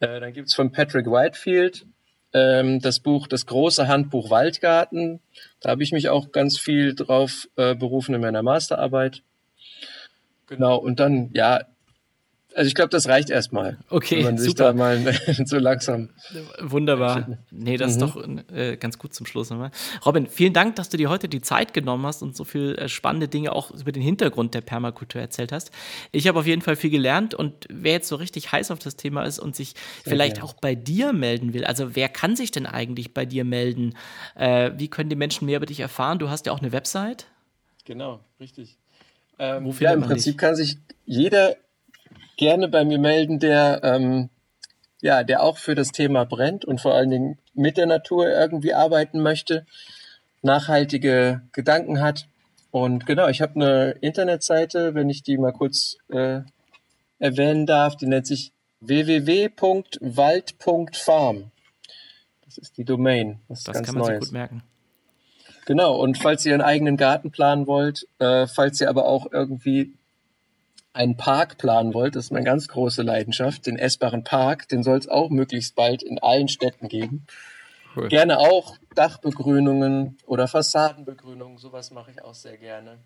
Äh, 0.00 0.20
dann 0.20 0.32
gibt 0.32 0.48
es 0.48 0.54
von 0.54 0.72
Patrick 0.72 1.06
Whitefield 1.06 1.86
ähm, 2.32 2.80
das 2.80 3.00
Buch 3.00 3.26
Das 3.26 3.46
große 3.46 3.88
Handbuch 3.88 4.30
Waldgarten. 4.30 5.20
Da 5.60 5.70
habe 5.70 5.82
ich 5.82 5.92
mich 5.92 6.08
auch 6.08 6.32
ganz 6.32 6.58
viel 6.58 6.94
drauf 6.94 7.48
äh, 7.56 7.74
berufen 7.74 8.14
in 8.14 8.20
meiner 8.20 8.42
Masterarbeit. 8.42 9.22
Genau, 10.46 10.76
und 10.76 11.00
dann, 11.00 11.30
ja, 11.32 11.60
Also 12.56 12.68
ich 12.68 12.74
glaube, 12.74 12.88
das 12.88 13.06
reicht 13.06 13.28
erstmal. 13.28 13.76
Okay, 13.90 14.16
wenn 14.16 14.24
man 14.24 14.38
sich 14.38 14.52
super. 14.52 14.64
da 14.64 14.72
mal 14.72 14.98
so 15.44 15.58
langsam. 15.58 16.08
Wunderbar. 16.58 17.36
Nee, 17.50 17.76
das 17.76 17.92
ist 17.92 18.00
doch 18.00 18.16
äh, 18.50 18.78
ganz 18.78 18.98
gut 18.98 19.12
zum 19.12 19.26
Schluss 19.26 19.50
nochmal. 19.50 19.70
Robin, 20.06 20.26
vielen 20.26 20.54
Dank, 20.54 20.74
dass 20.76 20.88
du 20.88 20.96
dir 20.96 21.10
heute 21.10 21.28
die 21.28 21.42
Zeit 21.42 21.74
genommen 21.74 22.06
hast 22.06 22.22
und 22.22 22.34
so 22.34 22.44
viel 22.44 22.74
äh, 22.76 22.88
spannende 22.88 23.28
Dinge 23.28 23.52
auch 23.52 23.72
über 23.72 23.92
den 23.92 24.02
Hintergrund 24.02 24.54
der 24.54 24.62
Permakultur 24.62 25.20
erzählt 25.20 25.52
hast. 25.52 25.70
Ich 26.12 26.28
habe 26.28 26.38
auf 26.38 26.46
jeden 26.46 26.62
Fall 26.62 26.76
viel 26.76 26.88
gelernt 26.88 27.34
und 27.34 27.66
wer 27.68 27.92
jetzt 27.92 28.08
so 28.08 28.16
richtig 28.16 28.52
heiß 28.52 28.70
auf 28.70 28.78
das 28.78 28.96
Thema 28.96 29.24
ist 29.24 29.38
und 29.38 29.54
sich 29.54 29.74
Sehr 30.04 30.12
vielleicht 30.12 30.36
gerne. 30.36 30.48
auch 30.48 30.54
bei 30.54 30.74
dir 30.74 31.12
melden 31.12 31.52
will, 31.52 31.66
also 31.66 31.94
wer 31.94 32.08
kann 32.08 32.36
sich 32.36 32.52
denn 32.52 32.64
eigentlich 32.64 33.12
bei 33.12 33.26
dir 33.26 33.44
melden? 33.44 33.92
Äh, 34.34 34.70
wie 34.78 34.88
können 34.88 35.10
die 35.10 35.16
Menschen 35.16 35.44
mehr 35.44 35.58
über 35.58 35.66
dich 35.66 35.80
erfahren? 35.80 36.18
Du 36.18 36.30
hast 36.30 36.46
ja 36.46 36.52
auch 36.52 36.60
eine 36.60 36.72
Website. 36.72 37.26
Genau, 37.84 38.20
richtig. 38.40 38.78
Ähm, 39.38 39.70
ja, 39.78 39.92
im 39.92 40.00
Prinzip 40.00 40.32
dich? 40.32 40.38
kann 40.38 40.56
sich 40.56 40.78
jeder 41.04 41.56
gerne 42.36 42.68
bei 42.68 42.84
mir 42.84 42.98
melden, 42.98 43.38
der, 43.38 43.80
ähm, 43.82 44.28
ja, 45.00 45.22
der 45.22 45.42
auch 45.42 45.56
für 45.58 45.74
das 45.74 45.92
Thema 45.92 46.24
brennt 46.24 46.64
und 46.64 46.80
vor 46.80 46.94
allen 46.94 47.10
Dingen 47.10 47.38
mit 47.54 47.76
der 47.76 47.86
Natur 47.86 48.28
irgendwie 48.28 48.74
arbeiten 48.74 49.20
möchte, 49.20 49.66
nachhaltige 50.42 51.42
Gedanken 51.52 52.00
hat. 52.00 52.26
Und 52.70 53.06
genau, 53.06 53.28
ich 53.28 53.40
habe 53.40 53.54
eine 53.56 53.90
Internetseite, 54.00 54.94
wenn 54.94 55.08
ich 55.08 55.22
die 55.22 55.38
mal 55.38 55.52
kurz 55.52 55.96
äh, 56.08 56.40
erwähnen 57.18 57.66
darf, 57.66 57.96
die 57.96 58.06
nennt 58.06 58.26
sich 58.26 58.52
www.wald.farm. 58.80 61.50
Das 62.44 62.58
ist 62.58 62.76
die 62.76 62.84
Domain. 62.84 63.40
Das, 63.48 63.64
das 63.64 63.82
kann 63.82 63.94
man 63.94 64.04
Neues. 64.04 64.18
sich 64.18 64.28
gut 64.28 64.32
merken. 64.32 64.62
Genau, 65.66 65.96
und 65.96 66.18
falls 66.18 66.46
ihr 66.46 66.54
einen 66.54 66.62
eigenen 66.62 66.96
Garten 66.96 67.32
planen 67.32 67.66
wollt, 67.66 68.06
äh, 68.20 68.46
falls 68.46 68.80
ihr 68.80 68.88
aber 68.88 69.06
auch 69.06 69.32
irgendwie 69.32 69.94
einen 70.96 71.16
Park 71.16 71.58
planen 71.58 71.94
wollt, 71.94 72.16
das 72.16 72.26
ist 72.26 72.30
meine 72.32 72.44
ganz 72.44 72.68
große 72.68 73.02
Leidenschaft, 73.02 73.66
den 73.66 73.76
essbaren 73.76 74.24
Park, 74.24 74.68
den 74.68 74.82
soll 74.82 74.98
es 74.98 75.08
auch 75.08 75.30
möglichst 75.30 75.76
bald 75.76 76.02
in 76.02 76.18
allen 76.18 76.48
Städten 76.48 76.88
geben. 76.88 77.26
Cool. 77.94 78.08
Gerne 78.08 78.38
auch 78.38 78.76
Dachbegrünungen 78.94 80.18
oder 80.26 80.48
Fassadenbegrünungen, 80.48 81.58
sowas 81.58 81.90
mache 81.90 82.10
ich 82.10 82.24
auch 82.24 82.34
sehr 82.34 82.56
gerne, 82.56 82.98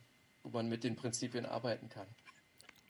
wo 0.42 0.50
man 0.50 0.68
mit 0.68 0.84
den 0.84 0.96
Prinzipien 0.96 1.46
arbeiten 1.46 1.88
kann. 1.88 2.06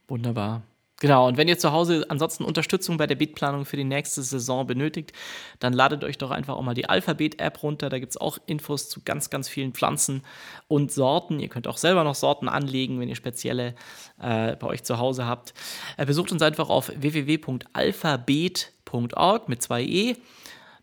Wunderbar. 0.09 0.63
Genau, 1.01 1.27
und 1.27 1.37
wenn 1.39 1.49
ihr 1.49 1.59
zu 1.59 1.73
Hause 1.73 2.05
ansonsten 2.11 2.45
Unterstützung 2.45 2.99
bei 2.99 3.07
der 3.07 3.15
Beatplanung 3.15 3.65
für 3.65 3.79
die 3.79 3.85
nächste 3.85 4.23
Saison 4.23 4.67
benötigt, 4.67 5.15
dann 5.59 5.73
ladet 5.73 6.05
euch 6.05 6.19
doch 6.19 6.31
einfach 6.31 6.57
auch 6.57 6.63
mal 6.63 6.75
die 6.75 6.91
Alphabet-App 6.91 7.63
runter. 7.63 7.89
Da 7.89 7.99
gibt 7.99 8.11
es 8.11 8.19
auch 8.19 8.37
Infos 8.45 8.91
zu 8.91 9.01
ganz, 9.03 9.31
ganz 9.31 9.49
vielen 9.49 9.73
Pflanzen 9.73 10.21
und 10.69 10.93
Sorten. 10.93 11.41
Ihr 11.41 11.49
könnt 11.49 11.69
auch 11.69 11.79
selber 11.79 12.05
noch 12.05 12.15
Sorten 12.15 12.51
anlegen, 12.51 13.01
wenn 13.01 13.09
ihr 13.09 13.17
spezielle 13.17 13.75
äh, 14.21 14.57
bei 14.57 14.67
euch 14.67 14.83
zu 14.83 14.99
Hause 14.99 15.25
habt. 15.25 15.55
Äh, 15.97 16.05
besucht 16.05 16.33
uns 16.33 16.43
einfach 16.43 16.69
auf 16.69 16.93
www.alphabet.org 16.95 19.49
mit 19.49 19.63
zwei 19.63 19.83
E. 19.83 20.17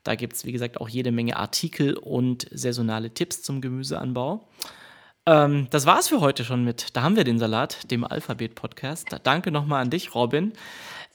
Da 0.03 0.15
gibt 0.15 0.33
es, 0.33 0.45
wie 0.45 0.51
gesagt, 0.51 0.81
auch 0.81 0.89
jede 0.89 1.11
Menge 1.11 1.37
Artikel 1.37 1.95
und 1.95 2.47
saisonale 2.51 3.11
Tipps 3.11 3.43
zum 3.43 3.61
Gemüseanbau. 3.61 4.47
Ähm, 5.27 5.67
das 5.69 5.85
war's 5.85 6.07
für 6.07 6.21
heute 6.21 6.45
schon 6.45 6.63
mit. 6.63 6.95
Da 6.95 7.03
haben 7.03 7.17
wir 7.17 7.25
den 7.25 7.37
Salat, 7.37 7.91
dem 7.91 8.05
Alphabet-Podcast. 8.05 9.17
Danke 9.23 9.51
nochmal 9.51 9.81
an 9.81 9.89
dich, 9.89 10.15
Robin. 10.15 10.53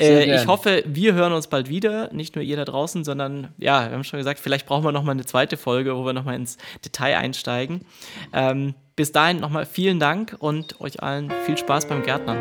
Äh, 0.00 0.36
ich 0.36 0.46
hoffe, 0.46 0.82
wir 0.86 1.14
hören 1.14 1.32
uns 1.32 1.46
bald 1.46 1.68
wieder. 1.68 2.12
Nicht 2.12 2.34
nur 2.34 2.44
ihr 2.44 2.56
da 2.56 2.64
draußen, 2.64 3.04
sondern 3.04 3.48
ja, 3.56 3.88
wir 3.88 3.92
haben 3.92 4.04
schon 4.04 4.18
gesagt, 4.18 4.38
vielleicht 4.38 4.66
brauchen 4.66 4.84
wir 4.84 4.92
nochmal 4.92 5.14
eine 5.14 5.24
zweite 5.24 5.56
Folge, 5.56 5.96
wo 5.96 6.04
wir 6.04 6.12
nochmal 6.12 6.36
ins 6.36 6.58
Detail 6.84 7.16
einsteigen. 7.16 7.86
Ähm, 8.34 8.74
bis 8.96 9.12
dahin 9.12 9.40
nochmal 9.40 9.64
vielen 9.64 9.98
Dank 9.98 10.36
und 10.38 10.80
euch 10.80 11.02
allen 11.02 11.32
viel 11.46 11.56
Spaß 11.56 11.86
beim 11.86 12.02
Gärtnern. 12.02 12.38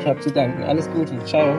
Ich 0.00 0.06
habe 0.06 0.18
zu 0.18 0.30
danken. 0.30 0.64
Alles 0.64 0.90
Gute. 0.90 1.24
Ciao. 1.24 1.56